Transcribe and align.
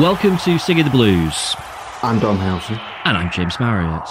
welcome 0.00 0.38
to 0.38 0.58
Singing 0.58 0.84
the 0.84 0.90
Blues. 0.90 1.54
I'm 2.02 2.18
Dom 2.20 2.38
Howson. 2.38 2.80
And 3.04 3.18
I'm 3.18 3.30
James 3.30 3.60
Marriott. 3.60 4.08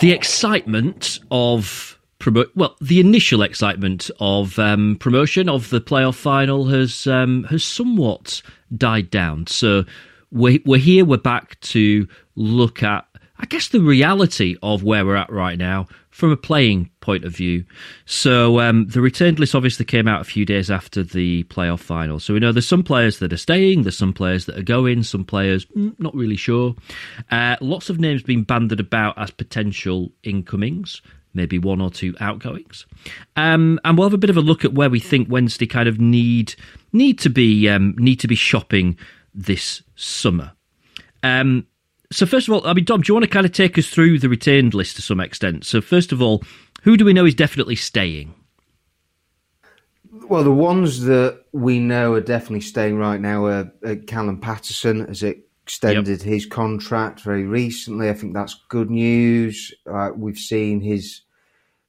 The 0.00 0.12
excitement 0.12 1.18
of 1.30 1.98
promo- 2.18 2.50
well, 2.54 2.76
the 2.82 3.00
initial 3.00 3.40
excitement 3.40 4.10
of 4.20 4.58
um, 4.58 4.98
promotion 5.00 5.48
of 5.48 5.70
the 5.70 5.80
playoff 5.80 6.16
final 6.16 6.66
has 6.66 7.06
um, 7.06 7.44
has 7.44 7.64
somewhat 7.64 8.42
died 8.76 9.10
down. 9.10 9.46
So 9.46 9.84
we're, 10.30 10.58
we're 10.66 10.78
here, 10.78 11.06
we're 11.06 11.16
back 11.16 11.58
to 11.60 12.06
look 12.34 12.82
at, 12.82 13.06
I 13.38 13.46
guess, 13.46 13.68
the 13.68 13.80
reality 13.80 14.58
of 14.62 14.82
where 14.82 15.06
we're 15.06 15.16
at 15.16 15.32
right 15.32 15.56
now 15.56 15.86
from 16.10 16.32
a 16.32 16.36
playing 16.36 16.90
point 17.10 17.24
of 17.24 17.34
view. 17.34 17.64
So 18.06 18.60
um, 18.60 18.86
the 18.86 19.00
returned 19.00 19.40
list 19.40 19.56
obviously 19.56 19.84
came 19.84 20.06
out 20.06 20.20
a 20.20 20.24
few 20.24 20.44
days 20.44 20.70
after 20.70 21.02
the 21.02 21.42
playoff 21.44 21.80
final. 21.80 22.20
So 22.20 22.34
we 22.34 22.40
know 22.40 22.52
there's 22.52 22.68
some 22.68 22.84
players 22.84 23.18
that 23.18 23.32
are 23.32 23.36
staying, 23.36 23.82
there's 23.82 23.98
some 23.98 24.12
players 24.12 24.46
that 24.46 24.56
are 24.56 24.62
going, 24.62 25.02
some 25.02 25.24
players 25.24 25.66
mm, 25.66 25.98
not 25.98 26.14
really 26.14 26.36
sure. 26.36 26.76
Uh, 27.30 27.56
lots 27.60 27.90
of 27.90 27.98
names 27.98 28.22
being 28.22 28.44
banded 28.44 28.78
about 28.78 29.18
as 29.18 29.32
potential 29.32 30.12
incomings. 30.22 31.02
Maybe 31.32 31.60
one 31.60 31.80
or 31.80 31.90
two 31.90 32.16
outgoings, 32.18 32.86
um, 33.36 33.78
and 33.84 33.96
we'll 33.96 34.08
have 34.08 34.14
a 34.14 34.18
bit 34.18 34.30
of 34.30 34.36
a 34.36 34.40
look 34.40 34.64
at 34.64 34.74
where 34.74 34.90
we 34.90 34.98
think 34.98 35.28
Wednesday 35.30 35.66
kind 35.66 35.88
of 35.88 36.00
need 36.00 36.56
need 36.92 37.20
to 37.20 37.30
be 37.30 37.68
um, 37.68 37.94
need 37.98 38.18
to 38.20 38.26
be 38.26 38.34
shopping 38.34 38.98
this 39.32 39.80
summer. 39.94 40.50
Um, 41.22 41.68
so 42.12 42.26
first 42.26 42.48
of 42.48 42.54
all, 42.54 42.66
I 42.66 42.72
mean, 42.74 42.84
Dom, 42.84 43.02
do 43.02 43.10
you 43.10 43.14
want 43.14 43.24
to 43.24 43.30
kind 43.30 43.46
of 43.46 43.52
take 43.52 43.78
us 43.78 43.86
through 43.88 44.18
the 44.18 44.28
retained 44.28 44.74
list 44.74 44.96
to 44.96 45.02
some 45.02 45.20
extent? 45.20 45.64
So 45.64 45.80
first 45.80 46.10
of 46.10 46.20
all, 46.20 46.42
who 46.82 46.96
do 46.96 47.04
we 47.04 47.12
know 47.12 47.26
is 47.26 47.34
definitely 47.34 47.76
staying? 47.76 48.34
Well, 50.28 50.44
the 50.44 50.52
ones 50.52 51.04
that 51.04 51.44
we 51.52 51.78
know 51.78 52.14
are 52.14 52.20
definitely 52.20 52.60
staying 52.60 52.98
right 52.98 53.20
now 53.20 53.46
are, 53.46 53.72
are 53.84 53.96
Callum 53.96 54.40
Paterson, 54.40 55.06
as 55.06 55.22
it 55.22 55.48
extended 55.62 56.18
yep. 56.18 56.20
his 56.20 56.46
contract 56.46 57.20
very 57.20 57.44
recently. 57.44 58.08
I 58.08 58.14
think 58.14 58.34
that's 58.34 58.64
good 58.68 58.90
news. 58.90 59.72
Uh, 59.90 60.10
we've 60.16 60.38
seen 60.38 60.80
his 60.80 61.22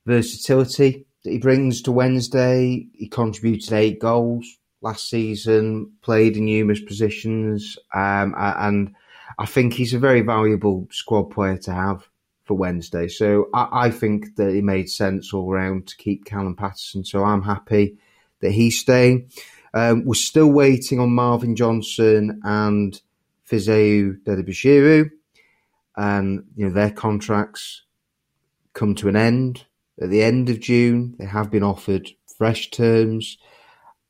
versatility 0.05 1.05
that 1.23 1.31
he 1.31 1.39
brings 1.39 1.81
to 1.83 1.91
Wednesday. 1.91 2.87
He 2.93 3.07
contributed 3.07 3.73
eight 3.73 3.99
goals 3.99 4.45
last 4.81 5.09
season, 5.09 5.91
played 6.01 6.37
in 6.37 6.45
numerous 6.45 6.81
positions, 6.81 7.77
um, 7.93 8.33
and 8.37 8.93
I 9.37 9.45
think 9.45 9.73
he's 9.73 9.93
a 9.93 9.99
very 9.99 10.21
valuable 10.21 10.87
squad 10.91 11.25
player 11.25 11.57
to 11.57 11.73
have 11.73 12.07
for 12.51 12.57
Wednesday. 12.57 13.07
So 13.07 13.47
I, 13.53 13.85
I 13.85 13.91
think 13.91 14.35
that 14.35 14.49
it 14.49 14.61
made 14.65 14.89
sense 14.89 15.33
all 15.33 15.49
round 15.49 15.87
to 15.87 15.95
keep 15.95 16.25
Callum 16.25 16.57
Paterson. 16.57 17.05
So 17.05 17.23
I'm 17.23 17.43
happy 17.43 17.97
that 18.41 18.51
he's 18.51 18.77
staying. 18.77 19.29
Um, 19.73 20.03
we're 20.03 20.15
still 20.15 20.51
waiting 20.51 20.99
on 20.99 21.11
Marvin 21.11 21.55
Johnson 21.55 22.41
and 22.43 23.01
Fisayo 23.49 24.21
Dele-Bashiru. 24.25 25.11
And, 25.95 26.43
you 26.57 26.65
know, 26.65 26.73
their 26.73 26.91
contracts 26.91 27.83
come 28.73 28.95
to 28.95 29.07
an 29.07 29.15
end 29.15 29.63
at 30.01 30.09
the 30.09 30.21
end 30.21 30.49
of 30.49 30.59
June. 30.59 31.15
They 31.17 31.25
have 31.25 31.49
been 31.49 31.63
offered 31.63 32.09
fresh 32.37 32.69
terms. 32.69 33.37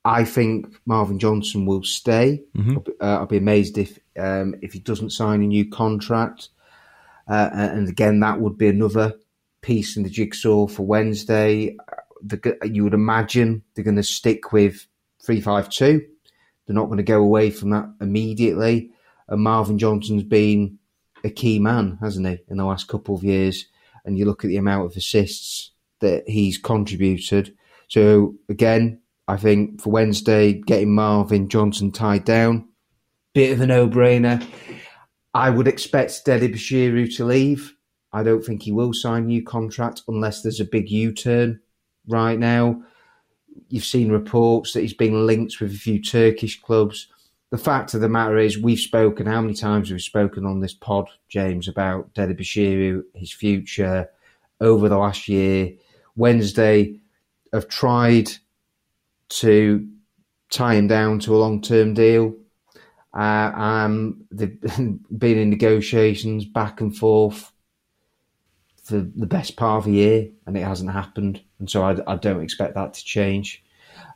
I 0.03 0.23
think 0.23 0.65
Marvin 0.87 1.19
Johnson 1.19 1.67
will 1.67 1.83
stay. 1.83 2.41
Mm-hmm. 2.57 2.71
I'll, 2.71 2.79
be, 2.79 2.91
uh, 2.99 3.17
I'll, 3.19 3.27
be, 3.27 3.37
amazed 3.37 3.77
if 3.77 3.99
um, 4.17 4.55
if 4.63 4.73
he 4.73 4.79
doesn't 4.79 5.11
sign 5.11 5.43
a 5.43 5.47
new 5.47 5.69
contract. 5.69 6.49
Uh, 7.31 7.49
and 7.53 7.87
again, 7.87 8.19
that 8.19 8.41
would 8.41 8.57
be 8.57 8.67
another 8.67 9.13
piece 9.61 9.95
in 9.95 10.03
the 10.03 10.09
jigsaw 10.09 10.67
for 10.67 10.85
Wednesday. 10.85 11.77
The, 12.21 12.57
you 12.65 12.83
would 12.83 12.93
imagine 12.93 13.63
they're 13.73 13.85
going 13.85 13.95
to 13.95 14.03
stick 14.03 14.51
with 14.51 14.85
three 15.23 15.39
five 15.39 15.69
two. 15.69 16.05
They're 16.65 16.75
not 16.75 16.87
going 16.87 16.97
to 16.97 17.03
go 17.03 17.21
away 17.21 17.49
from 17.49 17.69
that 17.69 17.89
immediately. 18.01 18.91
And 19.29 19.41
Marvin 19.41 19.79
Johnson's 19.79 20.23
been 20.23 20.77
a 21.23 21.29
key 21.29 21.57
man, 21.59 21.97
hasn't 22.01 22.27
he, 22.27 22.39
in 22.49 22.57
the 22.57 22.65
last 22.65 22.89
couple 22.89 23.15
of 23.15 23.23
years? 23.23 23.65
And 24.03 24.17
you 24.17 24.25
look 24.25 24.43
at 24.43 24.49
the 24.49 24.57
amount 24.57 24.87
of 24.87 24.97
assists 24.97 25.71
that 26.01 26.27
he's 26.27 26.57
contributed. 26.57 27.55
So 27.87 28.35
again, 28.49 28.99
I 29.27 29.37
think 29.37 29.81
for 29.81 29.91
Wednesday, 29.91 30.53
getting 30.53 30.93
Marvin 30.93 31.47
Johnson 31.47 31.91
tied 31.91 32.25
down, 32.25 32.67
bit 33.33 33.53
of 33.53 33.61
a 33.61 33.67
no-brainer. 33.67 34.45
I 35.33 35.49
would 35.49 35.67
expect 35.67 36.25
Dele-Bashiru 36.25 37.15
to 37.15 37.25
leave. 37.25 37.75
I 38.13 38.23
don't 38.23 38.43
think 38.43 38.63
he 38.63 38.71
will 38.71 38.93
sign 38.93 39.23
a 39.23 39.27
new 39.27 39.43
contract 39.43 40.01
unless 40.07 40.41
there's 40.41 40.59
a 40.59 40.65
big 40.65 40.89
U-turn 40.89 41.61
right 42.07 42.37
now. 42.37 42.83
You've 43.69 43.85
seen 43.85 44.11
reports 44.11 44.73
that 44.73 44.81
he's 44.81 44.93
been 44.93 45.25
linked 45.25 45.61
with 45.61 45.71
a 45.71 45.77
few 45.77 46.01
Turkish 46.01 46.61
clubs. 46.61 47.07
The 47.51 47.57
fact 47.57 47.93
of 47.93 48.01
the 48.01 48.09
matter 48.09 48.37
is, 48.37 48.57
we've 48.57 48.79
spoken, 48.79 49.25
how 49.25 49.41
many 49.41 49.53
times 49.53 49.89
have 49.89 49.95
we've 49.95 50.01
spoken 50.01 50.45
on 50.45 50.59
this 50.59 50.73
pod, 50.73 51.09
James, 51.29 51.67
about 51.67 52.13
Dele-Bashiru, 52.13 53.03
his 53.13 53.31
future 53.31 54.09
over 54.59 54.89
the 54.89 54.97
last 54.97 55.27
year. 55.27 55.73
Wednesday 56.15 56.99
have 57.53 57.67
tried 57.67 58.31
to 59.29 59.87
tie 60.49 60.75
him 60.75 60.87
down 60.87 61.19
to 61.19 61.35
a 61.35 61.39
long 61.39 61.61
term 61.61 61.93
deal. 61.93 62.35
Uh, 63.13 63.51
um, 63.53 64.23
they've 64.31 64.59
been 65.17 65.37
in 65.37 65.49
negotiations 65.49 66.45
back 66.45 66.81
and 66.81 66.95
forth 66.95 67.51
for 68.83 68.99
the 68.99 69.27
best 69.27 69.55
part 69.57 69.83
of 69.83 69.87
a 69.87 69.95
year, 69.95 70.29
and 70.45 70.57
it 70.57 70.63
hasn't 70.63 70.91
happened. 70.91 71.41
And 71.59 71.69
so 71.69 71.83
I, 71.83 71.97
I 72.07 72.15
don't 72.15 72.41
expect 72.41 72.75
that 72.75 72.93
to 72.93 73.05
change. 73.05 73.63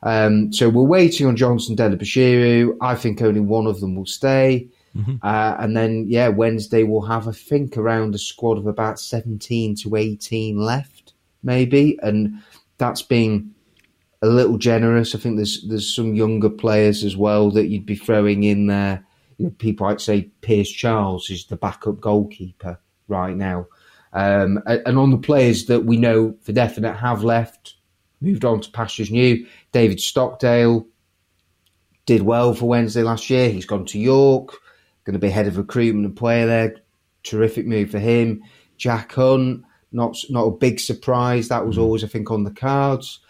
Um, 0.02 0.52
so 0.52 0.68
we're 0.68 0.82
waiting 0.82 1.26
on 1.26 1.36
Johnson 1.36 1.74
Dele-Bashiru. 1.74 2.76
I 2.80 2.94
think 2.94 3.22
only 3.22 3.40
one 3.40 3.66
of 3.66 3.80
them 3.80 3.96
will 3.96 4.06
stay. 4.06 4.68
Mm-hmm. 4.96 5.16
Uh, 5.22 5.56
and 5.58 5.76
then, 5.76 6.06
yeah, 6.08 6.28
Wednesday 6.28 6.82
we'll 6.82 7.02
have, 7.02 7.28
I 7.28 7.32
think, 7.32 7.76
around 7.76 8.14
a 8.14 8.18
squad 8.18 8.58
of 8.58 8.66
about 8.66 8.98
17 8.98 9.76
to 9.76 9.96
18 9.96 10.58
left, 10.58 11.12
maybe. 11.42 11.98
And 12.02 12.42
that's 12.78 13.02
been 13.02 13.54
a 14.22 14.26
little 14.26 14.58
generous. 14.58 15.14
I 15.14 15.18
think 15.18 15.36
there's 15.36 15.66
there's 15.68 15.94
some 15.94 16.14
younger 16.14 16.50
players 16.50 17.04
as 17.04 17.16
well 17.16 17.50
that 17.52 17.66
you'd 17.66 17.86
be 17.86 17.96
throwing 17.96 18.44
in 18.44 18.66
there. 18.66 19.04
You 19.38 19.46
know, 19.46 19.52
people 19.58 19.86
like 19.86 20.00
say 20.00 20.30
Pierce 20.40 20.70
Charles 20.70 21.30
is 21.30 21.46
the 21.46 21.56
backup 21.56 22.00
goalkeeper 22.00 22.80
right 23.08 23.36
now. 23.36 23.66
Um, 24.12 24.62
and 24.66 24.96
on 24.96 25.10
the 25.10 25.18
players 25.18 25.66
that 25.66 25.84
we 25.84 25.98
know 25.98 26.34
for 26.40 26.52
definite 26.52 26.94
have 26.94 27.22
left, 27.22 27.74
moved 28.22 28.44
on 28.46 28.60
to 28.62 28.70
pastures 28.70 29.10
new. 29.10 29.46
David 29.72 30.00
Stockdale 30.00 30.86
did 32.06 32.22
well 32.22 32.54
for 32.54 32.66
Wednesday 32.66 33.02
last 33.02 33.28
year. 33.28 33.50
He's 33.50 33.66
gone 33.66 33.84
to 33.86 33.98
York, 33.98 34.56
going 35.04 35.12
to 35.12 35.18
be 35.18 35.28
head 35.28 35.46
of 35.46 35.58
recruitment 35.58 36.06
and 36.06 36.16
player 36.16 36.46
there. 36.46 36.76
Terrific 37.24 37.66
move 37.66 37.90
for 37.90 37.98
him. 37.98 38.42
Jack 38.78 39.12
Hunt, 39.12 39.64
not 39.92 40.16
not 40.30 40.44
a 40.44 40.50
big 40.50 40.80
surprise. 40.80 41.48
That 41.48 41.66
was 41.66 41.76
mm. 41.76 41.82
always, 41.82 42.04
I 42.04 42.06
think, 42.06 42.30
on 42.30 42.44
the 42.44 42.50
cards 42.50 43.20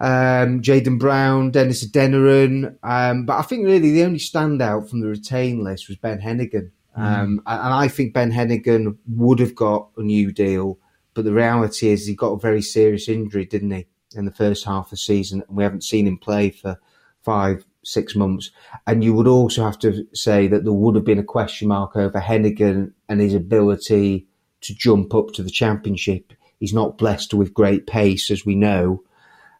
um, 0.00 0.60
Jaden 0.60 0.98
Brown, 0.98 1.50
Dennis 1.50 1.86
Adeniran. 1.86 2.76
Um, 2.82 3.26
but 3.26 3.38
I 3.38 3.42
think 3.42 3.64
really 3.64 3.92
the 3.92 4.04
only 4.04 4.18
standout 4.18 4.88
from 4.88 5.00
the 5.00 5.08
retain 5.08 5.62
list 5.62 5.88
was 5.88 5.96
Ben 5.96 6.20
Heneghan. 6.20 6.70
Mm. 6.98 7.02
Um, 7.02 7.42
and 7.46 7.74
I 7.74 7.88
think 7.88 8.14
Ben 8.14 8.32
Heneghan 8.32 8.96
would 9.08 9.40
have 9.40 9.54
got 9.54 9.88
a 9.96 10.02
new 10.02 10.32
deal, 10.32 10.78
but 11.12 11.24
the 11.24 11.32
reality 11.32 11.88
is 11.88 12.06
he 12.06 12.14
got 12.14 12.32
a 12.32 12.38
very 12.38 12.62
serious 12.62 13.08
injury, 13.08 13.44
didn't 13.44 13.72
he, 13.72 13.86
in 14.14 14.24
the 14.24 14.32
first 14.32 14.64
half 14.64 14.86
of 14.86 14.90
the 14.90 14.96
season? 14.96 15.42
And 15.48 15.56
we 15.56 15.64
haven't 15.64 15.84
seen 15.84 16.06
him 16.06 16.18
play 16.18 16.50
for 16.50 16.78
five, 17.22 17.64
six 17.82 18.14
months. 18.14 18.50
And 18.86 19.02
you 19.02 19.14
would 19.14 19.26
also 19.26 19.64
have 19.64 19.78
to 19.80 20.06
say 20.14 20.46
that 20.48 20.64
there 20.64 20.72
would 20.72 20.94
have 20.94 21.04
been 21.04 21.18
a 21.18 21.24
question 21.24 21.68
mark 21.68 21.96
over 21.96 22.20
Hennigan 22.20 22.92
and 23.08 23.20
his 23.20 23.34
ability 23.34 24.26
to 24.60 24.74
jump 24.74 25.14
up 25.14 25.32
to 25.32 25.42
the 25.42 25.50
championship. 25.50 26.32
He's 26.60 26.72
not 26.72 26.98
blessed 26.98 27.34
with 27.34 27.54
great 27.54 27.86
pace, 27.86 28.30
as 28.30 28.46
we 28.46 28.54
know. 28.54 29.02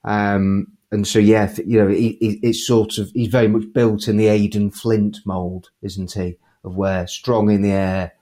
Um, 0.05 0.69
and 0.93 1.07
so, 1.07 1.19
yeah, 1.19 1.53
you 1.65 1.81
know, 1.81 1.89
he, 1.89 2.17
he, 2.21 2.41
it's 2.43 2.67
sort 2.67 2.99
of, 2.99 3.11
he's 3.15 3.29
very 3.29 3.49
much 3.49 3.65
built 3.73 4.07
in 4.07 4.17
the 4.17 4.29
Aden 4.29 4.71
Flint 4.71 5.19
mould, 5.25 5.71
isn't 5.83 6.13
he? 6.13 6.37
Of 6.63 6.77
where 6.77 7.07
strong 7.07 7.51
in 7.51 7.63
the 7.63 7.73
air 7.73 8.13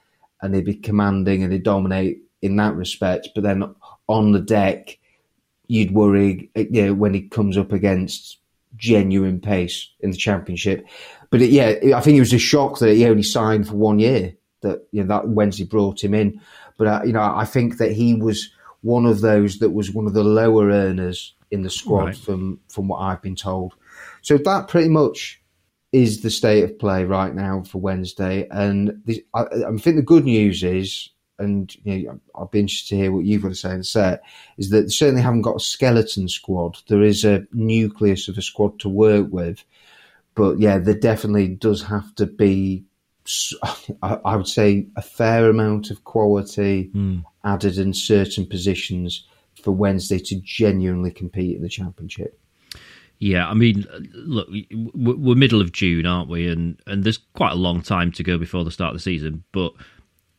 and 0.40 0.55
he'd 0.55 0.64
be 0.64 0.75
commanding 0.75 1.43
and 1.43 1.52
he'd 1.52 1.62
dominate 1.62 2.23
in 2.40 2.56
that 2.56 2.75
respect. 2.75 3.29
But 3.34 3.44
then 3.44 3.75
on 4.08 4.32
the 4.32 4.40
deck, 4.40 4.99
you'd 5.69 5.93
worry, 5.93 6.50
you 6.55 6.87
know, 6.87 6.94
when 6.94 7.14
he 7.14 7.23
comes 7.23 7.56
up 7.56 7.73
against 7.73 8.38
genuine 8.76 9.40
pace 9.40 9.90
in 10.00 10.11
the 10.11 10.17
championship. 10.17 10.87
But 11.31 11.43
it, 11.43 11.50
yeah, 11.50 11.96
I 11.96 12.00
think 12.00 12.17
it 12.17 12.20
was 12.20 12.32
a 12.32 12.38
shock 12.38 12.79
that 12.79 12.94
he 12.94 13.06
only 13.06 13.23
signed 13.23 13.69
for 13.69 13.76
one 13.76 13.99
year. 13.99 14.34
That 14.62 14.87
you 14.93 15.02
know 15.02 15.08
that 15.08 15.29
Wednesday 15.29 15.64
brought 15.64 16.05
him 16.05 16.14
in, 16.14 16.40
but 16.79 16.87
uh, 16.87 17.00
you 17.05 17.12
know 17.12 17.20
I 17.20 17.44
think 17.44 17.79
that 17.79 17.90
he 17.90 18.14
was 18.14 18.49
one 18.82 19.06
of 19.06 19.20
those 19.20 19.58
that 19.58 19.70
was 19.70 19.90
one 19.90 20.06
of 20.06 20.14
the 20.14 20.25
lower 20.25 20.69
earners 20.69 21.34
in 21.50 21.62
the 21.62 21.70
squad 21.70 22.05
right. 22.05 22.17
from 22.17 22.61
from 22.69 22.88
what 22.88 22.99
I've 22.99 23.23
been 23.23 23.37
told. 23.37 23.75
So 24.20 24.37
that 24.38 24.69
pretty 24.69 24.88
much 24.88 25.40
is 25.93 26.23
the 26.23 26.31
state 26.31 26.64
of 26.64 26.79
play 26.79 27.05
right 27.05 27.34
now 27.34 27.62
for 27.62 27.79
Wednesday. 27.79 28.46
And 28.50 29.02
this, 29.05 29.20
I, 29.34 29.43
I, 29.43 29.76
think 29.76 29.96
the 29.96 30.02
good 30.02 30.25
news 30.25 30.62
is, 30.62 31.11
and 31.38 31.75
you 31.84 32.06
know, 32.06 32.20
I'll 32.34 32.46
be 32.46 32.61
interested 32.61 32.88
to 32.90 32.96
hear 32.96 33.12
what 33.12 33.26
you've 33.26 33.43
got 33.43 33.49
to 33.49 33.55
say 33.55 33.73
in 33.73 33.79
the 33.79 33.84
set, 33.84 34.23
is 34.56 34.70
that 34.70 34.82
they 34.82 34.88
certainly 34.88 35.20
haven't 35.20 35.43
got 35.43 35.56
a 35.56 35.61
skeleton 35.61 36.29
squad. 36.29 36.79
There 36.88 37.02
is 37.02 37.25
a 37.25 37.46
nucleus 37.52 38.29
of 38.29 38.38
a 38.38 38.43
squad 38.43 38.81
to 38.81 38.88
work 38.88 39.29
with. 39.31 39.64
But 40.34 40.58
yeah, 40.61 40.79
there 40.79 40.99
definitely 40.99 41.49
does 41.49 41.82
have 41.82 42.14
to 42.14 42.26
be 42.26 42.84
I 44.02 44.37
would 44.37 44.49
say 44.49 44.88
a 44.96 45.02
fair 45.02 45.49
amount 45.49 45.90
of 45.90 46.05
quality 46.05 46.90
mm. 46.94 47.25
Added 47.44 47.78
in 47.78 47.92
certain 47.92 48.46
positions 48.46 49.26
for 49.62 49.72
Wednesday 49.72 50.18
to 50.18 50.40
genuinely 50.42 51.10
compete 51.10 51.56
in 51.56 51.62
the 51.62 51.68
championship. 51.68 52.38
Yeah, 53.18 53.48
I 53.48 53.54
mean, 53.54 53.86
look, 54.12 54.48
we're 54.72 55.36
middle 55.36 55.60
of 55.60 55.70
June, 55.70 56.06
aren't 56.06 56.28
we? 56.28 56.48
And 56.48 56.80
and 56.88 57.04
there's 57.04 57.20
quite 57.34 57.52
a 57.52 57.56
long 57.56 57.80
time 57.80 58.10
to 58.12 58.24
go 58.24 58.36
before 58.36 58.64
the 58.64 58.72
start 58.72 58.90
of 58.90 58.96
the 58.96 59.02
season. 59.02 59.44
But 59.52 59.74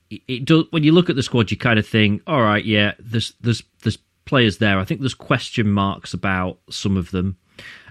it 0.09 0.44
does 0.44 0.65
when 0.71 0.83
you 0.83 0.91
look 0.91 1.09
at 1.09 1.15
the 1.15 1.23
squad, 1.23 1.50
you 1.50 1.55
kind 1.55 1.79
of 1.79 1.88
think, 1.88 2.21
all 2.27 2.41
right, 2.41 2.65
yeah, 2.65 2.94
there's 3.00 3.35
there's 3.39 3.63
there's 3.83 3.97
players 4.25 4.57
there. 4.57 4.79
I 4.79 4.83
think 4.83 4.99
there's 4.99 5.13
question 5.13 5.69
marks 5.71 6.13
about 6.13 6.59
some 6.69 6.97
of 6.97 7.11
them. 7.11 7.38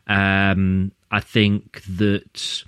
Um, 0.08 0.92
I 1.10 1.20
think 1.20 1.82
that 1.84 2.64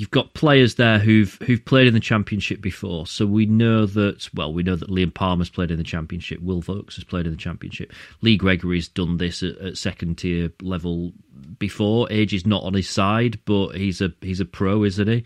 you've 0.00 0.10
got 0.10 0.32
players 0.32 0.76
there 0.76 0.98
who've 0.98 1.34
who've 1.42 1.62
played 1.62 1.86
in 1.86 1.92
the 1.92 2.00
championship 2.00 2.62
before, 2.62 3.06
so 3.06 3.26
we 3.26 3.44
know 3.44 3.84
that. 3.84 4.30
Well, 4.32 4.50
we 4.50 4.62
know 4.62 4.74
that 4.74 4.88
Liam 4.88 5.12
Palmer's 5.12 5.50
played 5.50 5.70
in 5.70 5.76
the 5.76 5.84
championship. 5.84 6.40
Will 6.40 6.62
Vaulks 6.62 6.94
has 6.94 7.04
played 7.04 7.26
in 7.26 7.32
the 7.32 7.38
championship. 7.38 7.92
Lee 8.22 8.38
Gregory's 8.38 8.88
done 8.88 9.18
this 9.18 9.42
at, 9.42 9.58
at 9.58 9.76
second 9.76 10.16
tier 10.16 10.50
level 10.62 11.12
before. 11.58 12.10
Age 12.10 12.32
is 12.32 12.46
not 12.46 12.62
on 12.62 12.72
his 12.72 12.88
side, 12.88 13.38
but 13.44 13.72
he's 13.72 14.00
a 14.00 14.10
he's 14.22 14.40
a 14.40 14.46
pro, 14.46 14.84
isn't 14.84 15.06
he? 15.06 15.22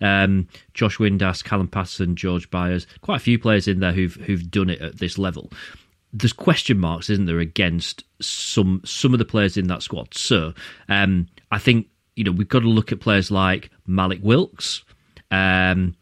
Um, 0.00 0.48
Josh 0.72 0.96
Windass, 0.96 1.44
Callum 1.44 1.68
Paterson, 1.68 2.16
George 2.16 2.50
Byers, 2.50 2.86
quite 3.02 3.16
a 3.16 3.24
few 3.24 3.38
players 3.38 3.68
in 3.68 3.80
there 3.80 3.92
who've 3.92 4.14
who've 4.14 4.50
done 4.50 4.70
it 4.70 4.80
at 4.80 4.98
this 4.98 5.18
level. 5.18 5.52
There's 6.14 6.32
question 6.32 6.78
marks, 6.78 7.10
isn't 7.10 7.26
there, 7.26 7.40
against 7.40 8.04
some 8.22 8.80
some 8.86 9.12
of 9.12 9.18
the 9.18 9.26
players 9.26 9.58
in 9.58 9.66
that 9.66 9.82
squad. 9.82 10.14
So 10.14 10.54
um, 10.88 11.28
I 11.50 11.58
think 11.58 11.88
you 12.16 12.24
know, 12.24 12.32
we've 12.32 12.48
got 12.48 12.60
to 12.60 12.68
look 12.68 12.92
at 12.92 13.00
players 13.00 13.30
like 13.30 13.70
Malik 13.86 14.20
Wilks, 14.22 14.84
um, 15.30 15.94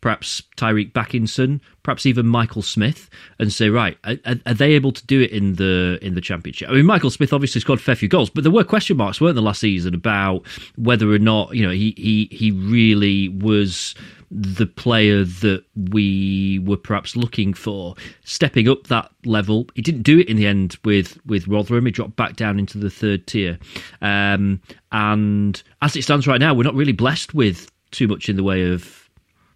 perhaps 0.00 0.42
Tyreeq 0.56 0.92
Bakinson, 0.92 1.60
perhaps 1.82 2.04
even 2.06 2.26
Michael 2.26 2.62
Smith, 2.62 3.08
and 3.38 3.52
say, 3.52 3.70
right, 3.70 3.96
are, 4.04 4.16
are, 4.46 4.54
they 4.54 4.72
able 4.72 4.92
to 4.92 5.06
do 5.06 5.20
it 5.20 5.30
in 5.30 5.54
the 5.54 5.98
in 6.02 6.14
the 6.14 6.20
championship? 6.20 6.68
I 6.68 6.72
mean, 6.72 6.86
Michael 6.86 7.10
Smith 7.10 7.32
obviously 7.32 7.60
scored 7.60 7.78
a 7.78 7.82
fair 7.82 7.94
few 7.94 8.08
goals, 8.08 8.28
but 8.28 8.44
there 8.44 8.52
were 8.52 8.64
question 8.64 8.96
marks, 8.96 9.20
weren't 9.20 9.36
there, 9.36 9.42
last 9.42 9.60
season 9.60 9.94
about 9.94 10.44
whether 10.76 11.10
or 11.10 11.18
not 11.18 11.54
you 11.54 11.64
know 11.64 11.72
he 11.72 11.94
he 11.96 12.28
he 12.30 12.50
really 12.50 13.28
was 13.28 13.94
the 14.34 14.66
player 14.66 15.24
that 15.24 15.62
we 15.90 16.58
were 16.60 16.78
perhaps 16.78 17.16
looking 17.16 17.52
for, 17.52 17.94
stepping 18.24 18.66
up 18.66 18.86
that 18.86 19.10
level. 19.26 19.66
He 19.74 19.82
didn't 19.82 20.02
do 20.02 20.18
it 20.18 20.28
in 20.28 20.36
the 20.36 20.46
end 20.46 20.78
with 20.84 21.18
with 21.26 21.46
Rotherham. 21.46 21.84
He 21.84 21.92
dropped 21.92 22.16
back 22.16 22.36
down 22.36 22.58
into 22.58 22.78
the 22.78 22.88
third 22.88 23.26
tier, 23.26 23.58
um, 24.00 24.60
and 24.90 25.62
as 25.82 25.94
it 25.96 26.02
stands 26.02 26.26
right 26.26 26.40
now, 26.40 26.54
we're 26.54 26.62
not 26.62 26.74
really 26.74 26.92
blessed 26.92 27.34
with 27.34 27.70
too 27.90 28.08
much 28.08 28.30
in 28.30 28.36
the 28.36 28.42
way 28.42 28.72
of 28.72 29.10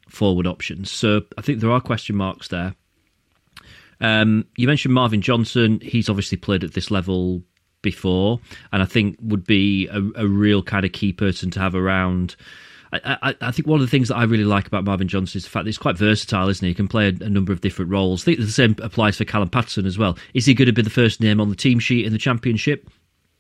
forward 0.09 0.47
options. 0.47 0.91
So 0.91 1.23
I 1.39 1.41
think 1.41 1.61
there 1.61 1.71
are 1.71 1.81
question 1.81 2.17
marks 2.17 2.49
there. 2.49 2.75
Um, 4.01 4.45
you 4.57 4.67
mentioned 4.67 4.93
Marvin 4.93 5.23
Johnson. 5.23 5.81
He's 5.81 6.11
obviously 6.11 6.37
played 6.37 6.65
at 6.65 6.75
this 6.75 6.91
level 6.91 7.43
before, 7.81 8.41
and 8.73 8.83
I 8.83 8.85
think 8.85 9.17
would 9.23 9.47
be 9.47 9.89
a, 9.89 10.03
a 10.17 10.27
real 10.27 10.63
kind 10.63 10.85
of 10.85 10.93
key 10.93 11.15
person 11.15 11.51
to 11.53 11.61
have 11.61 11.75
around 11.75 12.37
I, 12.93 13.19
I, 13.23 13.35
I, 13.41 13.51
think 13.51 13.67
one 13.67 13.81
of 13.81 13.87
the 13.87 13.91
things 13.91 14.09
that 14.09 14.17
I 14.17 14.25
really 14.25 14.45
like 14.45 14.67
about 14.67 14.85
Marvin 14.85 15.09
Johnson 15.09 15.39
is 15.39 15.45
the 15.45 15.51
fact 15.51 15.65
that 15.65 15.69
he's 15.69 15.79
quite 15.79 15.97
versatile, 15.97 16.49
isn't 16.49 16.65
he? 16.65 16.71
He 16.71 16.75
can 16.75 16.89
play 16.89 17.09
a, 17.09 17.25
a, 17.25 17.29
number 17.29 17.53
of 17.53 17.61
different 17.61 17.91
roles. 17.91 18.23
I 18.23 18.25
think 18.27 18.39
the 18.39 18.47
same 18.47 18.77
applies 18.83 19.17
for 19.17 19.25
Callum 19.25 19.49
Paterson 19.49 19.87
as 19.87 19.99
well. 19.99 20.17
Is 20.35 20.47
he 20.47 20.55
going 20.55 20.67
to 20.67 20.73
be 20.73 20.83
the 20.83 20.91
first 20.91 21.21
name 21.21 21.41
on 21.41 21.51
the 21.51 21.57
team 21.57 21.79
sheet 21.79 22.07
in 22.07 22.13
the 22.13 22.19
championship? 22.19 22.89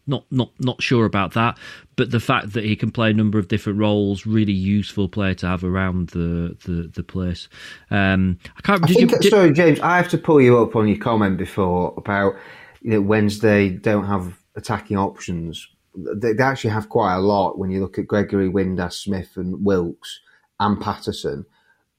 Not, 0.08 0.24
not, 0.30 0.52
not 0.60 0.82
sure 0.82 1.04
about 1.04 1.34
that. 1.34 1.58
But 1.96 2.10
the 2.10 2.20
fact 2.20 2.52
that 2.52 2.64
he 2.64 2.76
can 2.76 2.92
play 2.92 3.10
a 3.10 3.14
number 3.14 3.38
of 3.38 3.48
different 3.48 3.78
roles, 3.78 4.24
really 4.24 4.52
useful 4.52 5.08
player 5.08 5.34
to 5.34 5.46
have 5.48 5.64
around 5.64 6.10
the 6.10 6.56
the, 6.64 6.88
the 6.94 7.02
place. 7.02 7.48
Um, 7.90 8.38
I 8.56 8.60
can't. 8.60 8.84
I 8.84 8.86
think, 8.86 9.00
you, 9.00 9.06
did, 9.18 9.30
sorry, 9.30 9.52
James. 9.52 9.80
I 9.80 9.96
have 9.96 10.08
to 10.10 10.18
pull 10.18 10.40
you 10.40 10.58
up 10.60 10.76
on 10.76 10.86
your 10.86 10.98
comment 10.98 11.38
before 11.38 11.94
about 11.96 12.36
you 12.82 12.90
know 12.90 13.00
Wednesday 13.00 13.70
don't 13.70 14.04
have 14.04 14.38
attacking 14.54 14.96
options 14.96 15.68
they, 15.96 16.32
they 16.32 16.42
actually 16.42 16.70
have 16.70 16.88
quite 16.88 17.14
a 17.14 17.20
lot 17.20 17.58
when 17.58 17.70
you 17.70 17.80
look 17.80 17.98
at 17.98 18.06
Gregory, 18.06 18.48
Windass, 18.48 18.94
Smith, 18.94 19.36
and 19.36 19.64
Wilks 19.64 20.20
and 20.60 20.80
Paterson. 20.80 21.46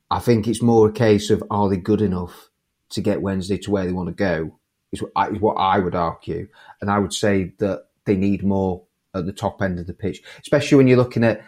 I 0.10 0.20
think 0.20 0.48
it's 0.48 0.62
more 0.62 0.88
a 0.88 0.92
case 0.92 1.30
of 1.30 1.44
are 1.50 1.70
they 1.70 1.78
good 1.78 2.02
enough 2.02 2.50
to 2.90 3.02
get 3.02 3.22
Wednesday 3.22 3.58
to 3.58 3.72
where 3.72 3.86
they 3.86 3.92
want 3.92 4.08
to 4.08 4.14
go, 4.14 4.58
is 4.92 5.02
what 5.02 5.56
I 5.56 5.80
would 5.80 5.96
argue. 5.96 6.48
And 6.80 6.90
I 6.90 7.00
would 7.00 7.14
say 7.14 7.54
that 7.58 7.88
they 8.06 8.16
need 8.16 8.44
more 8.44 8.84
at 9.14 9.26
the 9.26 9.34
top 9.34 9.62
end 9.62 9.80
of 9.80 9.88
the 9.88 9.94
pitch, 9.94 10.22
especially 10.42 10.78
when 10.78 10.88
you're 10.88 10.98
looking 10.98 11.24
at 11.24 11.44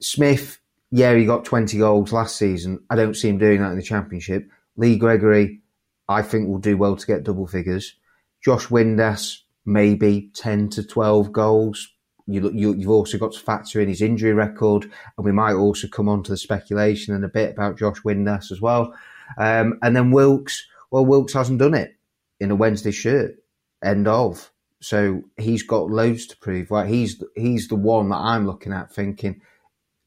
Smith. 0.00 0.58
Yeah, 0.90 1.14
he 1.14 1.26
got 1.26 1.44
20 1.44 1.76
goals 1.76 2.12
last 2.12 2.36
season. 2.36 2.82
I 2.88 2.96
don't 2.96 3.14
see 3.14 3.28
him 3.28 3.38
doing 3.38 3.60
that 3.60 3.72
in 3.72 3.76
the 3.76 3.82
Championship. 3.82 4.48
Lee 4.76 4.96
Gregory, 4.96 5.60
I 6.08 6.22
think, 6.22 6.48
will 6.48 6.58
do 6.58 6.78
well 6.78 6.96
to 6.96 7.06
get 7.06 7.24
double 7.24 7.46
figures. 7.46 7.94
Josh 8.42 8.68
Windass, 8.68 9.40
maybe 9.68 10.30
10 10.34 10.70
to 10.70 10.82
12 10.82 11.30
goals. 11.30 11.88
You, 12.26 12.50
you, 12.52 12.74
you've 12.74 12.90
also 12.90 13.18
got 13.18 13.32
to 13.32 13.40
factor 13.40 13.80
in 13.80 13.88
his 13.88 14.02
injury 14.02 14.32
record, 14.32 14.84
and 14.84 15.24
we 15.24 15.32
might 15.32 15.54
also 15.54 15.86
come 15.88 16.08
on 16.08 16.22
to 16.24 16.30
the 16.30 16.36
speculation 16.36 17.14
and 17.14 17.24
a 17.24 17.28
bit 17.28 17.52
about 17.52 17.78
Josh 17.78 18.00
Windass 18.00 18.50
as 18.50 18.60
well. 18.60 18.94
Um, 19.36 19.78
and 19.82 19.94
then 19.94 20.10
Wilks, 20.10 20.66
well, 20.90 21.06
Wilks 21.06 21.34
hasn't 21.34 21.58
done 21.58 21.74
it 21.74 21.96
in 22.40 22.50
a 22.50 22.56
Wednesday 22.56 22.90
shirt. 22.90 23.36
End 23.84 24.08
of. 24.08 24.50
So 24.80 25.22
he's 25.36 25.62
got 25.62 25.90
loads 25.90 26.26
to 26.26 26.36
prove. 26.38 26.70
Right, 26.70 26.88
he's 26.88 27.22
he's 27.36 27.68
the 27.68 27.76
one 27.76 28.08
that 28.10 28.16
I'm 28.16 28.46
looking 28.46 28.72
at, 28.72 28.92
thinking 28.92 29.40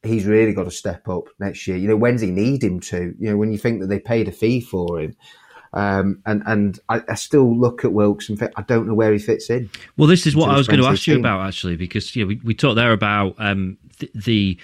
he's 0.02 0.26
really 0.26 0.52
got 0.52 0.64
to 0.64 0.70
step 0.70 1.08
up 1.08 1.24
next 1.38 1.66
year. 1.66 1.76
You 1.76 1.88
know, 1.88 1.96
Wednesday 1.96 2.30
need 2.30 2.62
him 2.64 2.80
to. 2.80 3.14
You 3.18 3.30
know, 3.30 3.36
when 3.36 3.52
you 3.52 3.58
think 3.58 3.80
that 3.80 3.88
they 3.88 4.00
paid 4.00 4.28
a 4.28 4.32
fee 4.32 4.60
for 4.60 5.00
him, 5.00 5.14
um, 5.74 6.20
and 6.26 6.42
and 6.46 6.78
I, 6.88 7.02
I, 7.08 7.14
still 7.14 7.56
look 7.56 7.84
at 7.84 7.92
Wilks 7.92 8.28
and 8.28 8.38
think, 8.38 8.52
I 8.56 8.62
don't 8.62 8.86
know 8.86 8.94
where 8.94 9.12
he 9.12 9.18
fits 9.18 9.48
in. 9.48 9.70
Well, 9.96 10.06
this 10.06 10.26
is 10.26 10.36
what 10.36 10.50
I 10.50 10.56
was 10.56 10.68
going 10.68 10.80
to 10.80 10.86
ask 10.86 11.06
you 11.06 11.18
about 11.18 11.46
actually, 11.46 11.76
because 11.76 12.14
yeah, 12.14 12.26
we, 12.26 12.40
we 12.44 12.54
talked 12.54 12.76
there 12.76 12.92
about 12.92 13.34
um, 13.38 13.78
the, 13.98 14.10
the 14.14 14.58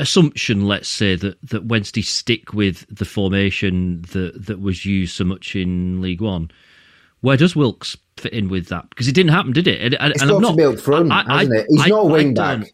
assumption, 0.00 0.66
let's 0.66 0.88
say, 0.88 1.14
that, 1.14 1.38
that 1.42 1.66
Wednesday 1.66 2.02
stick 2.02 2.52
with 2.52 2.86
the 2.94 3.04
formation 3.04 4.02
that, 4.12 4.46
that 4.46 4.60
was 4.60 4.84
used 4.84 5.14
so 5.14 5.24
much 5.24 5.54
in 5.54 6.00
League 6.00 6.20
One. 6.20 6.50
Where 7.20 7.36
does 7.36 7.54
Wilks 7.54 7.96
fit 8.16 8.32
in 8.32 8.48
with 8.48 8.66
that? 8.68 8.88
Because 8.90 9.08
it 9.08 9.12
didn't 9.12 9.32
happen, 9.32 9.52
did 9.52 9.68
it? 9.68 9.94
And, 9.94 10.12
it's 10.12 10.22
and 10.22 10.30
got 10.30 10.36
I'm 10.36 10.42
not, 10.42 10.50
to 10.50 10.56
be 10.56 10.64
up 10.64 10.78
front, 10.80 11.12
I, 11.12 11.22
hasn't 11.22 11.56
it? 11.56 11.66
He's 11.68 11.82
I, 11.82 11.88
not 11.88 12.04
a 12.04 12.08
wing 12.08 12.34
back. 12.34 12.72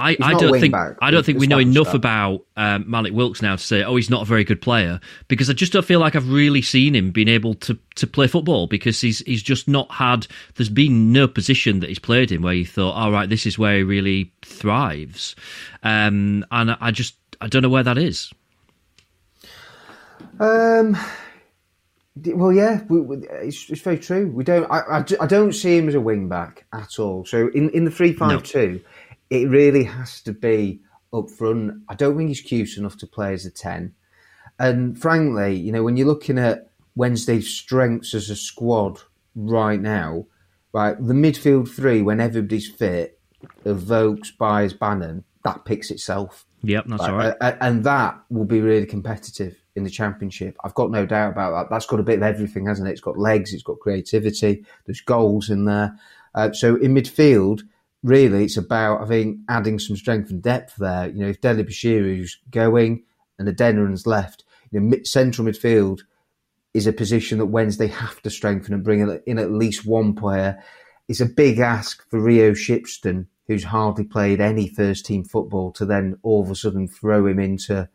I, 0.00 0.16
I 0.22 0.34
don't 0.34 0.60
think 0.60 0.72
back. 0.72 0.96
I 1.02 1.10
don't 1.10 1.26
think 1.26 1.40
we 1.40 1.48
know 1.48 1.58
enough 1.58 1.92
about 1.92 2.44
um, 2.56 2.88
Malik 2.88 3.12
Wilks 3.12 3.42
now 3.42 3.56
to 3.56 3.62
say, 3.62 3.82
oh, 3.82 3.96
he's 3.96 4.08
not 4.08 4.22
a 4.22 4.24
very 4.24 4.44
good 4.44 4.62
player 4.62 5.00
because 5.26 5.50
I 5.50 5.54
just 5.54 5.72
don't 5.72 5.84
feel 5.84 5.98
like 5.98 6.14
I've 6.14 6.30
really 6.30 6.62
seen 6.62 6.94
him 6.94 7.10
being 7.10 7.26
able 7.26 7.54
to, 7.54 7.76
to 7.96 8.06
play 8.06 8.28
football 8.28 8.68
because 8.68 9.00
he's 9.00 9.18
he's 9.20 9.42
just 9.42 9.66
not 9.66 9.90
had. 9.90 10.28
There's 10.54 10.68
been 10.68 11.12
no 11.12 11.26
position 11.26 11.80
that 11.80 11.88
he's 11.88 11.98
played 11.98 12.30
in 12.30 12.42
where 12.42 12.54
you 12.54 12.64
thought, 12.64 12.92
all 12.92 13.10
right, 13.10 13.28
this 13.28 13.44
is 13.44 13.58
where 13.58 13.78
he 13.78 13.82
really 13.82 14.32
thrives, 14.42 15.34
um, 15.82 16.46
and 16.52 16.76
I 16.80 16.92
just 16.92 17.16
I 17.40 17.48
don't 17.48 17.62
know 17.62 17.68
where 17.68 17.82
that 17.82 17.98
is. 17.98 18.32
Um. 20.38 20.96
Well, 22.26 22.52
yeah, 22.52 22.82
we, 22.88 23.00
we, 23.00 23.16
it's, 23.28 23.70
it's, 23.70 23.80
very 23.80 23.98
true. 23.98 24.28
We 24.28 24.42
don't. 24.42 24.68
I, 24.70 24.80
I, 24.80 25.04
I, 25.20 25.26
don't 25.26 25.52
see 25.52 25.76
him 25.76 25.86
as 25.86 25.94
a 25.94 26.00
wing 26.00 26.28
back 26.28 26.64
at 26.72 26.98
all. 26.98 27.24
So 27.24 27.48
in, 27.54 27.70
in 27.70 27.84
the 27.84 27.92
three 27.92 28.12
five 28.12 28.42
two, 28.42 28.80
it 29.30 29.48
really 29.48 29.84
has 29.84 30.20
to 30.22 30.32
be 30.32 30.80
up 31.12 31.30
front. 31.30 31.82
I 31.88 31.94
don't 31.94 32.16
think 32.16 32.28
he's 32.28 32.40
cute 32.40 32.76
enough 32.76 32.96
to 32.98 33.06
play 33.06 33.34
as 33.34 33.46
a 33.46 33.50
10. 33.50 33.94
And 34.58 35.00
frankly, 35.00 35.54
you 35.54 35.72
know, 35.72 35.82
when 35.82 35.96
you're 35.96 36.06
looking 36.06 36.38
at 36.38 36.70
Wednesday's 36.96 37.48
strengths 37.48 38.14
as 38.14 38.30
a 38.30 38.36
squad 38.36 39.00
right 39.34 39.80
now, 39.80 40.26
right, 40.72 40.96
the 40.98 41.14
midfield 41.14 41.68
three, 41.68 42.02
when 42.02 42.20
everybody's 42.20 42.68
fit, 42.68 43.20
evokes 43.64 44.30
Byers, 44.32 44.72
Bannon, 44.72 45.24
that 45.44 45.64
picks 45.64 45.90
itself. 45.90 46.44
Yep, 46.62 46.86
that's 46.88 47.02
right, 47.02 47.10
all 47.10 47.16
right. 47.40 47.56
And 47.60 47.84
that 47.84 48.20
will 48.30 48.44
be 48.44 48.60
really 48.60 48.86
competitive 48.86 49.56
in 49.76 49.84
the 49.84 49.90
championship. 49.90 50.56
I've 50.64 50.74
got 50.74 50.90
no 50.90 51.06
doubt 51.06 51.32
about 51.32 51.52
that. 51.52 51.72
That's 51.72 51.86
got 51.86 52.00
a 52.00 52.02
bit 52.02 52.16
of 52.16 52.24
everything, 52.24 52.66
hasn't 52.66 52.88
it? 52.88 52.92
It's 52.92 53.00
got 53.00 53.16
legs, 53.16 53.54
it's 53.54 53.62
got 53.62 53.78
creativity, 53.78 54.64
there's 54.86 55.00
goals 55.00 55.50
in 55.50 55.66
there. 55.66 55.96
Uh, 56.34 56.52
so 56.52 56.74
in 56.76 56.94
midfield, 56.94 57.62
really 58.02 58.44
it's 58.44 58.56
about, 58.56 59.02
I 59.02 59.06
think, 59.06 59.38
adding 59.48 59.78
some 59.78 59.96
strength 59.96 60.30
and 60.30 60.42
depth 60.42 60.76
there. 60.76 61.08
You 61.08 61.24
know, 61.24 61.28
if 61.28 61.40
Dele-Bashiru's 61.40 62.38
going 62.50 63.04
and 63.38 63.48
Adeniran's 63.48 64.06
left, 64.06 64.44
you 64.70 64.80
know, 64.80 64.96
central 65.04 65.46
midfield 65.46 66.00
is 66.74 66.86
a 66.86 66.92
position 66.92 67.38
that 67.38 67.46
Wednesday 67.46 67.88
have 67.88 68.20
to 68.22 68.30
strengthen 68.30 68.74
and 68.74 68.84
bring 68.84 69.20
in 69.26 69.38
at 69.38 69.50
least 69.50 69.86
one 69.86 70.14
player. 70.14 70.62
It's 71.08 71.20
a 71.20 71.26
big 71.26 71.58
ask 71.58 72.08
for 72.10 72.20
Rio 72.20 72.52
Shipston, 72.52 73.26
who's 73.46 73.64
hardly 73.64 74.04
played 74.04 74.40
any 74.40 74.68
first 74.68 75.06
team 75.06 75.24
football, 75.24 75.72
to 75.72 75.86
then 75.86 76.18
all 76.22 76.42
of 76.42 76.50
a 76.50 76.54
sudden 76.54 76.86
throw 76.86 77.26
him 77.26 77.38
into 77.38 77.88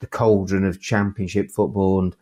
the 0.00 0.06
cauldron 0.06 0.64
of 0.64 0.80
championship 0.80 1.50
football 1.50 2.00
and 2.00 2.16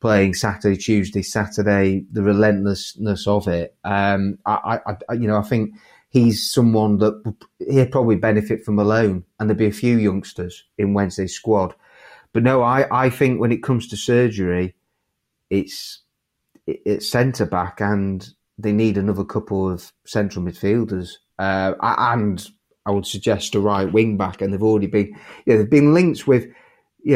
playing 0.00 0.34
Saturday, 0.34 0.76
Tuesday, 0.76 1.22
Saturday, 1.22 2.04
the 2.12 2.22
relentlessness 2.22 3.26
of 3.26 3.48
it. 3.48 3.76
Um, 3.84 4.38
I, 4.44 4.80
I, 4.84 5.12
you 5.14 5.26
know, 5.26 5.38
I 5.38 5.42
think 5.42 5.74
he's 6.08 6.50
someone 6.50 6.98
that 6.98 7.34
he'd 7.58 7.90
probably 7.90 8.16
benefit 8.16 8.64
from 8.64 8.78
alone, 8.78 9.24
and 9.38 9.48
there'd 9.48 9.58
be 9.58 9.66
a 9.66 9.72
few 9.72 9.98
youngsters 9.98 10.64
in 10.78 10.94
Wednesday's 10.94 11.34
squad. 11.34 11.74
but 12.32 12.42
no, 12.42 12.62
I, 12.62 12.86
I 13.06 13.10
think 13.10 13.40
when 13.40 13.52
it 13.52 13.62
comes 13.62 13.88
to 13.88 13.96
surgery, 13.96 14.74
it's 15.50 16.02
it's 16.66 17.08
centre 17.08 17.46
back, 17.46 17.80
and 17.80 18.28
they 18.58 18.72
need 18.72 18.96
another 18.96 19.24
couple 19.24 19.70
of 19.70 19.92
central 20.04 20.44
midfielders, 20.44 21.10
uh, 21.38 21.74
and 21.80 22.46
I 22.86 22.90
would 22.90 23.06
suggest 23.06 23.54
a 23.54 23.60
right 23.60 23.90
wing 23.90 24.16
back, 24.16 24.40
and 24.40 24.52
they've 24.52 24.62
already 24.62 24.86
been, 24.86 25.08
you 25.44 25.52
know, 25.52 25.58
they've 25.58 25.70
been 25.70 25.94
linked 25.94 26.26
with, 26.26 26.46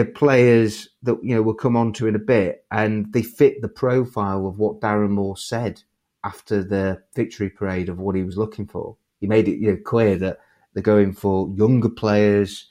know, 0.02 0.10
players 0.14 0.88
that 1.02 1.16
you 1.22 1.34
know 1.34 1.42
we'll 1.42 1.54
come 1.54 1.76
on 1.76 1.92
to 1.94 2.06
in 2.06 2.14
a 2.16 2.20
bit, 2.20 2.64
and 2.70 3.12
they 3.12 3.22
fit 3.22 3.62
the 3.62 3.68
profile 3.68 4.46
of 4.46 4.58
what 4.58 4.80
Darren 4.80 5.10
Moore 5.10 5.36
said 5.36 5.82
after 6.24 6.62
the 6.62 7.02
victory 7.14 7.48
parade 7.48 7.88
of 7.88 7.98
what 7.98 8.14
he 8.14 8.22
was 8.22 8.36
looking 8.36 8.66
for. 8.66 8.96
He 9.20 9.26
made 9.26 9.48
it 9.48 9.58
you 9.58 9.72
know, 9.72 9.78
clear 9.84 10.16
that 10.18 10.38
they're 10.72 10.82
going 10.82 11.12
for 11.12 11.48
younger 11.50 11.88
players 11.88 12.68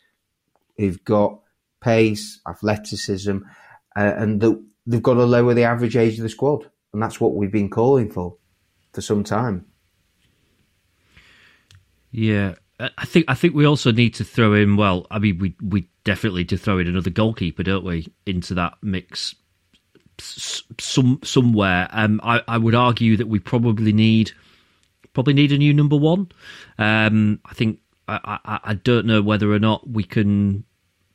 who've 0.77 1.03
got 1.03 1.39
pace, 1.81 2.39
athleticism, 2.47 3.37
uh, 3.95 4.13
and 4.17 4.41
that 4.41 4.63
they've 4.85 5.03
got 5.03 5.15
to 5.15 5.25
lower 5.25 5.53
the 5.53 5.63
average 5.63 5.97
age 5.97 6.17
of 6.17 6.23
the 6.23 6.29
squad, 6.29 6.69
and 6.93 7.01
that's 7.01 7.19
what 7.19 7.35
we've 7.35 7.51
been 7.51 7.69
calling 7.69 8.09
for 8.09 8.37
for 8.93 9.01
some 9.01 9.23
time. 9.23 9.65
Yeah, 12.11 12.55
I 12.79 13.05
think 13.05 13.25
I 13.27 13.35
think 13.35 13.53
we 13.53 13.65
also 13.65 13.91
need 13.91 14.13
to 14.15 14.23
throw 14.23 14.53
in. 14.53 14.77
Well, 14.77 15.05
I 15.11 15.19
mean, 15.19 15.37
we 15.37 15.55
we 15.61 15.89
definitely 16.03 16.45
to 16.45 16.57
throw 16.57 16.79
in 16.79 16.87
another 16.87 17.09
goalkeeper, 17.09 17.63
don't 17.63 17.85
we, 17.85 18.07
into 18.25 18.53
that 18.55 18.75
mix? 18.81 19.35
Some 20.21 21.19
somewhere. 21.23 21.87
Um, 21.91 22.19
I 22.23 22.41
I 22.47 22.57
would 22.57 22.75
argue 22.75 23.17
that 23.17 23.27
we 23.27 23.39
probably 23.39 23.93
need 23.93 24.31
probably 25.13 25.33
need 25.33 25.51
a 25.51 25.57
new 25.57 25.73
number 25.73 25.95
one. 25.95 26.29
Um, 26.77 27.39
I 27.45 27.53
think 27.53 27.79
I, 28.07 28.39
I 28.45 28.59
I 28.63 28.73
don't 28.73 29.05
know 29.05 29.21
whether 29.21 29.51
or 29.51 29.59
not 29.59 29.89
we 29.89 30.03
can 30.03 30.63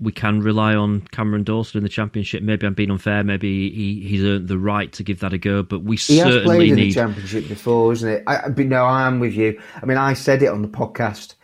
we 0.00 0.12
can 0.12 0.40
rely 0.40 0.74
on 0.74 1.02
Cameron 1.12 1.44
Dawson 1.44 1.78
in 1.78 1.84
the 1.84 1.88
championship. 1.88 2.42
Maybe 2.42 2.66
I'm 2.66 2.74
being 2.74 2.90
unfair. 2.90 3.22
Maybe 3.24 3.70
he, 3.70 4.00
he's 4.06 4.24
earned 4.24 4.48
the 4.48 4.58
right 4.58 4.92
to 4.92 5.02
give 5.02 5.20
that 5.20 5.32
a 5.32 5.38
go. 5.38 5.62
But 5.62 5.80
we 5.80 5.96
he 5.96 6.18
certainly 6.18 6.34
has 6.34 6.44
played 6.44 6.70
in 6.70 6.76
need... 6.76 6.90
the 6.90 6.94
championship 6.94 7.48
before, 7.48 7.92
isn't 7.92 8.08
it? 8.08 8.22
I, 8.26 8.48
but 8.48 8.66
no, 8.66 8.84
I 8.84 9.06
am 9.06 9.20
with 9.20 9.34
you. 9.34 9.60
I 9.80 9.86
mean, 9.86 9.98
I 9.98 10.14
said 10.14 10.42
it 10.42 10.48
on 10.48 10.62
the 10.62 10.68
podcast 10.68 11.34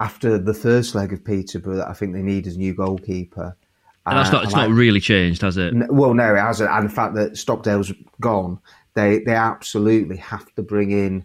after 0.00 0.38
the 0.38 0.54
first 0.54 0.94
leg 0.94 1.12
of 1.12 1.24
Peterborough 1.24 1.76
that 1.76 1.88
I 1.88 1.92
think 1.92 2.12
they 2.12 2.22
need 2.22 2.46
a 2.46 2.50
new 2.50 2.74
goalkeeper. 2.74 3.56
And 4.06 4.18
that's 4.18 4.30
not. 4.30 4.42
Uh, 4.42 4.46
it's 4.46 4.54
not 4.54 4.70
really 4.70 5.00
changed, 5.00 5.42
has 5.42 5.56
it? 5.56 5.74
Well, 5.90 6.14
no, 6.14 6.34
it 6.34 6.40
hasn't. 6.40 6.70
And 6.70 6.88
the 6.88 6.92
fact 6.92 7.14
that 7.14 7.36
Stockdale's 7.36 7.92
gone, 8.20 8.60
they 8.94 9.20
they 9.20 9.34
absolutely 9.34 10.18
have 10.18 10.52
to 10.54 10.62
bring 10.62 10.90
in 10.90 11.24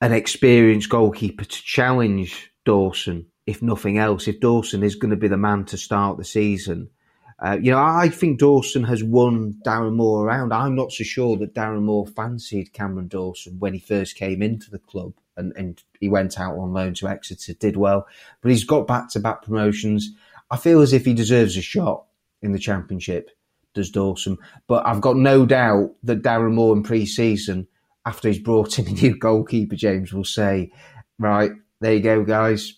an 0.00 0.12
experienced 0.12 0.90
goalkeeper 0.90 1.44
to 1.44 1.62
challenge 1.62 2.52
Dawson 2.64 3.26
if 3.46 3.62
nothing 3.62 3.98
else, 3.98 4.26
if 4.26 4.40
Dawson 4.40 4.82
is 4.82 4.94
going 4.94 5.10
to 5.10 5.16
be 5.16 5.28
the 5.28 5.36
man 5.36 5.64
to 5.66 5.76
start 5.76 6.16
the 6.16 6.24
season. 6.24 6.90
Uh, 7.38 7.58
you 7.60 7.72
know, 7.72 7.78
I 7.78 8.08
think 8.08 8.38
Dawson 8.38 8.84
has 8.84 9.02
won 9.02 9.54
Darren 9.66 9.94
Moore 9.94 10.24
around. 10.24 10.52
I'm 10.52 10.76
not 10.76 10.92
so 10.92 11.04
sure 11.04 11.36
that 11.38 11.54
Darren 11.54 11.82
Moore 11.82 12.06
fancied 12.06 12.72
Cameron 12.72 13.08
Dawson 13.08 13.58
when 13.58 13.74
he 13.74 13.80
first 13.80 14.16
came 14.16 14.40
into 14.40 14.70
the 14.70 14.78
club 14.78 15.14
and, 15.36 15.52
and 15.56 15.82
he 16.00 16.08
went 16.08 16.38
out 16.38 16.56
on 16.56 16.72
loan 16.72 16.94
to 16.94 17.08
Exeter, 17.08 17.52
did 17.54 17.76
well, 17.76 18.06
but 18.40 18.50
he's 18.50 18.64
got 18.64 18.86
back 18.86 19.10
to 19.10 19.20
back 19.20 19.42
promotions. 19.42 20.14
I 20.50 20.56
feel 20.56 20.80
as 20.80 20.92
if 20.92 21.04
he 21.04 21.14
deserves 21.14 21.56
a 21.56 21.62
shot 21.62 22.04
in 22.42 22.52
the 22.52 22.58
championship, 22.58 23.30
does 23.74 23.90
Dawson. 23.90 24.38
But 24.66 24.86
I've 24.86 25.00
got 25.00 25.16
no 25.16 25.46
doubt 25.46 25.94
that 26.02 26.22
Darren 26.22 26.54
Moore 26.54 26.76
in 26.76 26.82
pre 26.82 27.06
season, 27.06 27.66
after 28.06 28.28
he's 28.28 28.38
brought 28.38 28.78
in 28.78 28.86
a 28.86 28.90
new 28.90 29.16
goalkeeper, 29.16 29.76
James 29.76 30.12
will 30.12 30.24
say, 30.24 30.72
right, 31.18 31.52
there 31.80 31.94
you 31.94 32.00
go, 32.00 32.24
guys 32.24 32.74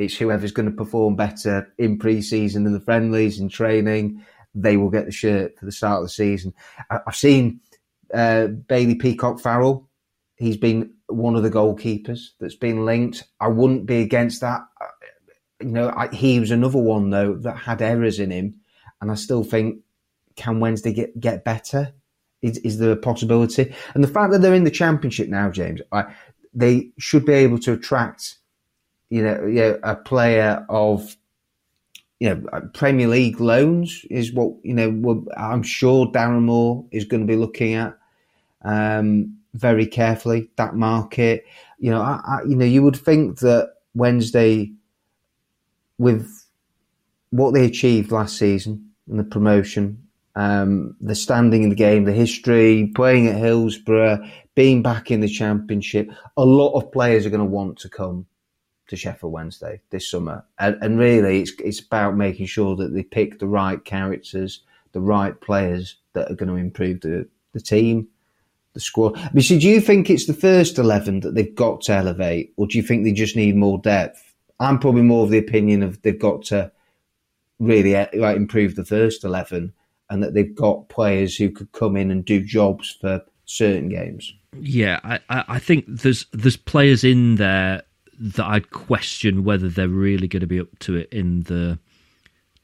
it's 0.00 0.16
whoever's 0.16 0.52
going 0.52 0.70
to 0.70 0.76
perform 0.76 1.16
better 1.16 1.72
in 1.78 1.98
pre-season 1.98 2.66
and 2.66 2.74
the 2.74 2.80
friendlies 2.80 3.38
and 3.38 3.50
training. 3.50 4.24
They 4.54 4.76
will 4.76 4.90
get 4.90 5.06
the 5.06 5.12
shirt 5.12 5.58
for 5.58 5.66
the 5.66 5.72
start 5.72 5.98
of 5.98 6.04
the 6.04 6.10
season. 6.10 6.54
I've 6.90 7.14
seen 7.14 7.60
uh, 8.12 8.46
Bailey 8.46 8.94
Peacock 8.96 9.40
Farrell. 9.40 9.88
He's 10.36 10.56
been 10.56 10.94
one 11.06 11.36
of 11.36 11.42
the 11.42 11.50
goalkeepers 11.50 12.30
that's 12.40 12.56
been 12.56 12.84
linked. 12.86 13.24
I 13.40 13.48
wouldn't 13.48 13.86
be 13.86 14.00
against 14.00 14.40
that. 14.40 14.62
Uh, 15.60 15.64
you 15.64 15.72
know, 15.72 15.92
I, 15.96 16.08
he 16.14 16.40
was 16.40 16.50
another 16.50 16.78
one 16.78 17.10
though 17.10 17.34
that 17.36 17.56
had 17.56 17.82
errors 17.82 18.18
in 18.18 18.30
him, 18.30 18.60
and 19.00 19.10
I 19.10 19.14
still 19.14 19.44
think 19.44 19.80
can 20.36 20.60
Wednesday 20.60 20.92
get 20.92 21.18
get 21.20 21.44
better? 21.44 21.92
Is, 22.42 22.58
is 22.58 22.78
there 22.78 22.92
a 22.92 22.96
possibility? 22.96 23.74
And 23.94 24.02
the 24.02 24.08
fact 24.08 24.32
that 24.32 24.40
they're 24.40 24.54
in 24.54 24.64
the 24.64 24.70
championship 24.70 25.28
now, 25.28 25.50
James, 25.50 25.82
I, 25.92 26.14
they 26.54 26.90
should 26.98 27.26
be 27.26 27.34
able 27.34 27.58
to 27.58 27.74
attract 27.74 28.36
you 29.10 29.22
know, 29.24 29.44
you 29.44 29.60
know, 29.60 29.78
a 29.82 29.96
player 29.96 30.64
of 30.68 31.16
you 32.20 32.28
know 32.30 32.60
Premier 32.72 33.08
League 33.08 33.40
loans 33.40 34.04
is 34.08 34.32
what 34.32 34.54
you 34.62 34.72
know. 34.72 35.26
I'm 35.36 35.62
sure 35.62 36.06
Darren 36.06 36.42
Moore 36.42 36.86
is 36.92 37.04
going 37.04 37.20
to 37.20 37.26
be 37.26 37.36
looking 37.36 37.74
at 37.74 37.98
um, 38.62 39.36
very 39.54 39.86
carefully 39.86 40.48
that 40.56 40.76
market. 40.76 41.44
You 41.78 41.90
know, 41.90 42.00
I, 42.00 42.20
I, 42.24 42.42
you 42.48 42.54
know, 42.54 42.64
you 42.64 42.82
would 42.82 42.96
think 42.96 43.40
that 43.40 43.74
Wednesday, 43.94 44.72
with 46.00 46.46
what 47.28 47.52
they 47.52 47.66
achieved 47.66 48.10
last 48.10 48.38
season 48.38 48.90
and 49.06 49.18
the 49.18 49.24
promotion, 49.24 50.02
um, 50.34 50.96
the 50.98 51.14
standing 51.14 51.62
in 51.62 51.68
the 51.68 51.76
game, 51.76 52.04
the 52.04 52.12
history, 52.12 52.90
playing 52.94 53.26
at 53.26 53.36
Hillsborough, 53.36 54.26
being 54.54 54.80
back 54.82 55.10
in 55.10 55.20
the 55.20 55.28
Championship, 55.28 56.10
a 56.38 56.44
lot 56.44 56.72
of 56.72 56.90
players 56.90 57.26
are 57.26 57.30
going 57.30 57.40
to 57.40 57.44
want 57.44 57.78
to 57.80 57.90
come 57.90 58.24
to 58.88 58.96
Sheffield 58.96 59.30
Wednesday 59.30 59.82
this 59.90 60.10
summer. 60.10 60.42
And, 60.58 60.78
and 60.80 60.98
really, 60.98 61.42
it's, 61.42 61.52
it's 61.62 61.80
about 61.80 62.16
making 62.16 62.46
sure 62.46 62.76
that 62.76 62.94
they 62.94 63.02
pick 63.02 63.38
the 63.38 63.46
right 63.46 63.84
characters, 63.84 64.62
the 64.92 65.02
right 65.02 65.38
players 65.38 65.96
that 66.14 66.30
are 66.30 66.34
going 66.34 66.48
to 66.48 66.56
improve 66.56 67.02
the, 67.02 67.28
the 67.52 67.60
team, 67.60 68.08
the 68.72 68.80
squad. 68.80 69.18
I 69.18 69.28
mean, 69.34 69.42
so 69.42 69.58
do 69.58 69.68
you 69.68 69.82
think 69.82 70.08
it's 70.08 70.26
the 70.26 70.32
first 70.32 70.78
11 70.78 71.20
that 71.20 71.34
they've 71.34 71.54
got 71.54 71.82
to 71.82 71.92
elevate, 71.92 72.54
or 72.56 72.66
do 72.66 72.78
you 72.78 72.82
think 72.82 73.04
they 73.04 73.12
just 73.12 73.36
need 73.36 73.54
more 73.54 73.78
depth? 73.78 74.29
I'm 74.60 74.78
probably 74.78 75.02
more 75.02 75.24
of 75.24 75.30
the 75.30 75.38
opinion 75.38 75.82
of 75.82 76.00
they've 76.02 76.18
got 76.18 76.42
to 76.46 76.70
really 77.58 77.96
uh, 77.96 78.06
like, 78.14 78.36
improve 78.36 78.76
the 78.76 78.84
first 78.84 79.24
11 79.24 79.72
and 80.10 80.22
that 80.22 80.34
they've 80.34 80.54
got 80.54 80.88
players 80.88 81.36
who 81.36 81.50
could 81.50 81.72
come 81.72 81.96
in 81.96 82.10
and 82.10 82.24
do 82.24 82.42
jobs 82.42 82.96
for 83.00 83.22
certain 83.46 83.88
games. 83.88 84.32
Yeah, 84.60 85.00
I, 85.02 85.20
I 85.28 85.58
think 85.58 85.84
there's 85.88 86.26
there's 86.32 86.56
players 86.56 87.04
in 87.04 87.36
there 87.36 87.82
that 88.18 88.44
I'd 88.44 88.70
question 88.70 89.44
whether 89.44 89.68
they're 89.68 89.88
really 89.88 90.28
going 90.28 90.40
to 90.40 90.46
be 90.46 90.60
up 90.60 90.78
to 90.80 90.96
it 90.96 91.08
in 91.12 91.44
the 91.44 91.78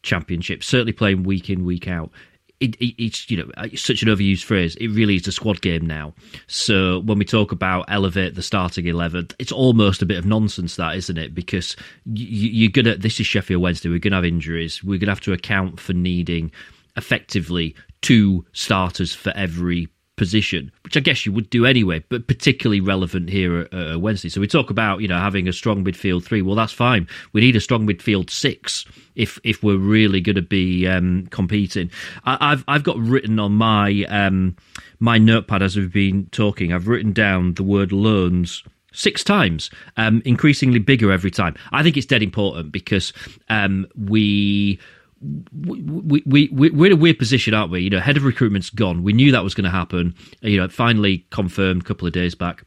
championship. 0.03 0.65
Certainly 0.65 0.93
playing 0.93 1.23
week 1.23 1.49
in 1.49 1.65
week 1.65 1.89
out. 1.89 2.11
It, 2.59 2.75
it, 2.77 2.95
it's 3.03 3.31
you 3.31 3.37
know 3.37 3.51
it's 3.59 3.83
such 3.83 4.03
an 4.03 4.09
overused 4.09 4.45
phrase. 4.45 4.77
It 4.77 4.89
really 4.89 5.17
is 5.17 5.27
a 5.27 5.33
squad 5.33 5.61
game 5.61 5.87
now. 5.87 6.15
So 6.47 7.01
when 7.01 7.19
we 7.19 7.25
talk 7.25 7.53
about 7.53 7.85
elevate 7.89 8.35
the 8.35 8.43
starting 8.43 8.87
eleven, 8.87 9.29
it's 9.39 9.53
almost 9.53 10.01
a 10.01 10.07
bit 10.07 10.19
of 10.19 10.25
nonsense, 10.25 10.77
that 10.77 10.97
isn't 10.97 11.19
it? 11.19 11.35
Because 11.35 11.77
you, 12.07 12.49
you're 12.49 12.71
gonna. 12.71 12.97
This 12.97 13.21
is 13.21 13.27
Sheffield 13.27 13.63
Wednesday. 13.63 13.91
We're 13.91 13.99
gonna 13.99 14.17
have 14.17 14.25
injuries. 14.25 14.83
We're 14.83 14.99
gonna 14.99 15.13
have 15.13 15.21
to 15.23 15.33
account 15.33 15.81
for 15.81 15.93
needing 15.93 16.51
effectively 16.97 17.75
two 18.01 18.47
starters 18.53 19.15
for 19.15 19.33
every 19.37 19.89
position, 20.17 20.73
which 20.83 20.97
I 20.97 21.01
guess 21.01 21.25
you 21.25 21.33
would 21.33 21.51
do 21.51 21.67
anyway, 21.67 22.03
but 22.09 22.27
particularly 22.27 22.81
relevant 22.81 23.29
here 23.31 23.69
at 23.73 24.01
Wednesday. 24.01 24.29
So 24.29 24.41
we 24.41 24.47
talk 24.47 24.71
about 24.71 25.01
you 25.01 25.09
know 25.09 25.19
having 25.19 25.49
a 25.49 25.53
strong 25.53 25.85
midfield 25.85 26.25
three. 26.25 26.43
Well, 26.43 26.57
that's 26.57 26.73
fine. 26.73 27.07
We 27.33 27.41
need 27.41 27.57
a 27.57 27.61
strong 27.61 27.87
midfield 27.87 28.31
six 28.31 28.85
if 29.15 29.39
if 29.45 29.63
we're 29.63 29.79
really 29.79 30.21
going 30.21 30.37
to 30.37 30.43
be 30.43 30.87
um, 30.87 31.27
competing. 31.31 31.91
I, 32.25 32.51
have 32.51 32.65
I've 32.67 32.83
got 32.83 32.99
written 32.99 33.39
on 33.39 33.53
my 33.53 34.05
um, 34.09 34.57
my 34.99 35.19
notepad 35.19 35.63
as 35.63 35.77
we've 35.77 35.93
been 35.93 36.27
talking. 36.33 36.73
I've 36.73 36.89
written 36.89 37.13
down 37.13 37.55
the 37.55 37.63
word 37.63 37.93
loans 37.93 38.63
six 38.93 39.23
times, 39.23 39.71
um, 39.99 40.23
increasingly 40.25 40.79
bigger 40.79 41.13
every 41.13 41.31
time. 41.31 41.55
I 41.71 41.83
think 41.83 41.97
it's 41.97 42.07
dead 42.07 42.23
important 42.23 42.73
because 42.73 43.13
um, 43.49 43.87
we 43.95 44.81
we, 45.21 45.81
we, 45.83 46.49
we, 46.53 46.71
we're 46.71 46.87
in 46.87 46.93
a 46.93 46.97
weird 46.97 47.19
position, 47.19 47.55
aren't 47.55 47.71
we? 47.71 47.81
You 47.81 47.91
know, 47.91 48.01
head 48.01 48.17
of 48.17 48.25
recruitment's 48.25 48.71
gone. 48.71 49.03
We 49.03 49.13
knew 49.13 49.33
that 49.33 49.45
was 49.45 49.55
going 49.55 49.65
to 49.65 49.71
happen. 49.71 50.15
You 50.43 50.59
know, 50.59 50.69
finally 50.69 51.27
confirmed 51.31 51.83
a 51.83 51.85
couple 51.85 52.07
of 52.07 52.13
days 52.13 52.35
back. 52.35 52.65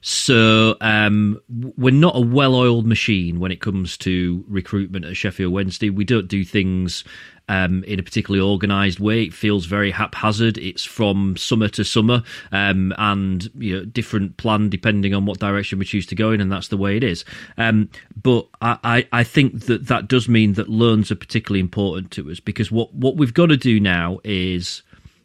So 0.00 0.76
um, 0.80 1.40
we're 1.48 1.92
not 1.92 2.16
a 2.16 2.20
well-oiled 2.20 2.86
machine 2.86 3.40
when 3.40 3.52
it 3.52 3.60
comes 3.60 3.96
to 3.98 4.44
recruitment 4.48 5.04
at 5.04 5.16
Sheffield 5.16 5.52
Wednesday. 5.52 5.90
We 5.90 6.04
don't 6.04 6.28
do 6.28 6.44
things 6.44 7.04
um, 7.48 7.84
in 7.84 7.98
a 7.98 8.02
particularly 8.02 8.46
organised 8.46 9.00
way. 9.00 9.24
It 9.24 9.34
feels 9.34 9.66
very 9.66 9.90
haphazard. 9.90 10.58
It's 10.58 10.84
from 10.84 11.36
summer 11.36 11.68
to 11.68 11.84
summer, 11.84 12.22
um, 12.52 12.92
and 12.98 13.48
you 13.56 13.76
know, 13.76 13.84
different 13.84 14.36
plan 14.36 14.68
depending 14.70 15.14
on 15.14 15.26
what 15.26 15.38
direction 15.38 15.78
we 15.78 15.84
choose 15.84 16.06
to 16.06 16.14
go 16.14 16.32
in, 16.32 16.40
and 16.40 16.50
that's 16.50 16.68
the 16.68 16.76
way 16.76 16.96
it 16.96 17.04
is. 17.04 17.24
Um, 17.58 17.90
but 18.20 18.48
I, 18.60 19.06
I 19.12 19.24
think 19.24 19.66
that 19.66 19.88
that 19.88 20.08
does 20.08 20.28
mean 20.28 20.54
that 20.54 20.68
loans 20.68 21.10
are 21.10 21.16
particularly 21.16 21.60
important 21.60 22.10
to 22.12 22.30
us 22.30 22.40
because 22.40 22.70
what 22.70 22.92
what 22.94 23.16
we've 23.16 23.34
got 23.34 23.46
to 23.46 23.56
do 23.56 23.80
now 23.80 24.20
is. 24.24 24.82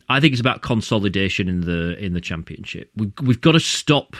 I 0.10 0.20
think 0.20 0.34
it's 0.34 0.42
about 0.42 0.62
consolidation 0.62 1.48
in 1.48 1.62
the 1.62 1.98
in 2.04 2.14
the 2.14 2.22
championship. 2.22 2.90
We've, 2.96 3.12
we've 3.22 3.42
got 3.42 3.52
to 3.52 3.60
stop 3.60 4.16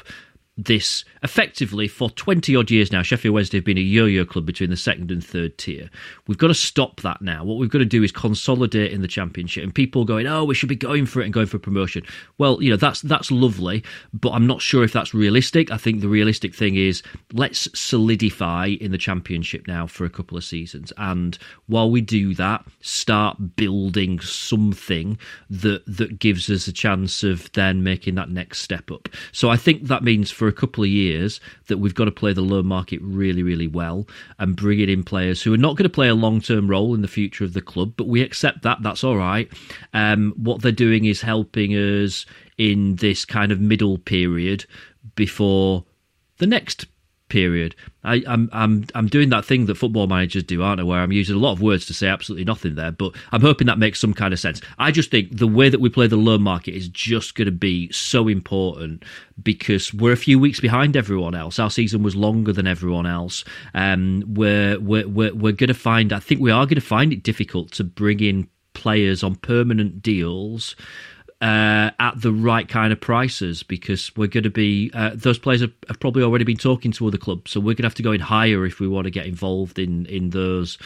this 0.66 1.06
effectively 1.24 1.88
for 1.88 2.10
20 2.10 2.56
odd 2.56 2.70
years 2.70 2.92
now. 2.92 3.02
Sheffield 3.02 3.34
Wednesday 3.34 3.58
have 3.58 3.66
been 3.66 3.78
a 3.78 3.82
yo 3.82 4.06
yo 4.06 4.26
club 4.26 4.46
between 4.46 4.70
the 4.70 4.78
second 4.78 5.10
and 5.10 5.24
third 5.24 5.58
tier. 5.58 5.90
We've 6.28 6.38
got 6.38 6.48
to 6.48 6.54
stop 6.54 7.02
that 7.02 7.22
now. 7.22 7.44
What 7.44 7.58
we've 7.58 7.70
got 7.70 7.80
to 7.80 7.86
do 7.86 8.04
is 8.04 8.12
consolidate 8.12 8.92
in 8.92 9.02
the 9.02 9.08
championship. 9.08 9.64
And 9.64 9.74
people 9.74 10.04
going, 10.06 10.28
oh, 10.28 10.44
we 10.44 10.56
should 10.56 10.70
be 10.70 10.76
going 10.76 11.06
for 11.06 11.22
it 11.22 11.26
and 11.26 11.34
going 11.34 11.48
for 11.48 11.60
promotion. 11.60 12.04
Well, 12.38 12.62
you 12.62 12.70
know, 12.70 12.76
that's 12.76 13.02
that's 13.02 13.32
lovely, 13.32 13.84
but 14.14 14.32
I'm 14.32 14.48
not 14.48 14.62
sure 14.62 14.84
if 14.84 14.92
that's 14.92 15.14
realistic. 15.14 15.72
I 15.72 15.78
think 15.78 16.02
the 16.02 16.08
realistic 16.10 16.54
thing 16.54 16.76
is 16.76 17.02
let's 17.34 17.68
solidify 17.74 18.68
in 18.82 18.92
the 18.92 18.98
championship 18.98 19.68
now 19.68 19.88
for 19.88 20.06
a 20.06 20.10
couple 20.10 20.38
of 20.38 20.44
seasons. 20.44 20.92
And 20.98 21.38
while 21.68 21.90
we 21.90 22.02
do 22.02 22.36
that, 22.36 22.66
start 22.82 23.56
building 23.56 24.20
something 24.20 25.18
that 25.50 25.84
that 25.86 26.20
gives 26.20 26.50
us 26.50 26.68
a 26.68 26.74
chance 26.74 27.24
of 27.24 27.50
then 27.54 27.84
making 27.84 28.16
that 28.16 28.30
next 28.30 28.62
step 28.62 28.92
up. 28.92 29.08
So 29.32 29.50
I 29.50 29.56
think 29.56 29.84
that 29.88 30.04
means 30.04 30.32
for 30.32 30.49
a 30.50 30.54
couple 30.54 30.84
of 30.84 30.90
years 30.90 31.40
that 31.68 31.78
we've 31.78 31.96
got 31.96 32.06
to 32.06 32.12
play 32.12 32.34
the 32.34 32.42
loan 32.42 32.66
market 32.66 33.00
really, 33.02 33.44
really 33.44 33.68
well 33.68 34.06
and 34.38 34.56
bring 34.56 34.80
in 34.80 35.04
players 35.04 35.42
who 35.42 35.54
are 35.54 35.58
not 35.58 35.76
going 35.76 35.84
to 35.84 35.90
play 35.90 36.08
a 36.08 36.16
long 36.16 36.42
term 36.42 36.70
role 36.70 36.94
in 36.94 37.02
the 37.02 37.08
future 37.08 37.44
of 37.44 37.54
the 37.54 37.62
club, 37.62 37.94
but 37.96 38.08
we 38.08 38.22
accept 38.22 38.64
that. 38.64 38.82
That's 38.82 39.04
all 39.04 39.18
right. 39.18 39.52
Um, 39.94 40.34
what 40.38 40.62
they're 40.62 40.72
doing 40.72 41.06
is 41.06 41.22
helping 41.22 41.72
us 41.72 42.26
in 42.58 42.96
this 42.96 43.26
kind 43.26 43.52
of 43.52 43.60
middle 43.60 43.98
period 43.98 44.66
before 45.16 45.86
the 46.38 46.48
next 46.48 46.86
period. 47.30 47.76
I, 48.04 48.16
am 48.16 48.24
I'm, 48.28 48.50
I'm 48.54 48.86
I'm 48.96 49.08
doing 49.08 49.30
that 49.30 49.46
thing 49.46 49.66
that 49.68 49.76
football 49.76 50.08
managers 50.08 50.44
do, 50.44 50.62
aren't 50.62 50.82
I? 50.82 50.84
Where 50.84 51.00
I'm 51.00 51.12
using 51.12 51.36
a 51.36 51.40
lot 51.40 51.54
of 51.54 51.62
words 51.62 51.86
to 51.88 51.94
say 51.94 52.08
absolutely 52.08 52.46
nothing 52.46 52.76
there, 52.76 52.92
but 52.92 53.14
I'm 53.32 53.42
hoping 53.42 53.68
that 53.68 53.78
makes 53.78 54.00
some 54.00 54.14
kind 54.14 54.34
of 54.34 54.40
sense. 54.40 54.62
I 54.78 54.92
just 54.92 55.12
think 55.12 55.38
the 55.38 55.48
way 55.48 55.70
that 55.70 55.80
we 55.80 55.90
play 55.90 56.08
the 56.08 56.18
loan 56.18 56.42
market 56.42 56.76
is 56.76 56.90
just 56.90 57.36
going 57.36 57.46
to 57.46 57.52
be 57.52 57.92
so 57.92 58.28
important 58.28 59.04
because 59.42 59.94
we're 59.94 60.12
a 60.12 60.18
few 60.18 60.40
weeks 60.40 60.60
behind 60.60 60.98
everyone 60.98 61.36
else. 61.36 61.60
Our 61.60 61.72
season 61.72 62.04
was 62.04 62.16
longer 62.16 62.52
than 62.52 62.68
everyone 62.68 63.06
else. 63.06 63.46
Um, 63.74 64.24
we're 64.28 64.80
we're 64.80 65.08
we're, 65.08 65.34
we're 65.34 65.54
going 65.54 65.68
to 65.70 65.74
find. 65.74 66.12
I 66.12 66.20
think 66.20 66.42
we 66.42 66.52
are 66.52 66.66
going 66.66 66.76
to 66.76 66.82
find 66.82 67.14
it 67.14 67.24
difficult 67.24 67.72
to 67.74 67.84
bring 67.84 68.20
in 68.20 68.48
players 68.74 69.24
on 69.24 69.36
permanent 69.36 70.02
deals 70.02 70.76
uh, 71.42 71.92
at 72.00 72.14
the 72.18 72.34
right 72.34 72.68
kind 72.68 72.92
of 72.92 73.00
prices 73.00 73.64
because 73.64 74.16
we're 74.18 74.28
going 74.28 74.44
to 74.44 74.50
be 74.50 74.92
uh, 74.94 75.12
those 75.14 75.40
players 75.40 75.62
have, 75.62 75.72
have, 75.88 76.00
probably 76.00 76.22
already 76.22 76.44
been 76.44 76.58
talking 76.58 76.92
to 76.92 77.08
other 77.08 77.18
clubs, 77.18 77.52
so 77.52 77.60
we're 77.60 77.76
going 77.76 77.78
to 77.78 77.84
have 77.84 77.96
to 77.96 78.04
go 78.04 78.12
in 78.12 78.20
higher 78.20 78.66
if 78.66 78.80
we 78.80 78.88
want 78.88 79.06
to 79.06 79.12
get 79.12 79.26
involved 79.26 79.80
in 79.80 80.06
in 80.08 80.32
those 80.32 80.78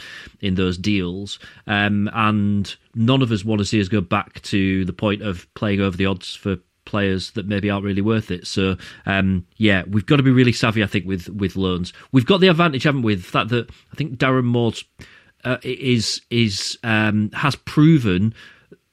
in 0.41 0.55
those 0.55 0.77
deals. 0.77 1.39
Um, 1.65 2.09
and 2.13 2.75
none 2.93 3.23
of 3.23 3.31
us 3.31 3.43
want 3.43 3.59
to 3.59 3.65
see 3.65 3.81
us 3.81 3.87
go 3.87 4.01
back 4.01 4.41
to 4.43 4.85
the 4.85 4.93
point 4.93 5.23
of 5.23 5.51
playing 5.55 5.81
over 5.81 5.97
the 5.97 6.05
odds 6.05 6.35
for 6.35 6.57
players 6.85 7.31
that 7.31 7.47
maybe 7.47 7.69
aren't 7.69 7.85
really 7.85 8.01
worth 8.01 8.29
it. 8.29 8.45
So 8.45 8.77
um, 9.07 9.47
yeah, 9.57 9.83
we've 9.87 10.05
got 10.05 10.17
to 10.17 10.23
be 10.23 10.31
really 10.31 10.53
savvy, 10.53 10.83
I 10.83 10.87
think, 10.87 11.07
with 11.07 11.29
with 11.29 11.55
loans. 11.55 11.93
We've 12.11 12.27
got 12.27 12.41
the 12.41 12.47
advantage, 12.49 12.83
haven't 12.83 13.01
we? 13.01 13.15
The 13.15 13.23
fact 13.23 13.49
that 13.49 13.69
I 13.91 13.95
think 13.95 14.17
Darren 14.17 14.45
Moore's 14.45 14.83
uh, 15.43 15.57
is 15.63 16.21
is 16.29 16.77
um, 16.83 17.31
has 17.31 17.55
proven 17.55 18.35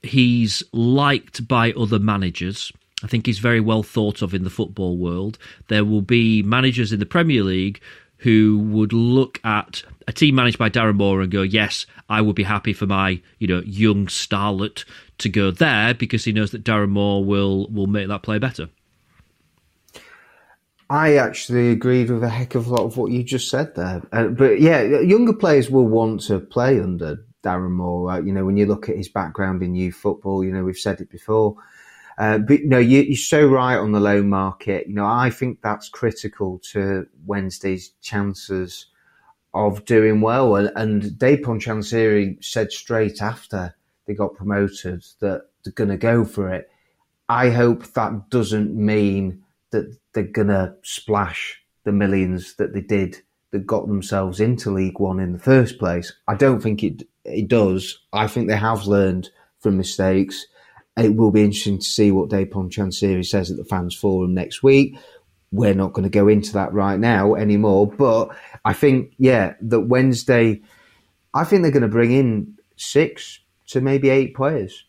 He's 0.03 0.63
liked 0.73 1.47
by 1.47 1.73
other 1.73 1.99
managers. 1.99 2.73
I 3.03 3.07
think 3.07 3.27
he's 3.27 3.39
very 3.39 3.61
well 3.61 3.83
thought 3.83 4.23
of 4.23 4.35
in 4.35 4.45
the 4.45 4.51
football 4.51 4.97
world. 4.97 5.39
There 5.69 5.85
will 5.85 6.03
be 6.03 6.43
managers 6.43 6.93
in 6.93 7.01
the 7.01 7.07
Premier 7.07 7.43
League 7.43 7.81
who 8.19 8.59
would 8.59 8.93
look 8.93 9.41
at 9.45 9.83
a 10.07 10.13
team 10.13 10.35
managed 10.35 10.59
by 10.59 10.69
Darren 10.69 10.97
Moore 10.97 11.23
and 11.23 11.31
go, 11.31 11.43
"Yes, 11.43 11.87
I 12.09 12.21
would 12.21 12.37
be 12.37 12.43
happy 12.43 12.73
for 12.73 12.87
my 12.87 13.21
you 13.39 13.47
know 13.47 13.63
young 13.65 14.07
starlet 14.07 14.85
to 15.19 15.29
go 15.29 15.51
there 15.51 15.95
because 15.95 16.25
he 16.25 16.33
knows 16.33 16.51
that 16.51 16.65
Darren 16.65 16.91
Moore 16.91 17.25
will 17.25 17.69
will 17.69 17.87
make 17.87 18.09
that 18.09 18.23
play 18.23 18.39
better." 18.39 18.69
I 20.91 21.17
actually 21.17 21.71
agreed 21.71 22.11
with 22.11 22.25
a 22.25 22.29
heck 22.29 22.57
of 22.57 22.67
a 22.67 22.71
lot 22.71 22.85
of 22.85 22.97
what 22.97 23.13
you 23.13 23.23
just 23.23 23.49
said 23.49 23.77
there. 23.77 24.03
Uh, 24.13 24.27
but 24.27 24.61
yeah, 24.61 24.83
younger 24.83 25.33
players 25.33 25.71
will 25.71 25.87
want 25.87 26.23
to 26.23 26.41
play 26.41 26.81
under 26.81 27.25
Darren 27.43 27.73
Moore. 27.73 28.13
Uh, 28.13 28.21
you 28.21 28.33
know, 28.33 28.45
when 28.45 28.57
you 28.57 28.67
look 28.67 28.89
at 28.89 28.97
his 28.97 29.09
background 29.09 29.63
in 29.63 29.75
youth 29.75 29.95
football, 29.95 30.45
you 30.45 30.53
know, 30.53 30.65
we've 30.65 30.77
said 30.77 31.01
it 31.01 31.11
before. 31.11 31.57
Uh, 32.19 32.39
but 32.39 32.61
you 32.61 32.69
know, 32.69 32.79
you, 32.79 33.13
are 33.13 33.17
so 33.17 33.47
right 33.47 33.79
on 33.79 33.93
the 33.93 34.01
loan 34.01 34.29
market. 34.29 34.87
You 34.87 34.95
know, 34.95 35.07
I 35.07 35.31
think 35.31 35.63
that's 35.63 35.89
critical 35.89 36.59
to 36.73 37.07
Wednesday's 37.25 37.91
chances 38.03 38.87
of 39.55 39.85
doing 39.85 40.21
well. 40.21 40.57
And, 40.57 40.71
and 40.77 41.03
Dejphon 41.03 41.61
Chansiri 41.61 42.43
said 42.45 42.73
straight 42.73 43.23
after 43.23 43.75
they 44.07 44.15
got 44.15 44.35
promoted 44.35 45.05
that 45.21 45.47
they're 45.65 45.73
going 45.73 45.91
to 45.91 45.97
go 45.97 46.25
for 46.25 46.53
it. 46.53 46.69
I 47.29 47.51
hope 47.51 47.87
that 47.95 48.29
doesn't 48.29 48.75
mean 48.75 49.43
that 49.71 49.97
they're 50.13 50.25
going 50.25 50.49
to 50.49 50.75
splash 50.83 51.63
the 51.85 51.93
millions 51.93 52.55
that 52.57 52.75
they 52.75 52.81
did 52.81 53.23
that 53.53 53.67
got 53.67 53.87
themselves 53.87 54.41
into 54.41 54.71
League 54.71 55.01
One 55.01 55.21
in 55.21 55.33
the 55.33 55.39
first 55.39 55.79
place. 55.79 56.13
I 56.29 56.35
don't 56.35 56.61
think 56.61 56.83
it 56.83 57.05
it 57.25 57.49
does. 57.49 57.99
I 58.13 58.27
think 58.27 58.49
they 58.49 58.57
have 58.57 58.87
learned 58.87 59.31
from 59.61 59.77
mistakes. 59.77 60.47
It 60.97 61.17
will 61.17 61.31
be 61.31 61.43
interesting 61.43 61.79
to 61.79 61.85
see 61.85 62.11
what 62.11 62.31
Dejphon 62.31 62.71
Chansiri 62.71 63.25
says 63.25 63.51
at 63.51 63.57
the 63.57 63.65
fans 63.65 63.95
forum 63.95 64.35
next 64.35 64.63
week. 64.63 64.97
We're 65.53 65.75
not 65.75 65.93
going 65.93 66.05
to 66.05 66.11
go 66.11 66.29
into 66.29 66.53
that 66.55 66.73
right 66.73 66.99
now 66.99 67.35
anymore, 67.35 67.87
but 67.87 68.29
I 68.65 68.73
think 68.73 69.13
yeah 69.19 69.55
that 69.63 69.81
Wednesday, 69.81 70.63
I 71.35 71.45
think 71.45 71.63
they're 71.63 71.71
going 71.73 71.83
to 71.83 71.89
bring 71.89 72.13
in 72.13 72.57
six 72.77 73.41
to 73.69 73.81
maybe 73.81 74.11
eight 74.11 74.35
players. 74.35 74.85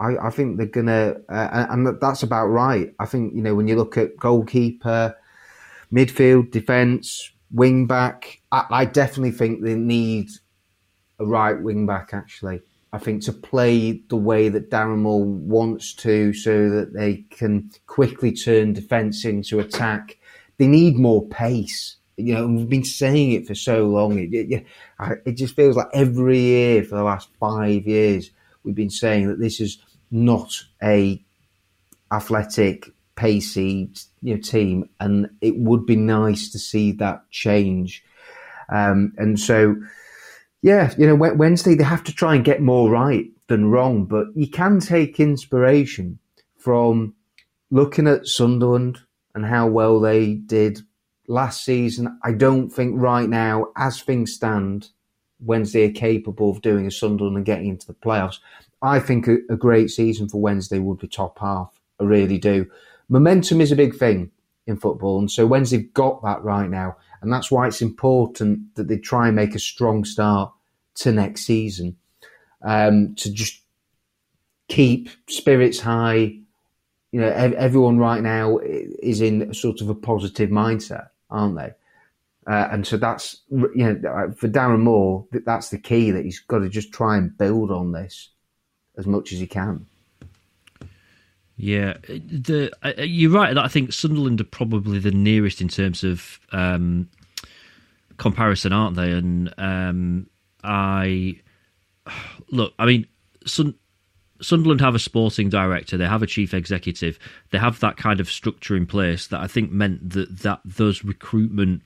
I, 0.00 0.16
I 0.26 0.30
think 0.30 0.56
they're 0.56 0.66
going 0.66 0.86
to, 0.86 1.20
uh, 1.28 1.66
and 1.70 1.86
that's 2.00 2.24
about 2.24 2.46
right. 2.46 2.92
I 2.98 3.06
think 3.06 3.34
you 3.34 3.42
know 3.42 3.54
when 3.54 3.68
you 3.68 3.76
look 3.76 3.96
at 3.96 4.16
goalkeeper, 4.16 5.14
midfield, 5.92 6.50
defence, 6.50 7.30
wing 7.52 7.86
back, 7.86 8.40
I, 8.50 8.64
I 8.70 8.84
definitely 8.86 9.32
think 9.32 9.62
they 9.62 9.74
need 9.74 10.30
a 11.18 11.26
right 11.26 11.60
wing 11.60 11.86
back 11.86 12.10
actually. 12.12 12.60
I 12.92 12.98
think 12.98 13.22
to 13.24 13.32
play 13.32 14.02
the 14.08 14.16
way 14.16 14.50
that 14.50 14.70
Darren 14.70 14.98
Moore 14.98 15.24
wants 15.24 15.94
to, 15.94 16.34
so 16.34 16.68
that 16.68 16.92
they 16.92 17.24
can 17.30 17.70
quickly 17.86 18.32
turn 18.32 18.74
defence 18.74 19.24
into 19.24 19.60
attack. 19.60 20.18
They 20.58 20.66
need 20.66 20.96
more 20.96 21.26
pace. 21.28 21.96
You 22.18 22.34
know, 22.34 22.46
we've 22.46 22.68
been 22.68 22.84
saying 22.84 23.32
it 23.32 23.46
for 23.46 23.54
so 23.54 23.86
long. 23.86 24.18
It, 24.18 24.34
it, 24.34 24.66
it 25.24 25.32
just 25.32 25.56
feels 25.56 25.76
like 25.76 25.88
every 25.94 26.38
year 26.38 26.84
for 26.84 26.96
the 26.96 27.02
last 27.02 27.30
five 27.40 27.86
years 27.86 28.30
we've 28.62 28.74
been 28.74 28.90
saying 28.90 29.28
that 29.28 29.40
this 29.40 29.60
is 29.60 29.78
not 30.10 30.52
a 30.82 31.24
athletic, 32.12 32.90
pacey 33.16 33.90
you 34.20 34.34
know, 34.34 34.40
team, 34.40 34.88
and 35.00 35.30
it 35.40 35.56
would 35.56 35.86
be 35.86 35.96
nice 35.96 36.50
to 36.50 36.58
see 36.58 36.92
that 36.92 37.28
change. 37.30 38.04
Um, 38.68 39.14
and 39.16 39.40
so 39.40 39.76
yeah, 40.62 40.94
you 40.96 41.06
know, 41.06 41.16
Wednesday 41.16 41.74
they 41.74 41.84
have 41.84 42.04
to 42.04 42.12
try 42.12 42.36
and 42.36 42.44
get 42.44 42.62
more 42.62 42.88
right 42.88 43.26
than 43.48 43.70
wrong, 43.70 44.04
but 44.04 44.28
you 44.34 44.48
can 44.48 44.78
take 44.78 45.18
inspiration 45.18 46.20
from 46.56 47.14
looking 47.70 48.06
at 48.06 48.28
Sunderland 48.28 49.00
and 49.34 49.44
how 49.44 49.66
well 49.66 49.98
they 49.98 50.34
did 50.34 50.80
last 51.26 51.64
season. 51.64 52.18
I 52.22 52.32
don't 52.32 52.70
think 52.70 52.94
right 52.96 53.28
now, 53.28 53.72
as 53.76 54.00
things 54.00 54.32
stand, 54.32 54.90
Wednesday 55.40 55.88
are 55.88 55.92
capable 55.92 56.50
of 56.50 56.62
doing 56.62 56.86
a 56.86 56.90
Sunderland 56.92 57.36
and 57.36 57.44
getting 57.46 57.68
into 57.68 57.86
the 57.88 57.94
playoffs. 57.94 58.38
I 58.80 59.00
think 59.00 59.26
a, 59.26 59.38
a 59.50 59.56
great 59.56 59.90
season 59.90 60.28
for 60.28 60.40
Wednesday 60.40 60.78
would 60.78 60.98
be 60.98 61.08
top 61.08 61.38
half. 61.40 61.72
I 62.00 62.04
really 62.04 62.38
do. 62.38 62.66
Momentum 63.08 63.60
is 63.60 63.72
a 63.72 63.76
big 63.76 63.96
thing 63.96 64.30
in 64.66 64.76
football, 64.76 65.18
and 65.18 65.30
so 65.30 65.44
Wednesday 65.44 65.78
got 65.78 66.22
that 66.22 66.42
right 66.44 66.70
now. 66.70 66.96
And 67.22 67.32
that's 67.32 67.50
why 67.50 67.68
it's 67.68 67.80
important 67.80 68.74
that 68.74 68.88
they 68.88 68.98
try 68.98 69.28
and 69.28 69.36
make 69.36 69.54
a 69.54 69.60
strong 69.60 70.04
start 70.04 70.52
to 70.96 71.12
next 71.12 71.42
season 71.46 71.96
um, 72.62 73.14
to 73.14 73.32
just 73.32 73.62
keep 74.68 75.08
spirits 75.28 75.80
high. 75.80 76.34
You 77.12 77.20
know, 77.20 77.28
everyone 77.28 77.98
right 77.98 78.22
now 78.22 78.58
is 78.58 79.20
in 79.20 79.54
sort 79.54 79.80
of 79.80 79.88
a 79.88 79.94
positive 79.94 80.50
mindset, 80.50 81.08
aren't 81.30 81.56
they? 81.56 81.72
Uh, 82.44 82.68
and 82.72 82.86
so 82.86 82.96
that's 82.96 83.42
you 83.50 83.92
know 83.92 84.32
for 84.36 84.48
Darren 84.48 84.80
Moore, 84.80 85.24
that's 85.30 85.68
the 85.68 85.78
key 85.78 86.10
that 86.10 86.24
he's 86.24 86.40
got 86.40 86.58
to 86.58 86.68
just 86.68 86.92
try 86.92 87.16
and 87.16 87.36
build 87.38 87.70
on 87.70 87.92
this 87.92 88.30
as 88.98 89.06
much 89.06 89.32
as 89.32 89.38
he 89.38 89.46
can. 89.46 89.86
Yeah, 91.62 91.94
the 92.08 92.72
uh, 92.82 93.02
you're 93.02 93.30
right. 93.30 93.56
I 93.56 93.68
think 93.68 93.92
Sunderland 93.92 94.40
are 94.40 94.44
probably 94.44 94.98
the 94.98 95.12
nearest 95.12 95.60
in 95.60 95.68
terms 95.68 96.02
of 96.02 96.40
um, 96.50 97.08
comparison, 98.16 98.72
aren't 98.72 98.96
they? 98.96 99.12
And 99.12 99.54
um, 99.58 100.26
I 100.64 101.36
look. 102.50 102.74
I 102.80 102.86
mean, 102.86 103.06
Sun, 103.46 103.76
Sunderland 104.40 104.80
have 104.80 104.96
a 104.96 104.98
sporting 104.98 105.50
director. 105.50 105.96
They 105.96 106.08
have 106.08 106.24
a 106.24 106.26
chief 106.26 106.52
executive. 106.52 107.16
They 107.52 107.58
have 107.58 107.78
that 107.78 107.96
kind 107.96 108.18
of 108.18 108.28
structure 108.28 108.74
in 108.74 108.84
place 108.84 109.28
that 109.28 109.40
I 109.40 109.46
think 109.46 109.70
meant 109.70 110.10
that 110.10 110.40
that 110.40 110.62
those 110.64 111.04
recruitment 111.04 111.82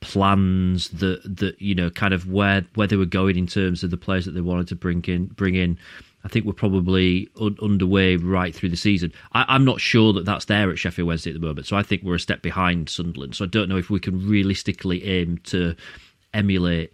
plans 0.00 0.88
that 0.88 1.20
that 1.36 1.62
you 1.62 1.76
know 1.76 1.90
kind 1.90 2.12
of 2.12 2.28
where 2.28 2.66
where 2.74 2.88
they 2.88 2.96
were 2.96 3.06
going 3.06 3.38
in 3.38 3.46
terms 3.46 3.84
of 3.84 3.92
the 3.92 3.96
players 3.96 4.24
that 4.24 4.32
they 4.32 4.40
wanted 4.40 4.66
to 4.66 4.74
bring 4.74 5.04
in 5.04 5.26
bring 5.26 5.54
in 5.54 5.78
I 6.24 6.28
think 6.28 6.44
we're 6.44 6.52
probably 6.52 7.28
un- 7.40 7.56
underway 7.62 8.16
right 8.16 8.54
through 8.54 8.68
the 8.70 8.76
season. 8.76 9.12
I- 9.32 9.54
am 9.54 9.64
not 9.64 9.80
sure 9.80 10.12
that 10.12 10.24
that's 10.24 10.44
there 10.46 10.70
at 10.70 10.78
Sheffield 10.78 11.08
Wednesday 11.08 11.30
at 11.30 11.34
the 11.34 11.46
moment, 11.46 11.66
so 11.66 11.76
I 11.76 11.82
think 11.82 12.02
we're 12.02 12.16
a 12.16 12.20
step 12.20 12.42
behind 12.42 12.88
Sunderland. 12.88 13.34
So 13.34 13.44
I 13.44 13.48
don't 13.48 13.68
know 13.68 13.76
if 13.78 13.90
we 13.90 14.00
can 14.00 14.28
realistically 14.28 15.04
aim 15.04 15.38
to 15.44 15.74
emulate 16.34 16.92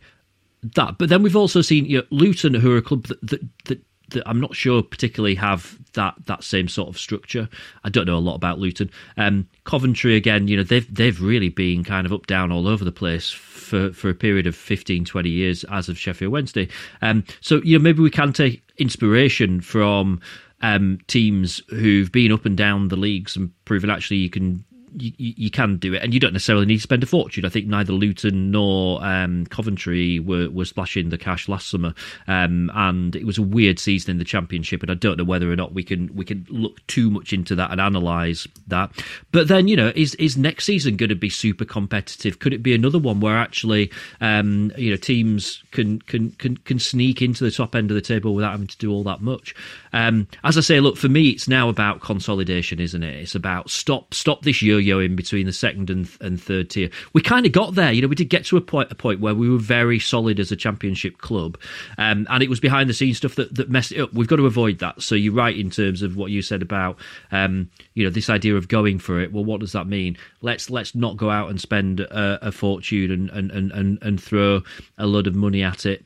that. 0.75 0.99
But 0.99 1.09
then 1.09 1.23
we've 1.23 1.37
also 1.37 1.61
seen 1.61 1.87
you 1.87 1.99
know, 1.99 2.05
Luton, 2.11 2.55
who 2.55 2.73
are 2.73 2.79
a 2.79 2.83
club 2.83 3.07
that, 3.07 3.21
that, 3.27 3.41
that 3.65 3.81
that 3.85 3.86
I'm 4.25 4.41
not 4.41 4.55
sure 4.55 4.83
particularly 4.83 5.35
have 5.37 5.79
that 5.95 6.15
that 6.27 6.45
same 6.45 6.69
sort 6.69 6.89
of 6.89 6.99
structure. 6.99 7.49
I 7.85 7.89
don't 7.89 8.07
know 8.07 8.17
a 8.17 8.19
lot 8.19 8.37
about 8.37 8.59
Luton. 8.59 8.91
Um, 9.17 9.49
Coventry 9.65 10.17
again, 10.17 10.49
you 10.49 10.57
know, 10.57 10.63
they've 10.63 10.93
they've 10.95 11.21
really 11.21 11.49
been 11.49 11.85
kind 11.85 12.07
of 12.07 12.13
up 12.13 12.27
down 12.27 12.53
all 12.53 12.69
over 12.69 12.85
the 12.85 12.93
place 12.93 13.31
for, 13.31 13.93
for 13.93 14.09
a 14.09 14.15
period 14.15 14.47
of 14.47 14.55
15, 14.55 15.05
20 15.05 15.29
years 15.29 15.65
as 15.65 15.89
of 15.89 15.99
Sheffield 15.99 16.33
Wednesday. 16.33 16.69
Um, 17.03 17.25
so 17.41 17.61
you 17.65 17.79
know, 17.79 17.83
maybe 17.83 18.03
we 18.03 18.11
can 18.11 18.33
take 18.33 18.63
inspiration 18.79 19.61
from 19.61 20.21
um, 20.63 20.99
teams 21.07 21.61
who've 21.69 22.11
been 22.13 22.33
up 22.33 22.47
and 22.47 22.57
down 22.57 22.89
the 22.89 22.97
leagues 22.97 23.37
and 23.37 23.53
proven 23.65 23.91
actually 23.91 24.19
you 24.19 24.31
can 24.31 24.65
you, 24.97 25.13
you 25.19 25.51
can 25.51 25.77
do 25.77 25.95
it, 25.95 26.03
and 26.03 26.13
you 26.15 26.21
don't 26.21 26.33
necessarily 26.33 26.67
need 26.67 26.77
to 26.77 26.83
spend 26.83 27.03
a 27.03 27.07
fortune. 27.07 27.45
I 27.45 27.49
think 27.49 27.67
neither 27.67 27.93
Luton 27.93 28.51
nor 28.51 29.05
um, 29.05 29.47
Coventry 29.47 30.19
were, 30.19 30.49
were 30.51 30.65
splashing 30.65 31.11
the 31.11 31.19
cash 31.19 31.49
last 31.49 31.69
summer, 31.69 31.95
um, 32.27 32.71
and 32.75 33.15
it 33.15 33.25
was 33.25 33.39
a 33.39 33.43
weird 33.43 33.79
season 33.79 34.11
in 34.11 34.19
the 34.19 34.25
Championship. 34.25 34.83
And 34.83 34.91
I 34.91 34.95
don't 34.95 35.19
know 35.19 35.25
whether 35.25 35.51
or 35.51 35.57
not 35.57 35.75
we 35.75 35.83
can 35.83 36.15
we 36.15 36.25
can 36.25 36.47
look 36.49 36.85
too 36.87 37.11
much 37.11 37.33
into 37.33 37.55
that 37.57 37.71
and 37.71 37.81
analyse 37.81 38.47
that. 38.69 38.91
But 39.33 39.49
then 39.49 39.69
you 39.69 39.77
know, 39.77 39.93
is 39.95 40.15
is 40.17 40.37
next 40.37 40.65
season 40.65 40.97
going 40.97 41.11
to 41.11 41.15
be 41.15 41.31
super 41.31 41.65
competitive? 41.65 42.39
Could 42.39 42.55
it 42.55 42.63
be 42.63 42.75
another 42.75 42.99
one 42.99 43.21
where 43.21 43.37
actually 43.37 43.91
um, 44.21 44.73
you 44.77 44.91
know 44.91 44.97
teams 44.97 45.63
can 45.71 46.01
can 46.01 46.31
can 46.33 46.57
can 46.59 46.79
sneak 46.79 47.23
into 47.23 47.45
the 47.45 47.51
top 47.51 47.75
end 47.75 47.91
of 47.91 47.95
the 47.95 48.01
table 48.01 48.35
without 48.35 48.53
having 48.53 48.67
to 48.67 48.79
do 48.79 48.91
all 48.91 49.05
that 49.05 49.21
much? 49.21 49.55
Um, 49.93 50.29
as 50.45 50.59
I 50.59 50.61
say, 50.61 50.81
look 50.81 50.97
for 50.97 51.09
me, 51.09 51.31
it's 51.31 51.49
now 51.49 51.69
about 51.69 52.01
consolidation, 52.01 52.81
isn't 52.81 53.03
it? 53.03 53.15
It's 53.17 53.35
about 53.35 53.71
stop 53.71 54.15
stop 54.15 54.43
this 54.43 54.63
yo 54.87 54.99
yo-yoing 54.99 55.17
between 55.17 55.47
the 55.47 55.53
second 55.53 55.91
and, 55.91 56.09
and 56.21 56.41
third 56.41 56.71
tier. 56.71 56.91
We 57.13 57.21
kind 57.21 57.47
of 57.47 57.53
got 57.53 57.75
there. 57.75 57.93
You 57.93 58.03
know, 58.03 58.09
we 58.09 58.15
did 58.15 58.29
get 58.29 58.45
to 58.47 58.57
a 58.57 58.61
point 58.61 58.91
a 58.91 58.95
point 58.95 59.21
where 59.21 59.35
we 59.35 59.49
were 59.51 59.59
very 59.59 59.99
solid 59.99 60.41
as 60.41 60.53
a 60.53 60.57
championship 60.57 61.19
club, 61.19 61.59
um, 61.99 62.27
and 62.31 62.43
it 62.43 62.51
was 62.51 62.61
behind 62.61 62.89
the 62.89 62.95
scenes 62.95 63.19
stuff 63.19 63.35
that, 63.37 63.55
that 63.55 63.71
messed 63.71 63.93
it 63.93 64.01
up. 64.01 64.13
We've 64.13 64.29
got 64.29 64.37
to 64.37 64.47
avoid 64.47 64.79
that. 64.79 65.03
So 65.03 65.15
you're 65.15 65.35
right 65.35 65.57
in 65.57 65.71
terms 65.71 66.03
of 66.03 66.17
what 66.17 66.31
you 66.31 66.43
said 66.43 66.63
about 66.63 66.99
um, 67.33 67.71
you 67.95 68.05
know 68.05 68.11
this 68.11 68.31
idea 68.31 68.57
of 68.57 68.69
going 68.69 68.99
for 68.99 69.21
it. 69.21 69.33
Well, 69.33 69.45
what 69.45 69.61
does 69.61 69.73
that 69.73 69.87
mean? 69.87 70.17
Let's 70.41 70.71
let's 70.71 70.95
not 70.95 71.17
go 71.17 71.31
out 71.31 71.51
and 71.51 71.61
spend 71.61 72.01
a, 72.01 72.49
a 72.49 72.53
fortune 72.53 73.11
and, 73.11 73.31
and, 73.31 73.51
and, 73.51 73.73
and, 73.73 73.99
and 74.03 74.23
throw 74.23 74.63
a 74.99 75.07
lot 75.07 75.27
of 75.27 75.35
money 75.35 75.63
at 75.63 75.87
it 75.87 76.05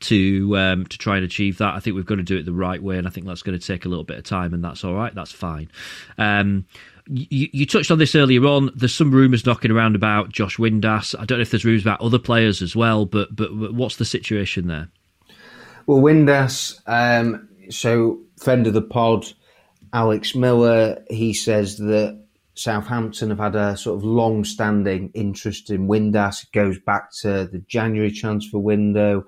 to 0.00 0.56
um, 0.56 0.86
to 0.86 0.98
try 0.98 1.16
and 1.16 1.24
achieve 1.24 1.58
that. 1.58 1.74
I 1.74 1.80
think 1.80 1.96
we've 1.96 2.06
got 2.06 2.16
to 2.16 2.22
do 2.22 2.36
it 2.36 2.44
the 2.44 2.52
right 2.52 2.82
way, 2.82 2.98
and 2.98 3.06
I 3.06 3.10
think 3.10 3.26
that's 3.26 3.42
going 3.42 3.58
to 3.58 3.66
take 3.66 3.84
a 3.84 3.88
little 3.88 4.04
bit 4.04 4.18
of 4.18 4.24
time, 4.24 4.54
and 4.54 4.62
that's 4.62 4.84
all 4.84 4.94
right. 4.94 5.14
That's 5.14 5.32
fine. 5.32 5.70
Um, 6.18 6.66
you, 7.06 7.48
you, 7.52 7.66
touched 7.66 7.90
on 7.90 7.98
this 7.98 8.14
earlier 8.14 8.44
on. 8.46 8.70
There's 8.74 8.94
some 8.94 9.10
rumours 9.10 9.44
knocking 9.46 9.70
around 9.70 9.96
about 9.96 10.30
Josh 10.30 10.56
Windass. 10.56 11.14
I 11.18 11.24
don't 11.24 11.38
know 11.38 11.42
if 11.42 11.50
there's 11.50 11.64
rumours 11.64 11.82
about 11.82 12.00
other 12.00 12.18
players 12.18 12.62
as 12.62 12.76
well, 12.76 13.06
but 13.06 13.34
but, 13.34 13.52
what's 13.74 13.96
the 13.96 14.04
situation 14.04 14.68
there? 14.68 14.88
Well, 15.86 16.00
Windass. 16.00 16.80
Um, 16.86 17.48
so 17.70 18.20
friend 18.38 18.66
of 18.66 18.74
the 18.74 18.82
pod, 18.82 19.32
Alex 19.92 20.34
Miller. 20.34 21.04
He 21.10 21.34
says 21.34 21.78
that 21.78 22.22
Southampton 22.54 23.30
have 23.30 23.38
had 23.38 23.56
a 23.56 23.76
sort 23.76 23.98
of 23.98 24.04
long-standing 24.04 25.10
interest 25.14 25.70
in 25.70 25.88
Windass. 25.88 26.44
It 26.44 26.52
goes 26.52 26.78
back 26.78 27.10
to 27.22 27.48
the 27.50 27.62
January 27.66 28.12
transfer 28.12 28.58
window 28.58 29.26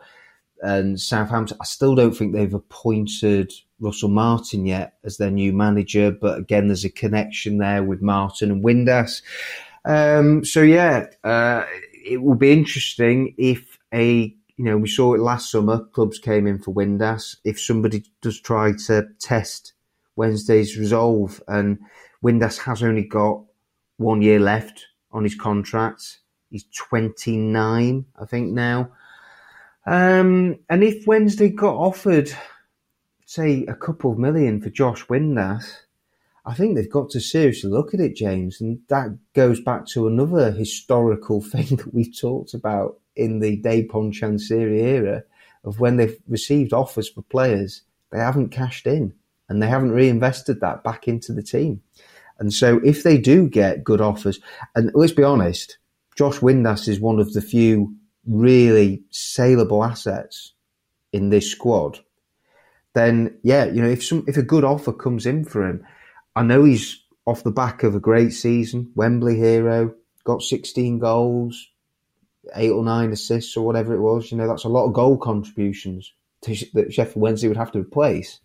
and 0.60 1.00
Southampton. 1.00 1.56
I 1.60 1.64
still 1.64 1.94
don't 1.94 2.16
think 2.16 2.32
they've 2.32 2.54
appointed 2.54 3.52
Russell 3.84 4.08
Martin 4.08 4.64
yet 4.64 4.94
as 5.04 5.18
their 5.18 5.30
new 5.30 5.52
manager, 5.52 6.10
but 6.10 6.38
again, 6.38 6.68
there's 6.68 6.84
a 6.84 6.90
connection 6.90 7.58
there 7.58 7.84
with 7.84 8.00
Martin 8.00 8.50
and 8.50 8.64
Windass. 8.64 9.22
Um, 9.84 10.44
so 10.44 10.62
yeah, 10.62 11.06
uh, 11.22 11.64
it 12.04 12.22
will 12.22 12.34
be 12.34 12.52
interesting 12.52 13.34
if 13.36 13.78
a 13.92 14.34
you 14.56 14.64
know 14.64 14.78
we 14.78 14.88
saw 14.88 15.14
it 15.14 15.20
last 15.20 15.50
summer. 15.50 15.84
Clubs 15.84 16.18
came 16.18 16.46
in 16.46 16.58
for 16.58 16.72
Windass. 16.72 17.36
If 17.44 17.60
somebody 17.60 18.04
does 18.22 18.40
try 18.40 18.72
to 18.86 19.08
test 19.20 19.74
Wednesday's 20.16 20.78
resolve, 20.78 21.42
and 21.46 21.78
Windass 22.24 22.58
has 22.60 22.82
only 22.82 23.04
got 23.04 23.42
one 23.98 24.22
year 24.22 24.40
left 24.40 24.86
on 25.12 25.24
his 25.24 25.34
contract. 25.34 26.18
He's 26.50 26.64
29, 26.76 28.06
I 28.20 28.24
think 28.26 28.52
now. 28.52 28.92
Um, 29.86 30.58
and 30.70 30.82
if 30.82 31.06
Wednesday 31.06 31.50
got 31.50 31.74
offered, 31.74 32.32
say, 33.34 33.64
a 33.66 33.74
couple 33.74 34.12
of 34.12 34.18
million 34.18 34.60
for 34.60 34.70
Josh 34.70 35.04
Windass, 35.06 35.64
I 36.46 36.54
think 36.54 36.74
they've 36.74 36.90
got 36.90 37.10
to 37.10 37.20
seriously 37.20 37.70
look 37.70 37.94
at 37.94 38.00
it, 38.00 38.14
James. 38.14 38.60
And 38.60 38.80
that 38.88 39.16
goes 39.34 39.60
back 39.60 39.86
to 39.88 40.06
another 40.06 40.50
historical 40.50 41.40
thing 41.52 41.76
that 41.76 41.92
we've 41.92 42.16
talked 42.16 42.54
about 42.54 42.98
in 43.16 43.40
the 43.40 43.60
Dejphon 43.60 44.12
Chansiri 44.12 44.80
era 44.80 45.24
of 45.64 45.80
when 45.80 45.96
they've 45.96 46.18
received 46.28 46.72
offers 46.72 47.08
for 47.08 47.22
players, 47.22 47.82
they 48.12 48.18
haven't 48.18 48.50
cashed 48.50 48.86
in 48.86 49.14
and 49.48 49.62
they 49.62 49.68
haven't 49.68 49.92
reinvested 49.92 50.60
that 50.60 50.84
back 50.84 51.08
into 51.08 51.32
the 51.32 51.42
team. 51.42 51.80
And 52.38 52.52
so 52.52 52.80
if 52.84 53.02
they 53.02 53.18
do 53.18 53.48
get 53.48 53.84
good 53.84 54.00
offers, 54.00 54.40
and 54.74 54.90
let's 54.94 55.12
be 55.12 55.22
honest, 55.22 55.78
Josh 56.16 56.38
Windass 56.38 56.88
is 56.88 57.00
one 57.00 57.20
of 57.20 57.32
the 57.32 57.40
few 57.40 57.94
really 58.26 59.02
saleable 59.10 59.84
assets 59.84 60.52
in 61.12 61.30
this 61.30 61.50
squad, 61.50 62.00
then 62.94 63.38
yeah, 63.42 63.66
you 63.66 63.82
know, 63.82 63.88
if 63.88 64.04
some 64.04 64.24
if 64.26 64.36
a 64.36 64.42
good 64.42 64.64
offer 64.64 64.92
comes 64.92 65.26
in 65.26 65.44
for 65.44 65.68
him, 65.68 65.84
I 66.34 66.42
know 66.42 66.64
he's 66.64 67.02
off 67.26 67.44
the 67.44 67.50
back 67.50 67.82
of 67.82 67.94
a 67.94 68.00
great 68.00 68.32
season, 68.32 68.90
Wembley 68.94 69.36
hero, 69.36 69.94
got 70.24 70.42
16 70.42 70.98
goals, 70.98 71.68
eight 72.54 72.70
or 72.70 72.84
nine 72.84 73.12
assists 73.12 73.56
or 73.56 73.64
whatever 73.64 73.94
it 73.94 74.00
was. 74.00 74.30
You 74.30 74.38
know, 74.38 74.46
that's 74.48 74.64
a 74.64 74.68
lot 74.68 74.86
of 74.86 74.92
goal 74.92 75.16
contributions 75.16 76.12
to, 76.42 76.54
that 76.74 76.92
Sheffield 76.92 77.22
Wednesday 77.22 77.48
would 77.48 77.56
have 77.56 77.72
to 77.72 77.80
replace. 77.80 78.40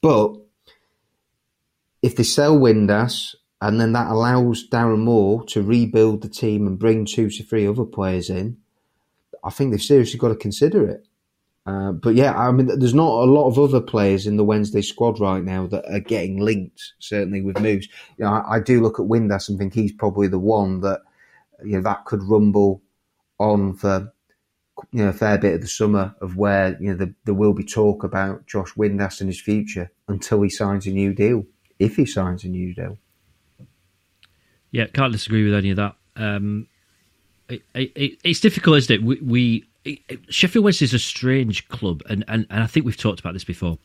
But 0.00 0.36
if 2.02 2.16
they 2.16 2.22
sell 2.22 2.58
Windass 2.58 3.34
and 3.60 3.80
then 3.80 3.92
that 3.92 4.10
allows 4.10 4.68
Darren 4.68 5.04
Moore 5.04 5.44
to 5.46 5.62
rebuild 5.62 6.22
the 6.22 6.28
team 6.28 6.66
and 6.66 6.78
bring 6.78 7.04
two 7.04 7.30
to 7.30 7.44
three 7.44 7.66
other 7.66 7.84
players 7.84 8.28
in, 8.28 8.56
I 9.44 9.50
think 9.50 9.70
they've 9.70 9.82
seriously 9.82 10.18
got 10.18 10.28
to 10.28 10.36
consider 10.36 10.88
it. 10.88 11.06
Uh, 11.64 11.92
but 11.92 12.16
yeah, 12.16 12.36
I 12.36 12.50
mean, 12.50 12.66
there's 12.78 12.94
not 12.94 13.22
a 13.22 13.30
lot 13.30 13.46
of 13.46 13.58
other 13.58 13.80
players 13.80 14.26
in 14.26 14.36
the 14.36 14.44
Wednesday 14.44 14.82
squad 14.82 15.20
right 15.20 15.44
now 15.44 15.66
that 15.68 15.84
are 15.92 16.00
getting 16.00 16.38
linked, 16.38 16.94
certainly 16.98 17.40
with 17.40 17.60
moves. 17.60 17.86
You 18.18 18.24
know, 18.24 18.32
I, 18.32 18.56
I 18.56 18.60
do 18.60 18.80
look 18.80 18.98
at 18.98 19.06
Windass 19.06 19.48
and 19.48 19.58
think 19.58 19.72
he's 19.72 19.92
probably 19.92 20.26
the 20.26 20.40
one 20.40 20.80
that, 20.80 21.02
you 21.64 21.76
know, 21.76 21.82
that 21.82 22.04
could 22.04 22.22
rumble 22.24 22.82
on 23.38 23.74
for, 23.74 24.12
you 24.90 25.04
know, 25.04 25.10
a 25.10 25.12
fair 25.12 25.38
bit 25.38 25.54
of 25.54 25.60
the 25.60 25.68
summer 25.68 26.16
of 26.20 26.36
where, 26.36 26.76
you 26.80 26.90
know, 26.90 26.96
the, 26.96 27.14
there 27.26 27.34
will 27.34 27.52
be 27.52 27.64
talk 27.64 28.02
about 28.02 28.44
Josh 28.48 28.72
Windass 28.72 29.20
and 29.20 29.28
his 29.28 29.40
future 29.40 29.92
until 30.08 30.42
he 30.42 30.50
signs 30.50 30.86
a 30.86 30.90
new 30.90 31.14
deal, 31.14 31.44
if 31.78 31.94
he 31.94 32.06
signs 32.06 32.42
a 32.42 32.48
new 32.48 32.74
deal. 32.74 32.98
Yeah, 34.72 34.86
can't 34.86 35.12
disagree 35.12 35.44
with 35.44 35.54
any 35.54 35.70
of 35.70 35.76
that. 35.76 35.94
Um, 36.16 36.66
it, 37.48 37.62
it, 37.74 38.18
it's 38.24 38.40
difficult, 38.40 38.78
isn't 38.78 38.94
it? 38.96 39.02
We, 39.04 39.20
we 39.20 39.64
Sheffield 40.28 40.64
Wednesday 40.64 40.84
is 40.84 40.94
a 40.94 40.98
strange 40.98 41.68
club, 41.68 42.02
and, 42.08 42.24
and, 42.28 42.46
and 42.50 42.62
I 42.62 42.66
think 42.66 42.86
we've 42.86 42.96
talked 42.96 43.20
about 43.20 43.32
this 43.32 43.44
before. 43.44 43.78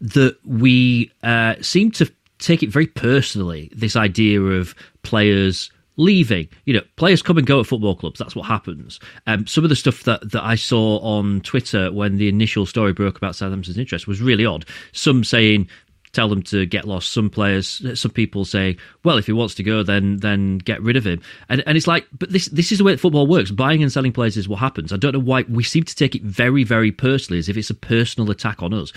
That 0.00 0.38
we 0.44 1.12
uh, 1.22 1.56
seem 1.60 1.90
to 1.92 2.10
take 2.38 2.62
it 2.62 2.70
very 2.70 2.86
personally. 2.86 3.70
This 3.74 3.96
idea 3.96 4.40
of 4.40 4.74
players 5.02 5.70
leaving. 5.96 6.48
You 6.64 6.74
know, 6.74 6.82
players 6.96 7.20
come 7.20 7.36
and 7.36 7.46
go 7.46 7.60
at 7.60 7.66
football 7.66 7.94
clubs. 7.94 8.18
That's 8.18 8.34
what 8.34 8.46
happens. 8.46 8.98
Um, 9.26 9.46
some 9.46 9.64
of 9.64 9.70
the 9.70 9.76
stuff 9.76 10.04
that, 10.04 10.30
that 10.30 10.42
I 10.42 10.54
saw 10.54 10.98
on 11.00 11.42
Twitter 11.42 11.92
when 11.92 12.16
the 12.16 12.28
initial 12.28 12.64
story 12.64 12.92
broke 12.92 13.18
about 13.18 13.36
Southampton's 13.36 13.76
interest 13.76 14.06
was 14.06 14.20
really 14.20 14.46
odd. 14.46 14.64
Some 14.92 15.24
saying 15.24 15.68
tell 16.12 16.28
them 16.28 16.42
to 16.42 16.66
get 16.66 16.84
lost. 16.86 17.12
Some 17.12 17.30
players, 17.30 17.82
some 17.98 18.10
people 18.10 18.44
say, 18.44 18.76
well, 19.04 19.18
if 19.18 19.26
he 19.26 19.32
wants 19.32 19.54
to 19.56 19.62
go, 19.62 19.82
then 19.82 20.18
then 20.18 20.58
get 20.58 20.82
rid 20.82 20.96
of 20.96 21.06
him. 21.06 21.20
And 21.48 21.62
and 21.66 21.76
it's 21.76 21.86
like, 21.86 22.06
but 22.18 22.30
this 22.30 22.46
this 22.46 22.72
is 22.72 22.78
the 22.78 22.84
way 22.84 22.96
football 22.96 23.26
works. 23.26 23.50
Buying 23.50 23.82
and 23.82 23.92
selling 23.92 24.12
players 24.12 24.36
is 24.36 24.48
what 24.48 24.58
happens. 24.58 24.92
I 24.92 24.96
don't 24.96 25.12
know 25.12 25.20
why 25.20 25.44
we 25.48 25.62
seem 25.62 25.84
to 25.84 25.94
take 25.94 26.14
it 26.14 26.22
very 26.22 26.64
very 26.64 26.92
personally, 26.92 27.38
as 27.38 27.48
if 27.48 27.56
it's 27.56 27.70
a 27.70 27.74
personal 27.74 28.30
attack 28.30 28.62
on 28.62 28.74
us. 28.74 28.92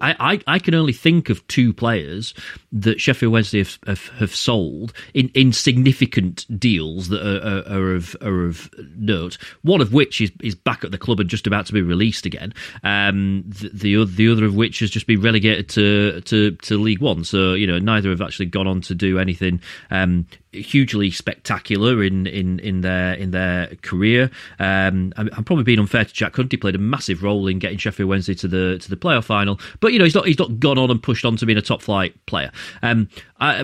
I 0.00 0.14
I, 0.34 0.40
I 0.54 0.58
can 0.58 0.74
only 0.74 0.92
think 0.92 1.30
of 1.30 1.46
two 1.48 1.72
players 1.72 2.34
that 2.72 3.00
Sheffield 3.00 3.32
Wednesday 3.32 3.58
have, 3.58 3.78
have, 3.86 4.08
have 4.18 4.34
sold 4.34 4.92
in, 5.12 5.28
in 5.34 5.52
significant 5.52 6.46
deals 6.58 7.08
that 7.08 7.22
are, 7.22 7.72
are, 7.72 7.78
are, 7.78 7.94
of 7.94 8.16
are 8.22 8.46
of 8.46 8.70
note. 8.96 9.38
One 9.62 9.80
of 9.80 9.92
which 9.92 10.20
is 10.20 10.32
is 10.42 10.54
back 10.54 10.84
at 10.84 10.90
the 10.90 10.98
club 10.98 11.20
and 11.20 11.28
just 11.28 11.46
about 11.46 11.66
to 11.66 11.72
be 11.72 11.82
released 11.82 12.26
again. 12.26 12.54
Um, 12.82 13.44
the 13.46 13.68
the, 13.72 14.04
the 14.04 14.28
other 14.28 14.44
of 14.44 14.54
which 14.54 14.80
has 14.80 14.90
just 14.90 15.06
been 15.06 15.20
relegated 15.20 15.68
to 15.70 16.20
to 16.22 16.53
to 16.62 16.78
League 16.78 17.00
One. 17.00 17.24
So 17.24 17.54
you 17.54 17.66
know, 17.66 17.78
neither 17.78 18.10
have 18.10 18.20
actually 18.20 18.46
gone 18.46 18.66
on 18.66 18.80
to 18.82 18.94
do 18.94 19.18
anything 19.18 19.60
um, 19.90 20.26
hugely 20.52 21.10
spectacular 21.10 22.02
in, 22.02 22.26
in, 22.26 22.58
in 22.60 22.80
their 22.80 23.14
in 23.14 23.30
their 23.30 23.68
career. 23.82 24.30
Um, 24.58 25.12
I'm, 25.16 25.28
I'm, 25.36 25.44
probably 25.44 25.64
being 25.64 25.78
unfair 25.78 26.04
to 26.04 26.12
Jack 26.12 26.36
Hunt. 26.36 26.52
He 26.52 26.56
played 26.56 26.74
a 26.74 26.78
massive 26.78 27.22
role 27.22 27.46
in 27.48 27.58
getting 27.58 27.78
Sheffield 27.78 28.08
Wednesday 28.08 28.34
to 28.34 28.48
the 28.48 28.78
to 28.78 28.90
the 28.90 28.96
playoff 28.96 29.24
final, 29.24 29.58
but 29.80 29.92
you 29.92 29.98
know 29.98 30.04
he's 30.04 30.14
not 30.14 30.26
he's 30.26 30.38
not 30.38 30.58
gone 30.60 30.78
on 30.78 30.90
and 30.90 31.02
pushed 31.02 31.24
on 31.24 31.36
to 31.36 31.46
being 31.46 31.58
a 31.58 31.62
top 31.62 31.82
flight 31.82 32.14
player. 32.26 32.50
Um, 32.82 33.08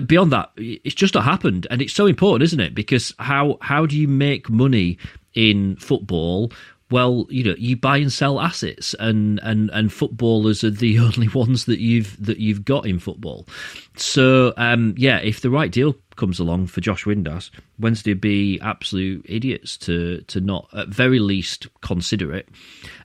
beyond 0.05 0.31
that, 0.31 0.51
it's 0.57 0.95
just 0.95 1.13
not 1.13 1.23
happened, 1.23 1.67
and 1.69 1.81
it's 1.81 1.93
so 1.93 2.05
important, 2.05 2.43
isn't 2.43 2.59
it? 2.59 2.75
Because 2.75 3.13
how 3.19 3.57
how 3.61 3.85
do 3.85 3.97
you 3.97 4.07
make 4.07 4.49
money 4.49 4.97
in 5.33 5.75
football 5.77 6.51
well, 6.91 7.25
you 7.29 7.43
know, 7.43 7.55
you 7.57 7.77
buy 7.77 7.97
and 7.97 8.11
sell 8.11 8.39
assets, 8.39 8.93
and 8.99 9.39
and 9.41 9.69
and 9.71 9.91
footballers 9.91 10.63
are 10.63 10.69
the 10.69 10.99
only 10.99 11.29
ones 11.29 11.65
that 11.65 11.79
you've 11.79 12.23
that 12.23 12.37
you've 12.37 12.65
got 12.65 12.85
in 12.85 12.99
football. 12.99 13.47
So, 13.95 14.53
um, 14.57 14.93
yeah, 14.97 15.17
if 15.17 15.41
the 15.41 15.49
right 15.49 15.71
deal 15.71 15.95
comes 16.15 16.39
along 16.39 16.67
for 16.67 16.81
Josh 16.81 17.05
Windass, 17.05 17.49
Wednesday 17.79 18.11
would 18.11 18.21
be 18.21 18.59
absolute 18.61 19.25
idiots 19.27 19.77
to 19.79 20.21
to 20.23 20.41
not 20.41 20.67
at 20.73 20.89
very 20.89 21.19
least 21.19 21.67
consider 21.81 22.33
it, 22.33 22.49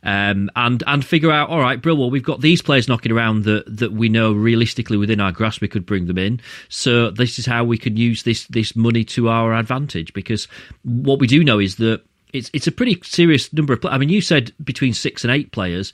um, 0.03 0.51
and 0.57 0.83
and 0.87 1.05
figure 1.05 1.31
out. 1.31 1.49
All 1.49 1.61
right, 1.61 1.81
Brill, 1.81 1.97
well, 1.97 2.11
we've 2.11 2.23
got 2.23 2.41
these 2.41 2.63
players 2.63 2.89
knocking 2.89 3.13
around 3.13 3.45
that 3.45 3.65
that 3.67 3.93
we 3.93 4.09
know 4.09 4.33
realistically 4.33 4.97
within 4.97 5.21
our 5.21 5.33
grasp 5.33 5.61
we 5.61 5.69
could 5.69 5.87
bring 5.87 6.07
them 6.07 6.19
in. 6.19 6.41
So 6.69 7.11
this 7.11 7.39
is 7.39 7.47
how 7.47 7.65
we 7.65 7.79
can 7.79 7.97
use 7.97 8.25
this 8.25 8.47
this 8.49 8.75
money 8.75 9.05
to 9.05 9.29
our 9.29 9.55
advantage 9.55 10.13
because 10.13 10.49
what 10.83 11.21
we 11.21 11.27
do 11.27 11.45
know 11.45 11.61
is 11.61 11.77
that 11.77 12.03
it's 12.37 12.51
it's 12.53 12.67
a 12.67 12.73
pretty 12.73 13.01
serious 13.03 13.53
number 13.53 13.73
of. 13.73 13.81
Players. 13.81 13.95
I 13.95 13.99
mean, 13.99 14.09
you 14.09 14.21
said 14.21 14.53
between 14.63 14.95
six 14.95 15.25
and 15.25 15.33
eight 15.33 15.53
players. 15.53 15.93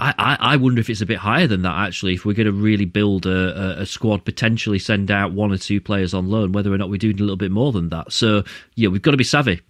I, 0.00 0.14
I, 0.16 0.52
I 0.52 0.56
wonder 0.56 0.80
if 0.80 0.88
it's 0.88 1.00
a 1.00 1.06
bit 1.06 1.18
higher 1.18 1.48
than 1.48 1.62
that 1.62 1.74
actually. 1.74 2.14
If 2.14 2.24
we're 2.24 2.34
going 2.34 2.46
to 2.46 2.52
really 2.52 2.84
build 2.84 3.26
a, 3.26 3.78
a, 3.78 3.82
a, 3.82 3.86
squad, 3.86 4.24
potentially 4.24 4.78
send 4.78 5.10
out 5.10 5.32
one 5.32 5.50
or 5.50 5.58
two 5.58 5.80
players 5.80 6.14
on 6.14 6.28
loan, 6.28 6.52
whether 6.52 6.72
or 6.72 6.78
not 6.78 6.88
we're 6.88 6.98
doing 6.98 7.16
a 7.16 7.22
little 7.22 7.36
bit 7.36 7.50
more 7.50 7.72
than 7.72 7.88
that. 7.88 8.12
So 8.12 8.44
yeah, 8.76 8.90
we've 8.90 9.02
got 9.02 9.10
to 9.10 9.16
be 9.16 9.24
savvy. 9.24 9.60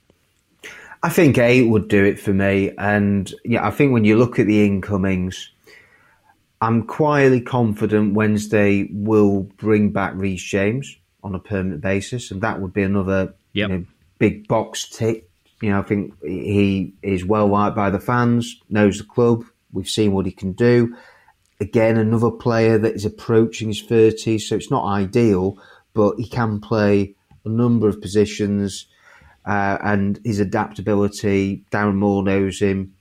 I 1.02 1.08
think 1.08 1.38
eight 1.38 1.68
would 1.68 1.88
do 1.88 2.04
it 2.04 2.20
for 2.20 2.34
me, 2.34 2.72
and 2.76 3.32
yeah, 3.44 3.66
I 3.66 3.70
think 3.70 3.92
when 3.92 4.04
you 4.04 4.18
look 4.18 4.38
at 4.38 4.46
the 4.46 4.66
incomings, 4.66 5.50
I'm 6.60 6.86
quietly 6.86 7.40
confident 7.40 8.14
Wednesday 8.14 8.88
will 8.90 9.42
bring 9.42 9.90
back 9.92 10.12
Reece 10.16 10.42
James 10.42 10.96
on 11.22 11.34
a 11.34 11.38
permanent 11.38 11.80
basis, 11.80 12.30
and 12.32 12.40
that 12.42 12.60
would 12.60 12.72
be 12.72 12.82
another 12.82 13.34
yep. 13.52 13.70
you 13.70 13.78
know, 13.78 13.84
big 14.18 14.48
box 14.48 14.88
tick 14.88 15.27
you 15.60 15.70
know, 15.70 15.80
I 15.80 15.82
think 15.82 16.14
he 16.22 16.94
is 17.02 17.24
well 17.24 17.48
liked 17.48 17.76
by 17.76 17.90
the 17.90 18.00
fans, 18.00 18.60
knows 18.68 18.98
the 18.98 19.04
club. 19.04 19.44
We've 19.72 19.88
seen 19.88 20.12
what 20.12 20.26
he 20.26 20.32
can 20.32 20.52
do. 20.52 20.96
Again, 21.60 21.96
another 21.96 22.30
player 22.30 22.78
that 22.78 22.94
is 22.94 23.04
approaching 23.04 23.68
his 23.68 23.82
30s, 23.82 24.42
so 24.42 24.56
it's 24.56 24.70
not 24.70 24.86
ideal, 24.86 25.58
but 25.94 26.14
he 26.16 26.28
can 26.28 26.60
play 26.60 27.14
a 27.44 27.48
number 27.48 27.88
of 27.88 28.00
positions 28.00 28.86
uh, 29.44 29.78
and 29.82 30.20
his 30.24 30.38
adaptability. 30.38 31.64
Darren 31.72 31.96
Moore 31.96 32.22
knows 32.22 32.60
him 32.60 32.94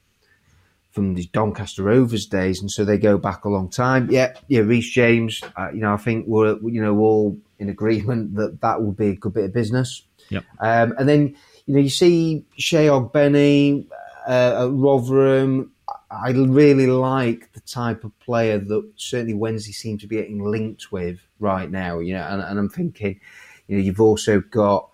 from 0.92 1.14
the 1.14 1.26
Doncaster 1.32 1.84
Rovers 1.84 2.26
days, 2.26 2.60
and 2.60 2.72
so 2.72 2.84
they 2.84 2.98
go 2.98 3.20
back 3.20 3.46
a 3.46 3.50
long 3.50 3.70
time. 3.70 4.10
Yeah, 4.10 4.34
yeah, 4.48 4.62
Reece 4.62 4.90
James. 4.90 5.42
Uh, 5.56 5.70
you 5.72 5.82
know, 5.82 5.94
I 5.94 5.98
think 5.98 6.26
we're 6.26 6.58
you 6.64 6.82
know 6.82 6.98
all 6.98 7.38
in 7.60 7.70
agreement 7.70 8.34
that 8.36 8.62
that 8.62 8.82
will 8.82 8.94
be 8.94 9.10
a 9.10 9.16
good 9.16 9.34
bit 9.34 9.46
of 9.46 9.54
business. 9.54 10.02
Yep. 10.30 10.44
Um, 10.60 10.96
and 10.98 11.08
then 11.08 11.36
you 11.68 11.74
know, 11.74 11.82
you 11.82 11.90
see 11.90 12.46
Sheyi 12.58 13.12
Benny 13.12 13.88
uh, 14.28 14.66
at 14.66 14.72
Rotherham. 14.72 15.74
I 16.10 16.30
really 16.32 16.88
like 16.88 17.52
the 17.52 17.60
type 17.60 18.06
of 18.06 18.18
player 18.20 18.58
that 18.58 18.92
certainly 18.96 19.34
Wednesday 19.34 19.74
seems 19.74 20.02
to 20.02 20.08
be 20.08 20.16
getting 20.16 20.44
linked 20.44 20.92
with 20.94 21.20
right 21.40 21.70
now. 21.70 22.00
You 22.00 22.14
know, 22.14 22.24
and, 22.24 22.42
and 22.42 22.58
I'm 22.58 22.70
thinking, 22.70 23.20
you 23.68 23.78
know, 23.78 23.84
you've 23.84 24.00
also 24.00 24.40
got 24.40 24.90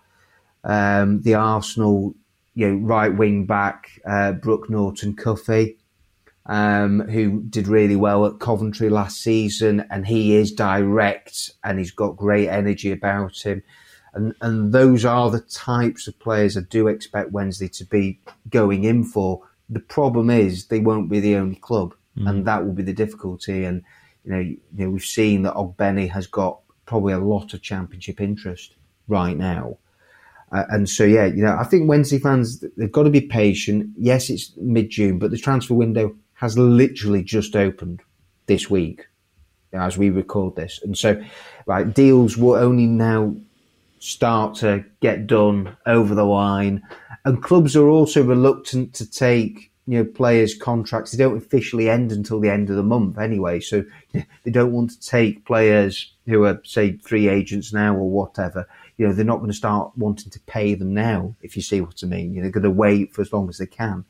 um, 0.64 1.22
the 1.22 1.34
Arsenal, 1.34 2.16
you 2.54 2.68
know, 2.68 2.86
right 2.86 3.16
wing 3.16 3.46
back 3.46 4.00
uh, 4.04 4.32
Brooke 4.32 4.68
Norton 4.68 5.14
Cuffy. 5.14 5.78
Um, 6.46 7.00
who 7.08 7.40
did 7.40 7.68
really 7.68 7.96
well 7.96 8.26
at 8.26 8.38
Coventry 8.38 8.90
last 8.90 9.22
season, 9.22 9.86
and 9.90 10.06
he 10.06 10.36
is 10.36 10.52
direct 10.52 11.52
and 11.64 11.78
he's 11.78 11.90
got 11.90 12.18
great 12.18 12.50
energy 12.50 12.92
about 12.92 13.40
him. 13.40 13.62
And, 14.14 14.34
and 14.40 14.72
those 14.72 15.04
are 15.04 15.30
the 15.30 15.40
types 15.40 16.06
of 16.06 16.18
players 16.18 16.56
I 16.56 16.60
do 16.62 16.88
expect 16.88 17.32
Wednesday 17.32 17.68
to 17.68 17.84
be 17.84 18.20
going 18.48 18.84
in 18.84 19.04
for. 19.04 19.42
The 19.68 19.80
problem 19.80 20.30
is 20.30 20.66
they 20.66 20.80
won't 20.80 21.10
be 21.10 21.20
the 21.20 21.36
only 21.36 21.56
club, 21.56 21.94
mm. 22.16 22.28
and 22.28 22.46
that 22.46 22.64
will 22.64 22.72
be 22.72 22.82
the 22.82 22.92
difficulty. 22.92 23.64
And 23.64 23.82
you 24.24 24.32
know, 24.32 24.38
you 24.38 24.60
know, 24.72 24.90
we've 24.90 25.04
seen 25.04 25.42
that 25.42 25.54
Ogbene 25.54 26.10
has 26.10 26.26
got 26.26 26.60
probably 26.86 27.12
a 27.12 27.18
lot 27.18 27.54
of 27.54 27.62
championship 27.62 28.20
interest 28.20 28.74
right 29.08 29.36
now. 29.36 29.78
Uh, 30.52 30.64
and 30.68 30.88
so, 30.88 31.04
yeah, 31.04 31.24
you 31.24 31.42
know, 31.42 31.56
I 31.58 31.64
think 31.64 31.88
Wednesday 31.88 32.18
fans 32.18 32.64
they've 32.76 32.92
got 32.92 33.04
to 33.04 33.10
be 33.10 33.22
patient. 33.22 33.90
Yes, 33.96 34.30
it's 34.30 34.52
mid 34.56 34.90
June, 34.90 35.18
but 35.18 35.30
the 35.30 35.38
transfer 35.38 35.74
window 35.74 36.14
has 36.34 36.56
literally 36.56 37.22
just 37.22 37.56
opened 37.56 38.02
this 38.46 38.70
week 38.70 39.06
as 39.72 39.98
we 39.98 40.10
record 40.10 40.54
this, 40.54 40.80
and 40.84 40.96
so 40.96 41.20
right 41.66 41.92
deals 41.92 42.36
will 42.36 42.54
only 42.54 42.86
now 42.86 43.34
start 44.04 44.54
to 44.56 44.84
get 45.00 45.26
done 45.26 45.76
over 45.86 46.14
the 46.14 46.24
line. 46.24 46.82
And 47.24 47.42
clubs 47.42 47.74
are 47.74 47.88
also 47.88 48.22
reluctant 48.22 48.92
to 48.94 49.10
take 49.10 49.70
you 49.86 49.98
know 49.98 50.04
players' 50.04 50.54
contracts. 50.54 51.10
They 51.10 51.18
don't 51.18 51.38
officially 51.38 51.88
end 51.88 52.12
until 52.12 52.38
the 52.38 52.50
end 52.50 52.68
of 52.68 52.76
the 52.76 52.82
month 52.82 53.18
anyway, 53.18 53.60
so 53.60 53.84
they 54.12 54.50
don't 54.50 54.72
want 54.72 54.90
to 54.90 55.00
take 55.00 55.46
players 55.46 56.12
who 56.26 56.44
are 56.44 56.60
say 56.64 56.98
free 56.98 57.28
agents 57.28 57.72
now 57.72 57.94
or 57.94 58.10
whatever. 58.10 58.68
You 58.98 59.08
know 59.08 59.14
they're 59.14 59.24
not 59.24 59.38
going 59.38 59.50
to 59.50 59.56
start 59.56 59.92
wanting 59.96 60.30
to 60.30 60.40
pay 60.40 60.74
them 60.74 60.92
now. 60.92 61.34
If 61.42 61.56
you 61.56 61.62
see 61.62 61.80
what 61.80 62.00
I 62.02 62.06
mean, 62.06 62.34
you 62.34 62.36
know, 62.36 62.42
they're 62.42 62.52
going 62.52 62.64
to 62.64 62.70
wait 62.70 63.14
for 63.14 63.22
as 63.22 63.32
long 63.32 63.48
as 63.48 63.58
they 63.58 63.66
can. 63.66 64.04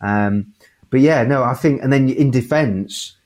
Um, 0.00 0.54
but 0.90 1.00
yeah, 1.00 1.22
no, 1.24 1.42
I 1.42 1.54
think, 1.54 1.82
and 1.82 1.92
then 1.92 2.08
in 2.08 2.30
defence, 2.30 3.16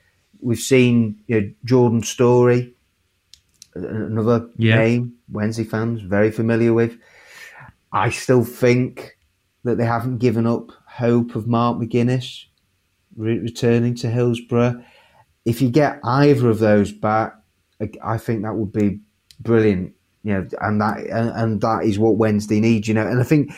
we've 0.41 0.59
seen 0.59 1.17
you 1.27 1.41
know 1.41 1.51
Jordan 1.63 2.03
Storey 2.03 2.73
another 3.75 4.49
yeah. 4.57 4.77
name 4.77 5.15
Wednesday 5.31 5.63
fans 5.63 6.01
very 6.01 6.31
familiar 6.31 6.73
with. 6.73 6.97
I 7.91 8.09
still 8.09 8.43
think 8.43 9.17
that 9.63 9.77
they 9.77 9.85
haven't 9.85 10.19
given 10.19 10.45
up 10.45 10.71
hope 10.85 11.35
of 11.35 11.47
Mark 11.47 11.77
McGuinness 11.77 12.45
re- 13.15 13.39
returning 13.39 13.95
to 13.95 14.09
Hillsborough. 14.09 14.83
If 15.45 15.61
you 15.61 15.69
get 15.69 15.99
either 16.03 16.49
of 16.49 16.59
those 16.59 16.91
back, 16.91 17.33
I 18.03 18.17
think 18.17 18.43
that 18.43 18.55
would 18.55 18.71
be 18.71 18.99
brilliant. 19.39 19.93
You 20.23 20.33
know, 20.33 20.47
and 20.61 20.81
that 20.81 20.97
and, 20.99 21.29
and 21.29 21.61
that 21.61 21.85
is 21.85 21.97
what 21.97 22.17
Wednesday 22.17 22.59
needs. 22.59 22.87
You 22.87 22.93
know, 22.93 23.07
and 23.07 23.19
I 23.19 23.23
think 23.23 23.51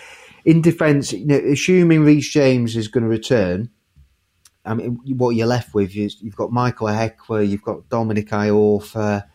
in 0.46 0.62
defence, 0.62 1.12
you 1.12 1.26
know, 1.26 1.38
assuming 1.38 2.04
Reece 2.04 2.30
James 2.30 2.76
is 2.76 2.88
going 2.88 3.04
to 3.04 3.10
return, 3.10 3.70
I 4.66 4.76
mean, 4.76 5.00
what 5.18 5.32
you're 5.32 5.48
left 5.48 5.74
with 5.74 5.96
is 5.96 6.22
you've 6.22 6.36
got 6.36 6.52
Michael 6.52 6.88
Ihiekwe, 6.88 7.50
you've 7.50 7.64
got 7.64 7.90
Dominic 7.90 8.30
Iorfa, 8.30 9.26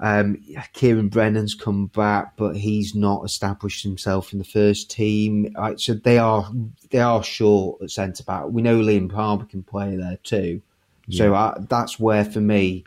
um, 0.00 0.42
Ciaran 0.74 1.08
Brennan's 1.08 1.54
come 1.54 1.86
back, 1.86 2.36
but 2.36 2.56
he's 2.56 2.94
not 2.94 3.24
established 3.24 3.82
himself 3.82 4.32
in 4.32 4.38
the 4.38 4.44
first 4.44 4.90
team. 4.90 5.52
Right, 5.56 5.78
so 5.80 5.94
they 5.94 6.18
are 6.18 6.50
they 6.90 7.00
are 7.00 7.22
short 7.22 7.82
at 7.82 7.90
centre 7.90 8.24
back. 8.24 8.44
We 8.46 8.62
know 8.62 8.78
Liam 8.78 9.12
Palmer 9.12 9.44
can 9.44 9.62
play 9.62 9.96
there 9.96 10.18
too. 10.22 10.62
Yeah. 11.06 11.18
So 11.18 11.34
uh, 11.34 11.54
that's 11.68 11.98
where 11.98 12.24
for 12.24 12.40
me. 12.40 12.84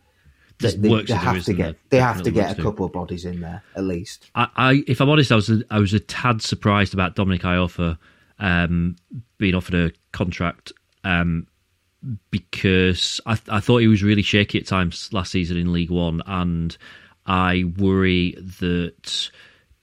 They, 0.59 0.75
they, 0.75 1.03
they 1.03 1.13
have 1.15 1.43
to 1.45 1.53
get 1.53 1.75
they 1.89 1.99
have 1.99 2.21
to 2.21 2.29
get 2.29 2.57
a 2.57 2.61
couple 2.61 2.85
of 2.85 2.93
bodies 2.93 3.25
in 3.25 3.41
there 3.41 3.63
at 3.75 3.83
least. 3.83 4.29
I, 4.35 4.47
I 4.55 4.83
if 4.85 5.01
I'm 5.01 5.09
honest, 5.09 5.31
I 5.31 5.35
was 5.35 5.49
a, 5.49 5.63
I 5.71 5.79
was 5.79 5.91
a 5.91 5.99
tad 5.99 6.43
surprised 6.43 6.93
about 6.93 7.15
Dominic 7.15 7.41
Iorfa 7.41 7.97
um, 8.37 8.95
being 9.39 9.55
offered 9.55 9.73
a 9.73 9.91
contract 10.11 10.71
um, 11.03 11.47
because 12.29 13.19
I, 13.25 13.39
I 13.49 13.59
thought 13.59 13.77
he 13.77 13.87
was 13.87 14.03
really 14.03 14.21
shaky 14.21 14.59
at 14.59 14.67
times 14.67 15.11
last 15.11 15.31
season 15.31 15.57
in 15.57 15.73
League 15.73 15.89
One, 15.89 16.21
and 16.27 16.77
I 17.25 17.65
worry 17.77 18.35
that 18.59 19.31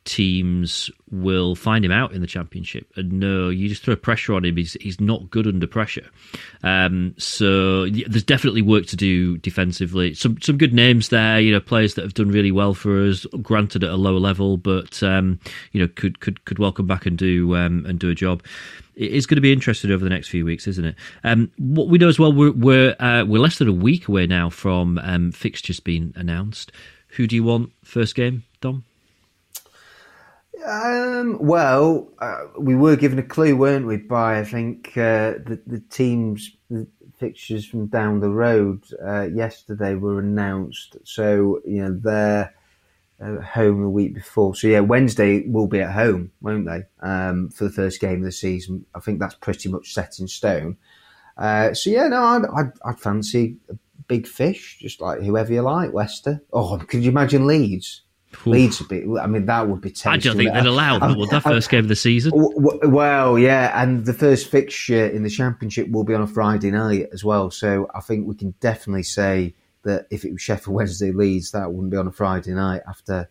teams 0.08 0.90
will 1.10 1.54
find 1.54 1.84
him 1.84 1.92
out 1.92 2.12
in 2.12 2.22
the 2.22 2.26
championship. 2.26 2.90
And 2.96 3.12
no, 3.12 3.50
you 3.50 3.68
just 3.68 3.82
throw 3.82 3.94
pressure 3.94 4.32
on 4.32 4.44
him. 4.44 4.56
He's 4.56 4.72
he's 4.80 5.00
not 5.00 5.30
good 5.30 5.46
under 5.46 5.66
pressure. 5.66 6.08
Um, 6.62 7.14
so 7.18 7.88
there's 7.90 8.24
definitely 8.24 8.62
work 8.62 8.86
to 8.86 8.96
do 8.96 9.36
defensively. 9.36 10.14
Some 10.14 10.40
some 10.40 10.56
good 10.56 10.72
names 10.72 11.10
there. 11.10 11.38
You 11.40 11.52
know, 11.52 11.60
players 11.60 11.94
that 11.94 12.02
have 12.02 12.14
done 12.14 12.30
really 12.30 12.50
well 12.50 12.72
for 12.72 13.06
us. 13.06 13.26
Granted 13.42 13.84
at 13.84 13.90
a 13.90 13.96
lower 13.96 14.18
level, 14.18 14.56
but 14.56 15.02
um, 15.02 15.38
you 15.72 15.80
know 15.80 15.88
could 15.94 16.20
could 16.20 16.42
could 16.46 16.58
well 16.58 16.72
come 16.72 16.86
back 16.86 17.04
and 17.04 17.18
do 17.18 17.54
um, 17.54 17.84
and 17.86 17.98
do 17.98 18.08
a 18.08 18.14
job. 18.14 18.42
It's 18.94 19.26
going 19.26 19.36
to 19.36 19.42
be 19.42 19.52
interesting 19.52 19.92
over 19.92 20.02
the 20.02 20.10
next 20.10 20.28
few 20.28 20.44
weeks, 20.44 20.66
isn't 20.66 20.84
it? 20.84 20.96
Um, 21.22 21.52
what 21.56 21.88
we 21.88 21.98
know 21.98 22.08
as 22.08 22.18
well, 22.18 22.32
we're 22.32 22.50
we're, 22.50 22.96
uh, 22.98 23.24
we're 23.24 23.38
less 23.38 23.58
than 23.58 23.68
a 23.68 23.72
week 23.72 24.08
away 24.08 24.26
now 24.26 24.50
from 24.50 24.98
um, 24.98 25.30
fixtures 25.30 25.78
being 25.78 26.12
announced. 26.16 26.72
Who 27.16 27.26
do 27.26 27.36
you 27.36 27.44
want 27.44 27.72
first 27.84 28.14
game, 28.14 28.44
Dom? 28.60 28.84
Um, 30.64 31.38
well, 31.40 32.08
uh, 32.18 32.44
we 32.58 32.74
were 32.74 32.96
given 32.96 33.18
a 33.18 33.22
clue, 33.22 33.56
weren't 33.56 33.86
we? 33.86 33.96
By 33.96 34.40
I 34.40 34.44
think 34.44 34.88
uh, 34.96 35.38
the 35.44 35.60
the 35.66 35.80
teams, 35.88 36.56
fixtures 37.18 37.66
from 37.66 37.86
down 37.86 38.20
the 38.20 38.30
road 38.30 38.84
uh, 39.04 39.22
yesterday 39.22 39.94
were 39.94 40.18
announced. 40.18 40.96
So 41.04 41.60
you 41.64 41.82
know 41.82 41.98
they're 42.02 42.54
home 43.20 43.82
the 43.82 43.88
week 43.88 44.14
before. 44.14 44.54
So 44.54 44.68
yeah, 44.68 44.80
Wednesday 44.80 45.46
will 45.46 45.66
be 45.66 45.80
at 45.80 45.92
home, 45.92 46.30
won't 46.40 46.66
they? 46.66 46.84
Um, 47.00 47.50
for 47.50 47.64
the 47.64 47.70
first 47.70 48.00
game 48.00 48.18
of 48.18 48.24
the 48.24 48.32
season, 48.32 48.86
I 48.94 49.00
think 49.00 49.18
that's 49.18 49.34
pretty 49.34 49.68
much 49.68 49.92
set 49.92 50.18
in 50.18 50.28
stone. 50.28 50.76
Uh, 51.36 51.72
so 51.74 51.90
yeah, 51.90 52.08
no, 52.08 52.22
I'd, 52.22 52.44
I'd, 52.46 52.72
I'd, 52.84 53.00
fancy 53.00 53.56
a 53.68 53.74
big 54.06 54.26
fish, 54.26 54.78
just 54.80 55.00
like 55.00 55.20
whoever 55.20 55.52
you 55.52 55.62
like, 55.62 55.92
Leicester. 55.92 56.42
Oh, 56.52 56.78
could 56.78 57.02
you 57.02 57.10
imagine 57.10 57.46
Leeds? 57.46 58.02
Leeds 58.44 58.80
would 58.80 58.88
be. 58.88 59.18
I 59.18 59.26
mean, 59.26 59.46
that 59.46 59.68
would 59.68 59.80
be. 59.80 59.90
Tasty, 59.90 60.08
I 60.08 60.16
don't 60.18 60.36
think 60.36 60.52
they'd 60.52 60.66
allow 60.66 60.98
that. 60.98 61.16
Would 61.16 61.30
that 61.30 61.42
first 61.42 61.70
game 61.70 61.80
of 61.80 61.88
the 61.88 61.96
season? 61.96 62.32
Well, 62.34 63.38
yeah, 63.38 63.82
and 63.82 64.04
the 64.04 64.12
first 64.12 64.48
fixture 64.48 65.06
in 65.06 65.22
the 65.22 65.30
championship 65.30 65.90
will 65.90 66.04
be 66.04 66.14
on 66.14 66.20
a 66.20 66.26
Friday 66.26 66.70
night 66.70 67.08
as 67.12 67.24
well. 67.24 67.50
So 67.50 67.88
I 67.94 68.00
think 68.00 68.26
we 68.26 68.34
can 68.34 68.54
definitely 68.60 69.04
say 69.04 69.54
that 69.84 70.06
if 70.10 70.24
it 70.24 70.32
was 70.32 70.42
Sheffield 70.42 70.74
Wednesday 70.76 71.10
Leeds, 71.10 71.52
that 71.52 71.72
wouldn't 71.72 71.90
be 71.90 71.96
on 71.96 72.06
a 72.06 72.12
Friday 72.12 72.52
night 72.52 72.82
after 72.86 73.28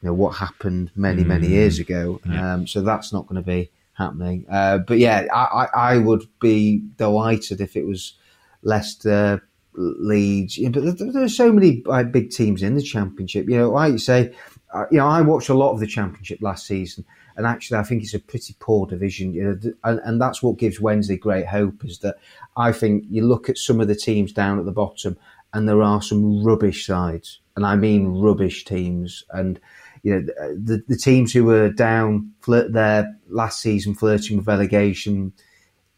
you 0.00 0.08
know 0.08 0.14
what 0.14 0.36
happened 0.36 0.90
many 0.96 1.22
many 1.22 1.46
mm, 1.46 1.50
years 1.50 1.78
ago. 1.78 2.20
Yeah. 2.26 2.54
Um, 2.54 2.66
so 2.66 2.80
that's 2.80 3.12
not 3.12 3.26
going 3.26 3.42
to 3.42 3.46
be 3.46 3.70
happening. 3.92 4.46
Uh, 4.50 4.78
but 4.78 4.98
yeah, 4.98 5.26
I, 5.32 5.68
I, 5.74 5.98
would 5.98 6.24
be 6.40 6.82
delighted 6.96 7.60
if 7.60 7.76
it 7.76 7.86
was 7.86 8.14
Leicester. 8.62 9.46
Leeds, 9.76 10.58
yeah, 10.58 10.68
but 10.68 10.98
there, 10.98 11.22
are 11.22 11.28
so 11.28 11.52
many 11.52 11.82
uh, 11.88 12.04
big 12.04 12.30
teams 12.30 12.62
in 12.62 12.74
the 12.74 12.82
championship. 12.82 13.48
You 13.48 13.58
know, 13.58 13.70
like 13.70 13.92
you 13.92 13.98
say, 13.98 14.34
uh, 14.72 14.84
you 14.90 14.98
know, 14.98 15.06
I 15.06 15.20
watched 15.20 15.48
a 15.48 15.54
lot 15.54 15.72
of 15.72 15.80
the 15.80 15.86
championship 15.86 16.38
last 16.40 16.66
season, 16.66 17.04
and 17.36 17.46
actually, 17.46 17.78
I 17.78 17.82
think 17.82 18.02
it's 18.02 18.14
a 18.14 18.20
pretty 18.20 18.54
poor 18.60 18.86
division. 18.86 19.34
You 19.34 19.44
know, 19.44 19.72
and, 19.84 20.00
and 20.04 20.20
that's 20.20 20.42
what 20.42 20.58
gives 20.58 20.80
Wednesday 20.80 21.16
great 21.16 21.46
hope 21.46 21.84
is 21.84 21.98
that 22.00 22.16
I 22.56 22.72
think 22.72 23.04
you 23.08 23.26
look 23.26 23.48
at 23.48 23.58
some 23.58 23.80
of 23.80 23.88
the 23.88 23.94
teams 23.94 24.32
down 24.32 24.58
at 24.58 24.64
the 24.64 24.72
bottom, 24.72 25.16
and 25.52 25.68
there 25.68 25.82
are 25.82 26.02
some 26.02 26.44
rubbish 26.44 26.86
sides, 26.86 27.40
and 27.56 27.66
I 27.66 27.76
mean 27.76 28.20
rubbish 28.20 28.64
teams. 28.64 29.24
And 29.30 29.60
you 30.02 30.14
know, 30.14 30.54
the 30.56 30.84
the 30.86 30.96
teams 30.96 31.32
who 31.32 31.44
were 31.44 31.70
down 31.70 32.32
flirt 32.40 32.72
there 32.72 33.16
last 33.28 33.60
season, 33.60 33.94
flirting 33.94 34.36
with 34.36 34.46
relegation, 34.46 35.32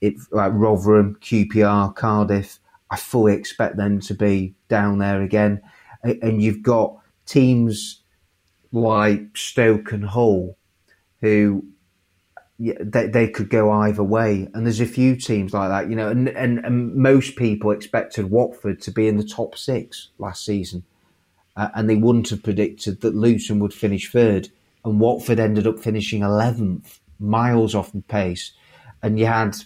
it 0.01 0.15
like 0.31 0.53
Rotherham, 0.55 1.17
QPR, 1.21 1.95
Cardiff. 1.95 2.59
I 2.91 2.97
fully 2.97 3.35
expect 3.35 3.77
them 3.77 4.01
to 4.01 4.15
be 4.15 4.55
down 4.69 4.99
there 4.99 5.23
again. 5.23 5.63
And 6.03 6.43
you've 6.43 6.63
got 6.63 6.99
teams 7.25 8.03
like 8.73 9.37
Stoke 9.37 9.93
and 9.93 10.05
Hull 10.05 10.57
who 11.21 11.65
they, 12.59 13.07
they 13.07 13.29
could 13.29 13.51
go 13.51 13.71
either 13.71 14.03
way. 14.03 14.49
And 14.55 14.65
there's 14.65 14.81
a 14.81 14.87
few 14.87 15.17
teams 15.17 15.53
like 15.53 15.69
that, 15.69 15.91
you 15.91 15.97
know, 15.97 16.09
and, 16.09 16.29
and, 16.29 16.59
and 16.65 16.95
most 16.95 17.37
people 17.37 17.71
expected 17.71 18.31
Watford 18.31 18.81
to 18.83 18.91
be 18.91 19.09
in 19.09 19.17
the 19.17 19.25
top 19.25 19.57
six 19.57 20.09
last 20.19 20.45
season. 20.45 20.85
Uh, 21.57 21.69
and 21.75 21.89
they 21.89 21.97
wouldn't 21.97 22.31
have 22.31 22.43
predicted 22.43 23.01
that 23.01 23.15
Luton 23.15 23.59
would 23.61 23.75
finish 23.75 24.11
third. 24.11 24.49
And 24.85 25.01
Watford 25.01 25.41
ended 25.41 25.67
up 25.67 25.81
finishing 25.81 26.21
11th, 26.21 27.01
miles 27.19 27.75
off 27.75 27.93
the 27.93 28.03
pace. 28.03 28.53
And 29.03 29.19
you 29.19 29.27
had 29.27 29.57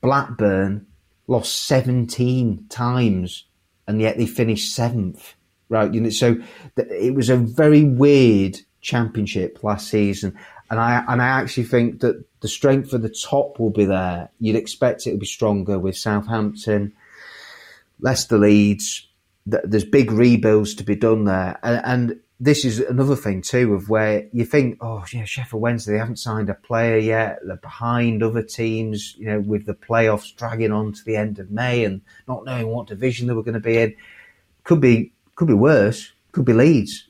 Blackburn 0.00 0.86
lost 1.28 1.66
17 1.66 2.66
times, 2.68 3.44
and 3.86 4.00
yet 4.00 4.16
they 4.16 4.26
finished 4.26 4.74
seventh, 4.74 5.34
right? 5.68 5.92
You 5.92 6.00
know, 6.00 6.10
so 6.10 6.36
it 6.76 7.14
was 7.14 7.28
a 7.28 7.36
very 7.36 7.84
weird 7.84 8.58
championship 8.80 9.62
last 9.62 9.88
season. 9.88 10.36
And 10.70 10.80
I 10.80 11.04
and 11.06 11.22
I 11.22 11.26
actually 11.26 11.64
think 11.64 12.00
that 12.00 12.24
the 12.40 12.48
strength 12.48 12.92
of 12.92 13.02
the 13.02 13.08
top 13.08 13.58
will 13.58 13.70
be 13.70 13.84
there. 13.84 14.30
You'd 14.40 14.56
expect 14.56 15.06
it 15.06 15.12
to 15.12 15.16
be 15.16 15.26
stronger 15.26 15.78
with 15.78 15.96
Southampton, 15.96 16.92
Leicester, 18.00 18.38
Leeds. 18.38 19.06
There's 19.46 19.84
big 19.84 20.10
rebuilds 20.10 20.74
to 20.74 20.84
be 20.84 20.94
done 20.94 21.24
there, 21.24 21.58
and, 21.62 21.80
and 21.84 22.20
this 22.40 22.64
is 22.64 22.80
another 22.80 23.16
thing 23.16 23.42
too 23.42 23.74
of 23.74 23.88
where 23.88 24.28
you 24.32 24.44
think, 24.44 24.78
oh, 24.80 25.04
yeah, 25.12 25.24
Sheffield 25.24 25.60
Wednesday 25.60 25.92
they 25.92 25.98
haven't 25.98 26.18
signed 26.18 26.50
a 26.50 26.54
player 26.54 26.98
yet. 26.98 27.38
They're 27.44 27.56
behind 27.56 28.22
other 28.22 28.42
teams, 28.42 29.16
you 29.18 29.26
know, 29.26 29.40
with 29.40 29.66
the 29.66 29.74
playoffs 29.74 30.34
dragging 30.36 30.72
on 30.72 30.92
to 30.92 31.04
the 31.04 31.16
end 31.16 31.38
of 31.38 31.50
May 31.50 31.84
and 31.84 32.00
not 32.28 32.44
knowing 32.44 32.68
what 32.68 32.86
division 32.86 33.26
they 33.26 33.34
were 33.34 33.42
going 33.42 33.54
to 33.54 33.60
be 33.60 33.78
in. 33.78 33.94
Could 34.64 34.80
be, 34.80 35.12
could 35.34 35.48
be 35.48 35.54
worse. 35.54 36.12
Could 36.32 36.44
be 36.44 36.52
Leeds 36.52 37.08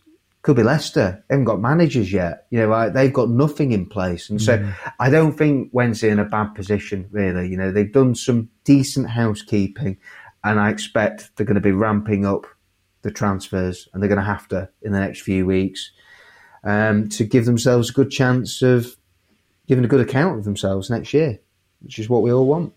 could 0.48 0.56
be 0.56 0.62
Leicester. 0.62 1.22
They 1.28 1.34
haven't 1.34 1.44
got 1.44 1.60
managers 1.60 2.10
yet. 2.10 2.46
You 2.48 2.60
know, 2.60 2.90
they've 2.90 3.12
got 3.12 3.28
nothing 3.28 3.72
in 3.72 3.84
place. 3.84 4.30
And 4.30 4.40
so 4.40 4.56
mm. 4.56 4.74
I 4.98 5.10
don't 5.10 5.36
think 5.36 5.68
Wednesday 5.72 6.08
in 6.08 6.18
a 6.18 6.24
bad 6.24 6.54
position, 6.54 7.06
really. 7.10 7.48
You 7.48 7.58
know, 7.58 7.70
they've 7.70 7.92
done 7.92 8.14
some 8.14 8.48
decent 8.64 9.10
housekeeping 9.10 9.98
and 10.44 10.58
I 10.58 10.70
expect 10.70 11.36
they're 11.36 11.44
going 11.44 11.56
to 11.56 11.60
be 11.60 11.72
ramping 11.72 12.24
up 12.24 12.46
the 13.02 13.10
transfers 13.10 13.88
and 13.92 14.02
they're 14.02 14.08
going 14.08 14.18
to 14.18 14.24
have 14.24 14.48
to 14.48 14.68
in 14.82 14.92
the 14.92 15.00
next 15.00 15.22
few 15.22 15.46
weeks 15.46 15.92
um, 16.64 17.08
to 17.08 17.24
give 17.24 17.44
themselves 17.44 17.90
a 17.90 17.92
good 17.92 18.10
chance 18.10 18.62
of 18.62 18.96
giving 19.66 19.84
a 19.84 19.88
good 19.88 20.00
account 20.00 20.38
of 20.38 20.44
themselves 20.44 20.90
next 20.90 21.14
year, 21.14 21.38
which 21.80 21.98
is 21.98 22.08
what 22.08 22.22
we 22.22 22.32
all 22.32 22.46
want. 22.46 22.72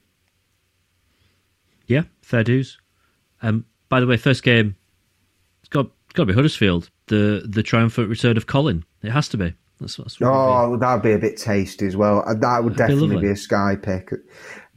Yeah, 1.88 2.04
fair 2.22 2.44
dues. 2.44 2.80
Um, 3.42 3.66
by 3.90 4.00
the 4.00 4.08
way, 4.08 4.18
first 4.18 4.44
game, 4.44 4.76
it's 5.62 5.70
got, 5.70 5.88
it's 6.06 6.14
got 6.14 6.24
to 6.24 6.28
be 6.28 6.34
Huddersfield 6.34 6.90
the 7.12 7.44
the 7.46 7.62
triumphant 7.62 8.10
return 8.10 8.38
of 8.38 8.48
Colin. 8.48 8.84
It 9.04 9.12
has 9.12 9.28
to 9.30 9.38
be. 9.38 9.54
That's, 9.80 9.98
that's 9.98 10.18
oh, 10.22 10.78
that'd 10.78 11.04
be 11.04 11.12
a 11.12 11.18
bit 11.18 11.38
tasty 11.38 11.88
as 11.88 11.98
well. 11.98 12.24
Uh, 12.26 12.36
that 12.36 12.64
would 12.64 12.76
That'd 12.76 12.96
definitely 12.96 13.18
be, 13.18 13.28
be, 13.28 13.34
a 13.34 13.36
sky 13.36 13.76
pick. 13.76 14.12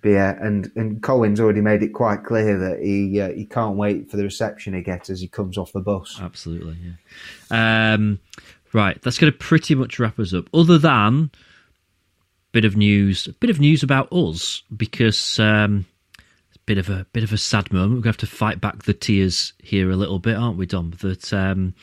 Yeah, 0.04 0.36
and 0.40 0.70
and 0.76 1.02
Colin's 1.02 1.40
already 1.40 1.62
made 1.62 1.82
it 1.82 1.88
quite 1.88 2.24
clear 2.24 2.58
that 2.58 2.80
he 2.80 3.20
uh, 3.20 3.30
he 3.30 3.46
can't 3.46 3.76
wait 3.76 4.10
for 4.10 4.16
the 4.16 4.24
reception 4.24 4.74
he 4.74 4.82
gets 4.82 5.08
as 5.08 5.20
he 5.20 5.28
comes 5.28 5.56
off 5.56 5.72
the 5.72 5.80
bus. 5.80 6.18
Absolutely, 6.20 6.76
yeah. 7.50 7.94
Um, 7.94 8.20
right, 8.72 9.00
that's 9.02 9.18
going 9.18 9.32
to 9.32 9.38
pretty 9.38 9.74
much 9.74 9.98
wrap 9.98 10.18
us 10.18 10.34
up. 10.34 10.48
Other 10.52 10.78
than 10.78 11.30
a 11.32 12.52
bit 12.52 12.64
of 12.64 12.76
news, 12.76 13.26
a 13.26 13.32
bit 13.32 13.50
of 13.50 13.60
news 13.60 13.82
about 13.82 14.12
us 14.12 14.62
because 14.76 15.38
um, 15.38 15.86
bit 16.66 16.78
of 16.78 16.88
a 16.88 17.06
bit 17.12 17.24
of 17.24 17.32
a 17.32 17.38
sad 17.38 17.72
moment. 17.72 17.92
We're 17.92 18.02
going 18.02 18.14
to 18.14 18.20
have 18.20 18.28
to 18.28 18.36
fight 18.36 18.60
back 18.60 18.84
the 18.84 18.94
tears 18.94 19.52
here 19.62 19.90
a 19.90 19.96
little 19.96 20.18
bit, 20.18 20.36
aren't 20.36 20.56
we, 20.56 20.66
Dom? 20.66 20.92
That 21.00 21.32
um, 21.32 21.74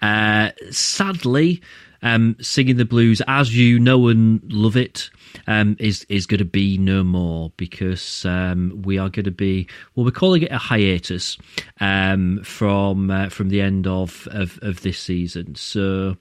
uh, 0.00 0.50
sadly, 0.70 1.62
um, 2.02 2.36
singing 2.40 2.76
the 2.76 2.84
blues 2.84 3.22
as 3.26 3.56
you 3.56 3.78
know 3.78 4.08
and 4.08 4.40
love 4.52 4.76
it 4.76 5.10
um, 5.46 5.76
is 5.78 6.04
is 6.08 6.26
going 6.26 6.38
to 6.38 6.44
be 6.44 6.78
no 6.78 7.02
more 7.04 7.52
because 7.56 8.24
um, 8.24 8.82
we 8.84 8.98
are 8.98 9.08
going 9.08 9.24
to 9.24 9.30
be 9.30 9.66
well, 9.94 10.04
we're 10.04 10.10
calling 10.10 10.42
it 10.42 10.52
a 10.52 10.58
hiatus 10.58 11.38
um, 11.80 12.42
from 12.44 13.10
uh, 13.10 13.28
from 13.28 13.48
the 13.48 13.60
end 13.60 13.86
of, 13.86 14.28
of 14.30 14.58
of 14.62 14.82
this 14.82 14.98
season. 14.98 15.54
So 15.54 16.16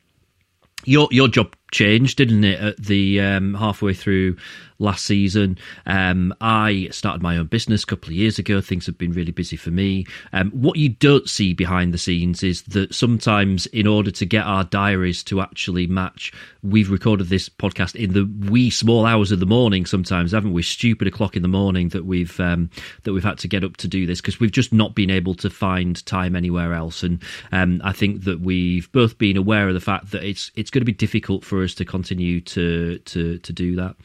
your 0.85 1.07
your 1.11 1.27
job 1.27 1.55
changed, 1.71 2.17
didn't 2.17 2.43
it? 2.43 2.59
At 2.59 2.77
the 2.77 3.21
um, 3.21 3.53
halfway 3.53 3.93
through 3.93 4.37
last 4.81 5.05
season. 5.05 5.57
Um, 5.85 6.33
I 6.41 6.89
started 6.91 7.21
my 7.21 7.37
own 7.37 7.45
business 7.45 7.83
a 7.83 7.85
couple 7.85 8.09
of 8.09 8.15
years 8.15 8.39
ago. 8.39 8.59
Things 8.59 8.85
have 8.87 8.97
been 8.97 9.13
really 9.13 9.31
busy 9.31 9.55
for 9.55 9.71
me. 9.71 10.05
Um, 10.33 10.51
what 10.51 10.77
you 10.77 10.89
don't 10.89 11.29
see 11.29 11.53
behind 11.53 11.93
the 11.93 11.97
scenes 11.97 12.43
is 12.43 12.63
that 12.63 12.93
sometimes, 12.93 13.67
in 13.67 13.87
order 13.87 14.11
to 14.11 14.25
get 14.25 14.45
our 14.45 14.63
diaries 14.63 15.23
to 15.23 15.41
actually 15.41 15.87
match, 15.87 16.33
we've 16.63 16.89
recorded 16.89 17.29
this 17.29 17.47
podcast 17.47 17.95
in 17.95 18.13
the 18.13 18.29
wee 18.49 18.69
small 18.69 19.05
hours 19.05 19.31
of 19.31 19.39
the 19.39 19.45
morning. 19.45 19.85
Sometimes, 19.85 20.31
haven't 20.31 20.53
we? 20.53 20.63
Stupid 20.63 21.07
o'clock 21.07 21.35
in 21.35 21.41
the 21.41 21.47
morning 21.47 21.89
that 21.89 22.05
we've 22.05 22.39
um, 22.39 22.69
that 23.03 23.13
we've 23.13 23.23
had 23.23 23.37
to 23.39 23.47
get 23.47 23.63
up 23.63 23.77
to 23.77 23.87
do 23.87 24.05
this 24.05 24.19
because 24.19 24.39
we've 24.39 24.51
just 24.51 24.73
not 24.73 24.95
been 24.95 25.09
able 25.09 25.35
to 25.35 25.49
find 25.49 26.03
time 26.05 26.35
anywhere 26.35 26.73
else. 26.73 27.03
And 27.03 27.21
um, 27.51 27.81
I 27.83 27.93
think 27.93 28.23
that 28.23 28.41
we've 28.41 28.91
both 28.91 29.17
been 29.17 29.37
aware 29.37 29.67
of 29.67 29.73
the 29.73 29.79
fact 29.79 30.11
that 30.11 30.23
it's 30.23 30.51
it's 30.55 30.71
going 30.71 30.81
to 30.81 30.85
be 30.85 30.91
difficult 30.91 31.45
for 31.45 31.63
us 31.63 31.73
to 31.75 31.85
continue 31.85 32.41
to 32.41 32.97
to 32.99 33.37
to 33.37 33.53
do 33.53 33.75
that. 33.75 33.95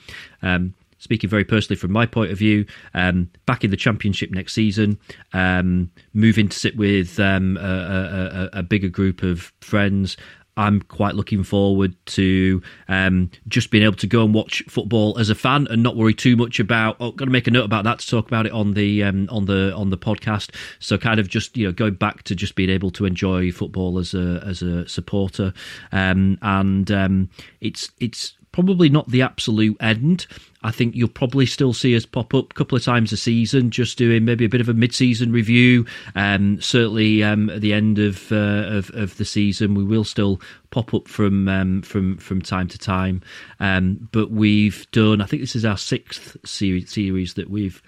Um, 0.42 0.65
speaking 0.98 1.30
very 1.30 1.44
personally 1.44 1.76
from 1.76 1.92
my 1.92 2.06
point 2.06 2.30
of 2.30 2.38
view, 2.38 2.66
um, 2.94 3.30
back 3.46 3.64
in 3.64 3.70
the 3.70 3.76
championship 3.76 4.30
next 4.30 4.52
season, 4.52 4.98
um, 5.32 5.90
moving 6.14 6.48
to 6.48 6.58
sit 6.58 6.76
with 6.76 7.18
um, 7.20 7.56
a, 7.58 8.50
a, 8.52 8.58
a, 8.60 8.62
bigger 8.62 8.88
group 8.88 9.22
of 9.22 9.52
friends. 9.60 10.16
I'm 10.58 10.80
quite 10.80 11.14
looking 11.14 11.42
forward 11.42 11.94
to 12.06 12.62
um, 12.88 13.30
just 13.46 13.70
being 13.70 13.84
able 13.84 13.96
to 13.96 14.06
go 14.06 14.24
and 14.24 14.32
watch 14.32 14.62
football 14.68 15.18
as 15.18 15.28
a 15.28 15.34
fan 15.34 15.66
and 15.68 15.82
not 15.82 15.96
worry 15.96 16.14
too 16.14 16.34
much 16.34 16.58
about. 16.58 16.96
Oh, 16.98 17.12
got 17.12 17.26
to 17.26 17.30
make 17.30 17.46
a 17.46 17.50
note 17.50 17.66
about 17.66 17.84
that 17.84 17.98
to 17.98 18.06
talk 18.06 18.26
about 18.26 18.46
it 18.46 18.52
on 18.52 18.72
the 18.72 19.02
um, 19.02 19.28
on 19.30 19.44
the 19.44 19.74
on 19.74 19.90
the 19.90 19.98
podcast. 19.98 20.54
So 20.78 20.96
kind 20.96 21.20
of 21.20 21.28
just 21.28 21.58
you 21.58 21.66
know 21.66 21.72
going 21.72 21.94
back 21.94 22.22
to 22.24 22.34
just 22.34 22.54
being 22.54 22.70
able 22.70 22.90
to 22.92 23.04
enjoy 23.04 23.52
football 23.52 23.98
as 23.98 24.14
a 24.14 24.42
as 24.46 24.62
a 24.62 24.88
supporter, 24.88 25.52
um, 25.92 26.38
and 26.40 27.28
it's 27.60 27.90
it's 28.00 28.32
probably 28.56 28.88
not 28.88 29.06
the 29.10 29.20
absolute 29.20 29.76
end. 29.80 30.26
I 30.62 30.70
think 30.70 30.94
you'll 30.94 31.08
probably 31.08 31.44
still 31.44 31.74
see 31.74 31.94
us 31.94 32.06
pop 32.06 32.32
up 32.32 32.52
a 32.52 32.54
couple 32.54 32.74
of 32.74 32.82
times 32.82 33.12
a 33.12 33.16
season, 33.18 33.70
just 33.70 33.98
doing 33.98 34.24
maybe 34.24 34.46
a 34.46 34.48
bit 34.48 34.62
of 34.62 34.68
a 34.70 34.72
mid-season 34.72 35.30
review. 35.30 35.84
Um, 36.14 36.58
certainly 36.62 37.22
um, 37.22 37.50
at 37.50 37.60
the 37.60 37.74
end 37.74 37.98
of, 37.98 38.32
uh, 38.32 38.64
of, 38.78 38.90
of 38.94 39.18
the 39.18 39.26
season, 39.26 39.74
we 39.74 39.84
will 39.84 40.04
still 40.04 40.40
pop 40.70 40.94
up 40.94 41.06
from 41.06 41.48
um, 41.48 41.82
from 41.82 42.16
from 42.16 42.40
time 42.40 42.66
to 42.68 42.78
time. 42.78 43.20
Um, 43.60 44.08
but 44.10 44.30
we've 44.30 44.90
done. 44.90 45.20
I 45.20 45.26
think 45.26 45.42
this 45.42 45.54
is 45.54 45.66
our 45.66 45.76
sixth 45.76 46.38
series 46.46 46.90
series 46.90 47.34
that 47.34 47.50
we've 47.50 47.82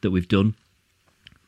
that 0.00 0.12
we've 0.12 0.28
done. 0.28 0.54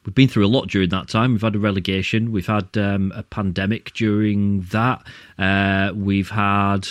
we've 0.08 0.14
been 0.14 0.28
through 0.28 0.46
a 0.46 0.48
lot 0.48 0.68
during 0.68 0.88
that 0.88 1.06
time. 1.08 1.32
We've 1.32 1.42
had 1.42 1.54
a 1.54 1.58
relegation, 1.58 2.32
we've 2.32 2.46
had 2.46 2.76
um, 2.78 3.12
a 3.14 3.22
pandemic 3.22 3.92
during 3.92 4.62
that, 4.72 5.06
uh, 5.38 5.92
we've 5.94 6.30
had 6.30 6.88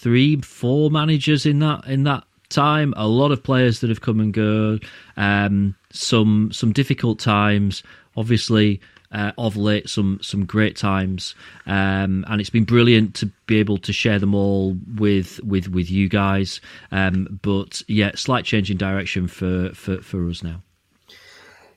three, 0.00 0.40
four 0.40 0.90
managers 0.90 1.46
in 1.46 1.58
that 1.60 1.86
in 1.86 2.04
that 2.04 2.24
time. 2.48 2.94
A 2.96 3.06
lot 3.06 3.32
of 3.32 3.42
players 3.42 3.80
that 3.80 3.90
have 3.90 4.00
come 4.00 4.20
and 4.20 4.32
go. 4.32 4.78
Um, 5.16 5.74
some 5.90 6.50
some 6.52 6.72
difficult 6.72 7.18
times. 7.18 7.82
Obviously, 8.16 8.80
uh, 9.12 9.32
of 9.38 9.56
late 9.56 9.88
some 9.88 10.18
some 10.22 10.44
great 10.44 10.76
times, 10.76 11.34
um, 11.66 12.24
and 12.28 12.40
it's 12.40 12.50
been 12.50 12.64
brilliant 12.64 13.14
to 13.16 13.26
be 13.46 13.58
able 13.58 13.78
to 13.78 13.92
share 13.92 14.18
them 14.18 14.34
all 14.34 14.76
with 14.96 15.40
with 15.42 15.68
with 15.68 15.90
you 15.90 16.08
guys. 16.08 16.60
Um, 16.92 17.38
but 17.42 17.82
yeah, 17.88 18.12
slight 18.14 18.44
change 18.44 18.70
in 18.70 18.76
direction 18.76 19.28
for 19.28 19.70
for, 19.74 20.00
for 20.00 20.28
us 20.28 20.42
now. 20.42 20.62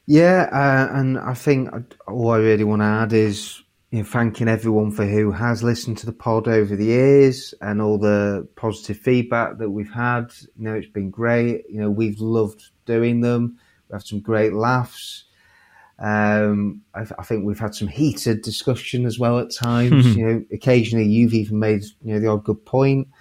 Yeah, 0.05 0.49
uh, 0.51 0.97
and 0.97 1.17
I 1.17 1.34
think 1.34 1.69
all 2.07 2.32
I 2.32 2.38
really 2.38 2.65
want 2.65 2.82
to 2.82 2.86
add 2.86 3.13
is 3.13 3.62
you 3.94 4.00
know, 4.00 4.06
thanking 4.06 4.48
everyone 4.48 4.89
for 4.89 5.06
who 5.06 5.30
has 5.30 5.62
listened 5.62 6.00
to 6.00 6.08
the 6.08 6.12
pod 6.12 6.48
over 6.48 6.76
the 6.76 6.86
years 6.86 7.54
and 7.62 7.80
all 7.80 8.00
the 8.00 8.48
positive 8.56 8.98
feedback 8.98 9.60
that 9.60 9.70
we've 9.70 9.94
had. 9.94 10.34
You 10.58 10.64
know, 10.64 10.74
it's 10.74 10.88
been 10.88 11.12
great. 11.12 11.66
You 11.70 11.80
know, 11.80 11.91
we've 11.91 12.20
loved 12.20 12.72
doing 12.88 13.22
them. 13.22 13.60
We've 13.88 14.00
had 14.00 14.08
some 14.08 14.20
great 14.20 14.54
laughs. 14.54 15.26
Um, 16.00 16.82
I, 16.96 17.02
I, 17.20 17.24
think 17.24 17.46
we've 17.46 17.60
had 17.60 17.76
some 17.76 17.88
heated 17.88 18.41
discussion 18.41 19.06
as 19.06 19.20
well 19.20 19.38
at 19.38 19.52
times. 19.52 20.08
you 20.18 20.26
know, 20.26 20.44
occasionally 20.52 21.06
you've 21.06 21.36
even 21.36 21.60
made 21.60 21.84
you 22.02 22.16
know 22.16 22.20
the 22.20 22.30
odd 22.30 22.46
good 22.46 22.66
point. 22.66 23.10
point, 23.10 23.16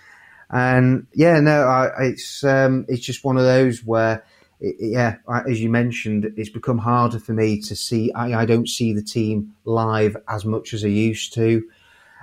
and 0.49 1.07
yeah, 1.12 1.39
no, 1.41 1.64
I, 1.64 1.91
it's 2.05 2.43
um, 2.45 2.87
it's 2.89 3.05
just 3.05 3.25
one 3.25 3.37
of 3.37 3.45
those 3.45 3.85
where. 3.85 4.25
It, 4.63 4.77
yeah, 4.79 5.17
as 5.47 5.61
you 5.61 5.69
mentioned, 5.69 6.33
it's 6.37 6.49
become 6.49 6.79
harder 6.79 7.19
for 7.19 7.33
me 7.33 7.61
to 7.63 7.75
see. 7.75 8.13
I, 8.13 8.43
I 8.43 8.47
don't 8.47 8.69
see 8.69 8.93
the 8.93 9.03
team 9.03 9.55
live 9.65 10.17
as 10.29 10.45
much 10.45 10.73
as 10.73 10.85
I 10.85 10.89
used 10.89 11.35
to, 11.35 11.63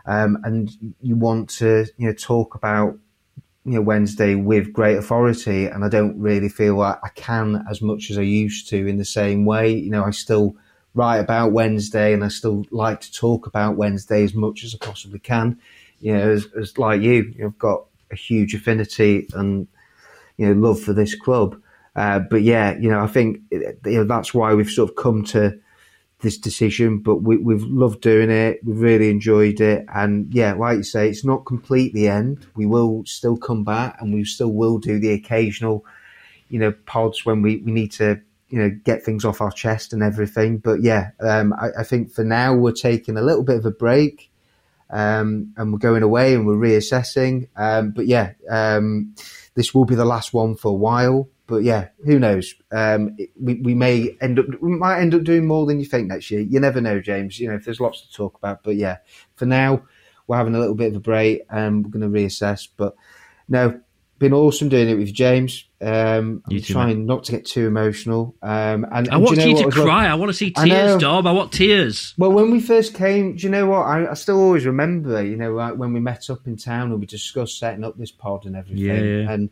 um, 0.06 0.40
and 0.46 0.72
you 1.02 1.16
want 1.16 1.50
to, 1.58 1.86
you 1.98 2.08
know, 2.08 2.14
talk 2.14 2.56
about 2.56 2.98
you 3.66 3.74
know 3.74 3.82
Wednesday 3.82 4.36
with 4.36 4.72
great 4.72 4.98
authority, 4.98 5.66
and 5.66 5.84
I 5.84 5.90
don't 5.90 6.18
really 6.18 6.50
feel 6.50 6.78
like 6.78 6.98
I 7.04 7.10
can 7.10 7.66
as 7.70 7.82
much 7.82 8.10
as 8.10 8.18
I 8.18 8.22
used 8.22 8.70
to 8.70 8.88
in 8.88 8.98
the 8.98 9.06
same 9.06 9.46
way. 9.46 9.72
You 9.72 9.92
know, 9.92 10.06
I 10.06 10.12
still 10.12 10.56
write 10.96 11.20
about 11.20 11.52
Wednesday, 11.52 12.14
and 12.14 12.24
I 12.24 12.30
still 12.30 12.66
like 12.72 13.02
to 13.02 13.12
talk 13.12 13.48
about 13.48 13.76
Wednesday 13.76 14.24
as 14.24 14.34
much 14.34 14.64
as 14.64 14.74
I 14.74 14.84
possibly 14.84 15.20
can. 15.20 15.60
You 16.00 16.14
know, 16.14 16.30
as, 16.30 16.48
as 16.58 16.78
like 16.78 17.02
you, 17.02 17.34
you've 17.38 17.60
got 17.60 17.84
a 18.12 18.16
huge 18.16 18.56
affinity 18.56 19.28
and 19.34 19.68
you 20.38 20.48
know 20.48 20.68
love 20.68 20.80
for 20.80 20.94
this 20.94 21.14
club. 21.14 21.62
Uh, 22.00 22.18
but 22.18 22.44
yeah, 22.44 22.78
you 22.78 22.90
know, 22.90 23.02
I 23.02 23.08
think 23.08 23.42
you 23.52 23.76
know, 23.84 24.06
that's 24.06 24.34
why 24.34 24.54
we've 24.54 24.70
sort 24.70 24.90
of 24.90 24.96
come 24.96 25.22
to 25.26 25.60
this 26.22 26.38
decision, 26.38 27.00
but 27.00 27.18
we, 27.18 27.36
have 27.54 27.64
loved 27.64 28.00
doing 28.00 28.30
it. 28.30 28.62
We've 28.64 28.80
really 28.80 29.10
enjoyed 29.10 29.60
it. 29.60 29.86
And 29.94 30.34
yeah, 30.34 30.54
like 30.54 30.78
you 30.78 30.84
say, 30.84 31.10
it's 31.10 31.26
not 31.26 31.46
complete 31.46 31.94
the 31.94 32.08
end. 32.08 32.48
We 32.56 32.66
will 32.66 33.04
still 33.06 33.36
come 33.36 33.66
back 33.66 33.98
and 34.00 34.14
we 34.14 34.24
still 34.24 34.54
will 34.54 34.78
do 34.78 34.98
the 34.98 35.12
occasional, 35.12 35.86
you 36.48 36.58
know, 36.58 36.72
pods 36.86 37.26
when 37.26 37.42
we, 37.42 37.58
we 37.58 37.74
need 37.74 37.92
to, 37.94 38.22
you 38.48 38.60
know, 38.60 38.70
get 38.70 39.04
things 39.04 39.26
off 39.26 39.42
our 39.42 39.52
chest 39.52 39.92
and 39.92 40.02
everything. 40.02 40.60
But 40.60 40.82
yeah, 40.82 41.12
um, 41.20 41.52
I, 41.60 41.82
I, 41.82 41.84
think 41.84 42.14
for 42.14 42.24
now 42.24 42.54
we're 42.54 42.72
taking 42.72 43.18
a 43.18 43.22
little 43.22 43.44
bit 43.44 43.58
of 43.58 43.66
a 43.66 43.72
break 43.72 44.32
um, 44.90 45.54
and 45.58 45.74
we're 45.74 45.80
going 45.80 46.04
away 46.04 46.34
and 46.34 46.48
we're 46.48 46.56
reassessing. 46.56 47.50
Um, 47.58 47.92
but 47.92 48.08
yeah, 48.08 48.36
um, 48.50 49.16
this 49.56 49.76
will 49.76 49.84
be 49.84 49.96
the 49.96 50.06
last 50.06 50.34
one 50.34 50.56
for 50.56 50.70
a 50.70 50.74
while 50.74 51.28
but 51.50 51.64
yeah, 51.64 51.88
who 52.06 52.20
knows? 52.20 52.54
Um, 52.72 53.18
we 53.36 53.56
we 53.56 53.74
may 53.74 54.16
end 54.22 54.38
up 54.38 54.46
we 54.62 54.70
might 54.70 55.02
end 55.02 55.16
up 55.16 55.24
doing 55.24 55.48
more 55.48 55.66
than 55.66 55.80
you 55.80 55.86
think 55.86 56.08
next 56.08 56.30
year. 56.30 56.42
You 56.42 56.60
never 56.60 56.80
know, 56.80 57.02
James. 57.02 57.40
You 57.40 57.50
know, 57.50 57.56
if 57.56 57.66
there's 57.66 57.82
lots 57.82 58.02
to 58.02 58.14
talk 58.14 58.38
about. 58.38 58.64
But 58.64 58.76
yeah, 58.76 58.98
for 59.36 59.48
now, 59.48 59.82
we're 60.28 60.38
having 60.38 60.54
a 60.54 60.60
little 60.60 60.76
bit 60.76 60.90
of 60.90 60.98
a 60.98 61.00
break 61.00 61.42
and 61.50 61.84
we're 61.84 61.90
going 61.90 62.14
to 62.14 62.20
reassess. 62.20 62.68
But 62.78 62.94
no, 63.48 63.82
been 64.20 64.32
awesome 64.32 64.70
doing 64.70 64.90
it 64.90 64.96
with 64.96 65.12
James. 65.12 65.66
Um, 65.82 66.44
I'm 66.46 66.52
too, 66.52 66.62
trying 66.62 66.98
man. 67.00 67.06
not 67.08 67.24
to 67.24 67.32
get 67.32 67.48
too 67.48 67.66
emotional. 67.66 68.36
Um, 68.44 68.86
and, 68.92 69.10
I 69.10 69.18
want 69.18 69.38
you, 69.38 69.44
know 69.44 69.60
you 69.60 69.64
to 69.66 69.72
cry. 69.72 70.04
Well? 70.04 70.12
I 70.12 70.14
want 70.14 70.30
to 70.30 70.36
see 70.36 70.52
tears, 70.52 70.96
I 70.96 71.00
Dom. 71.00 71.26
I 71.26 71.32
want 71.32 71.52
tears. 71.52 72.14
Well, 72.16 72.32
when 72.32 72.52
we 72.52 72.62
first 72.62 72.94
came, 72.94 73.38
do 73.38 73.44
you 73.44 73.50
know 73.50 73.66
what? 73.66 73.88
I, 73.88 74.12
I, 74.12 74.14
still 74.14 74.40
always 74.40 74.68
remember, 74.68 75.26
you 75.26 75.36
know, 75.36 75.74
when 75.74 75.94
we 75.94 76.00
met 76.00 76.30
up 76.30 76.46
in 76.46 76.58
town 76.58 76.92
and 76.92 77.00
we 77.00 77.08
discussed 77.08 77.58
setting 77.58 77.84
up 77.84 77.98
this 77.98 78.12
pod 78.12 78.46
and 78.46 78.56
everything. 78.56 78.86
Yeah. 78.86 79.32
And 79.32 79.50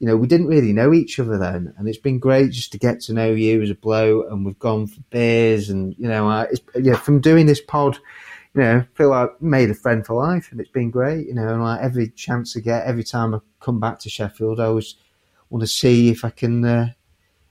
you 0.00 0.06
know, 0.06 0.16
we 0.16 0.26
didn't 0.26 0.46
really 0.46 0.72
know 0.72 0.94
each 0.94 1.20
other 1.20 1.36
then, 1.36 1.74
and 1.76 1.86
it's 1.86 1.98
been 1.98 2.18
great 2.18 2.52
just 2.52 2.72
to 2.72 2.78
get 2.78 3.00
to 3.02 3.12
know 3.12 3.32
you 3.32 3.60
as 3.60 3.68
a 3.68 3.74
bloke. 3.74 4.26
And 4.30 4.46
we've 4.46 4.58
gone 4.58 4.86
for 4.86 5.00
beers, 5.10 5.68
and 5.68 5.94
you 5.98 6.08
know, 6.08 6.46
yeah, 6.74 6.96
from 6.96 7.20
doing 7.20 7.44
this 7.44 7.60
pod, 7.60 7.98
you 8.54 8.62
know, 8.62 8.84
feel 8.94 9.10
like 9.10 9.28
I 9.28 9.32
made 9.40 9.70
a 9.70 9.74
friend 9.74 10.04
for 10.04 10.14
life, 10.14 10.48
and 10.50 10.58
it's 10.58 10.70
been 10.70 10.90
great. 10.90 11.26
You 11.26 11.34
know, 11.34 11.48
and 11.48 11.62
like 11.62 11.82
every 11.82 12.08
chance 12.08 12.56
I 12.56 12.60
get, 12.60 12.86
every 12.86 13.04
time 13.04 13.34
I 13.34 13.40
come 13.60 13.78
back 13.78 13.98
to 14.00 14.10
Sheffield, 14.10 14.58
I 14.58 14.64
always 14.64 14.94
want 15.50 15.60
to 15.60 15.68
see 15.68 16.08
if 16.08 16.24
I 16.24 16.30
can, 16.30 16.64
uh, 16.64 16.88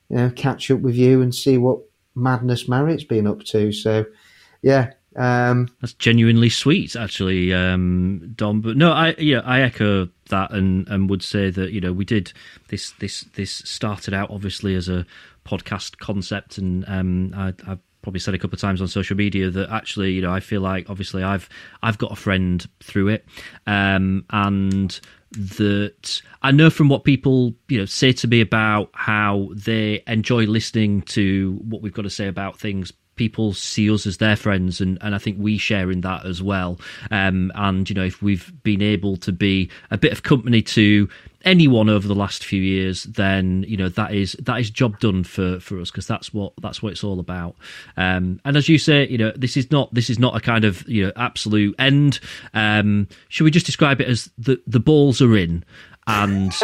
you 0.10 0.18
know, 0.18 0.32
catch 0.32 0.72
up 0.72 0.80
with 0.80 0.96
you 0.96 1.22
and 1.22 1.36
see 1.36 1.60
what 1.60 1.82
madness 2.16 2.68
Marriott's 2.68 3.04
been 3.04 3.28
up 3.28 3.44
to. 3.44 3.72
So, 3.72 4.06
yeah, 4.64 4.94
um, 5.20 5.68
That's 5.82 5.94
genuinely 5.94 6.50
sweet, 6.50 6.96
actually, 6.96 7.54
um, 7.54 8.34
Dom. 8.38 8.62
But 8.62 8.78
no, 8.78 8.94
I 8.94 9.16
yeah, 9.18 9.42
I 9.44 9.62
echo 9.62 10.08
that 10.30 10.52
and 10.52 10.88
and 10.88 11.10
would 11.10 11.22
say 11.22 11.50
that 11.52 11.74
you 11.74 11.82
know 11.82 11.92
we 11.92 12.06
did 12.06 12.32
this 12.70 12.92
this 13.00 13.26
this 13.36 13.52
started 13.52 14.14
out 14.14 14.32
obviously 14.32 14.76
as 14.76 14.88
a 14.88 15.06
podcast 15.46 15.98
concept, 15.98 16.58
and 16.58 16.86
um, 16.88 17.34
I, 17.36 17.54
I 17.70 17.78
probably 18.02 18.22
said 18.22 18.34
a 18.34 18.38
couple 18.38 18.56
of 18.56 18.62
times 18.62 18.82
on 18.82 18.88
social 18.88 19.18
media 19.18 19.50
that 19.50 19.70
actually 19.70 20.14
you 20.14 20.22
know 20.22 20.32
I 20.32 20.40
feel 20.40 20.62
like 20.62 20.90
obviously 20.90 21.22
I've 21.22 21.50
I've 21.84 21.98
got 21.98 22.14
a 22.14 22.16
friend 22.16 22.66
through 22.80 23.10
it, 23.10 23.26
um, 23.68 24.24
and 24.30 24.98
that 25.32 26.22
I 26.44 26.52
know 26.52 26.70
from 26.70 26.88
what 26.88 27.04
people 27.04 27.54
you 27.68 27.78
know 27.78 27.86
say 27.86 28.14
to 28.14 28.28
me 28.30 28.40
about 28.40 28.90
how 28.94 29.50
they 29.54 30.02
enjoy 30.08 30.46
listening 30.46 31.02
to 31.04 31.60
what 31.68 31.82
we've 31.82 31.94
got 31.94 32.04
to 32.04 32.10
say 32.10 32.28
about 32.30 32.58
things 32.58 32.94
people 33.20 33.54
see 33.54 33.92
us 33.92 34.08
as 34.08 34.18
their 34.18 34.38
friends, 34.38 34.80
and, 34.80 34.98
and 35.02 35.14
I 35.14 35.18
think 35.18 35.38
we 35.40 35.58
share 35.58 35.92
in 35.92 36.02
that 36.02 36.26
as 36.26 36.42
well. 36.42 36.80
Um, 37.12 37.52
and 37.54 37.88
you 37.88 37.94
know, 37.94 38.06
if 38.06 38.22
we've 38.22 38.52
been 38.64 38.82
able 38.82 39.18
to 39.18 39.34
be 39.34 39.70
a 39.92 39.98
bit 39.98 40.14
of 40.14 40.24
company 40.24 40.62
to 40.62 41.10
anyone 41.44 41.90
over 41.90 42.08
the 42.08 42.16
last 42.16 42.46
few 42.46 42.62
years, 42.62 43.04
then 43.04 43.66
you 43.68 43.76
know 43.76 43.90
that 43.90 44.14
is 44.14 44.38
that 44.40 44.62
is 44.62 44.70
job 44.70 45.00
done 45.00 45.26
for 45.26 45.60
for 45.60 45.82
us 45.82 45.92
because 45.92 46.08
that's 46.08 46.34
what 46.34 46.54
that's 46.62 46.82
what 46.82 46.94
it's 46.94 47.04
all 47.04 47.20
about. 47.20 47.56
Um, 47.98 48.40
and 48.46 48.56
as 48.56 48.70
you 48.70 48.78
say, 48.78 49.06
you 49.08 49.18
know, 49.18 49.34
this 49.36 49.58
is 49.58 49.70
not 49.70 49.94
this 49.94 50.10
is 50.10 50.18
not 50.18 50.36
a 50.38 50.40
kind 50.40 50.64
of 50.64 50.88
you 50.88 51.06
know 51.06 51.12
absolute 51.18 51.76
end. 51.78 52.22
Um, 52.54 53.10
should 53.28 53.44
we 53.44 53.52
just 53.52 53.66
describe 53.66 54.00
it 54.00 54.08
as 54.08 54.30
the 54.38 54.62
the 54.66 54.80
balls 54.80 55.22
are 55.22 55.36
in? 55.36 55.66
and 56.08 56.52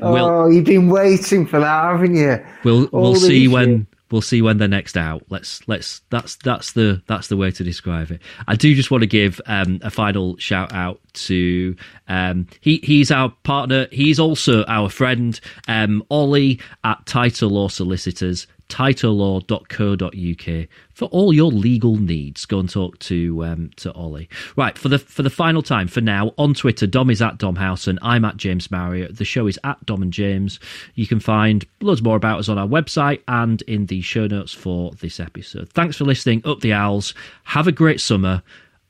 we'll, 0.00 0.24
oh, 0.24 0.48
you've 0.48 0.64
been 0.64 0.88
waiting 0.88 1.44
for 1.44 1.60
that, 1.60 1.90
haven't 1.90 2.14
you? 2.14 2.42
We'll 2.64 2.88
we'll 2.90 3.16
see 3.16 3.48
when 3.48 3.86
we'll 4.14 4.22
see 4.22 4.40
when 4.40 4.58
they're 4.58 4.68
next 4.68 4.96
out. 4.96 5.24
Let's 5.28 5.66
let's 5.66 6.02
that's 6.08 6.36
that's 6.36 6.72
the 6.72 7.02
that's 7.08 7.26
the 7.26 7.36
way 7.36 7.50
to 7.50 7.64
describe 7.64 8.12
it. 8.12 8.22
I 8.46 8.54
do 8.54 8.72
just 8.72 8.92
want 8.92 9.02
to 9.02 9.08
give 9.08 9.40
um, 9.46 9.80
a 9.82 9.90
final 9.90 10.36
shout 10.36 10.72
out 10.72 11.00
to 11.14 11.74
um, 12.06 12.46
he 12.60 12.78
he's 12.84 13.10
our 13.10 13.30
partner. 13.42 13.88
He's 13.90 14.20
also 14.20 14.64
our 14.66 14.88
friend 14.88 15.38
um, 15.66 16.04
Ollie 16.10 16.60
at 16.84 17.04
Tyto 17.06 17.48
Law 17.48 17.66
Solicitors 17.66 18.46
tytolaw.co.uk 18.68 20.68
for 20.92 21.06
all 21.06 21.32
your 21.32 21.50
legal 21.50 21.96
needs. 21.96 22.46
Go 22.46 22.60
and 22.60 22.70
talk 22.70 22.98
to 23.00 23.44
um, 23.44 23.70
to 23.76 23.92
Ollie. 23.92 24.28
Right 24.56 24.78
for 24.78 24.88
the 24.88 24.98
for 24.98 25.22
the 25.22 25.30
final 25.30 25.62
time 25.62 25.88
for 25.88 26.00
now 26.00 26.32
on 26.38 26.54
Twitter. 26.54 26.86
Dom 26.86 27.10
is 27.10 27.22
at 27.22 27.38
Dom 27.38 27.56
and 27.56 27.98
I'm 28.02 28.24
at 28.24 28.36
James 28.36 28.70
Marriott. 28.70 29.16
The 29.16 29.24
show 29.24 29.46
is 29.46 29.58
at 29.64 29.84
Dom 29.86 30.02
and 30.02 30.12
James. 30.12 30.60
You 30.94 31.06
can 31.06 31.20
find 31.20 31.64
loads 31.80 32.02
more 32.02 32.16
about 32.16 32.38
us 32.38 32.48
on 32.48 32.58
our 32.58 32.68
website 32.68 33.22
and 33.28 33.62
in 33.62 33.86
the 33.86 34.00
show 34.00 34.26
notes 34.26 34.52
for 34.52 34.92
this 34.92 35.20
episode. 35.20 35.70
Thanks 35.70 35.96
for 35.96 36.04
listening. 36.04 36.42
Up 36.44 36.60
the 36.60 36.72
owls. 36.72 37.14
Have 37.44 37.66
a 37.66 37.72
great 37.72 38.00
summer, 38.00 38.42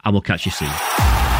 and 0.04 0.14
we'll 0.14 0.22
catch 0.22 0.46
you 0.46 0.52
soon. 0.52 1.33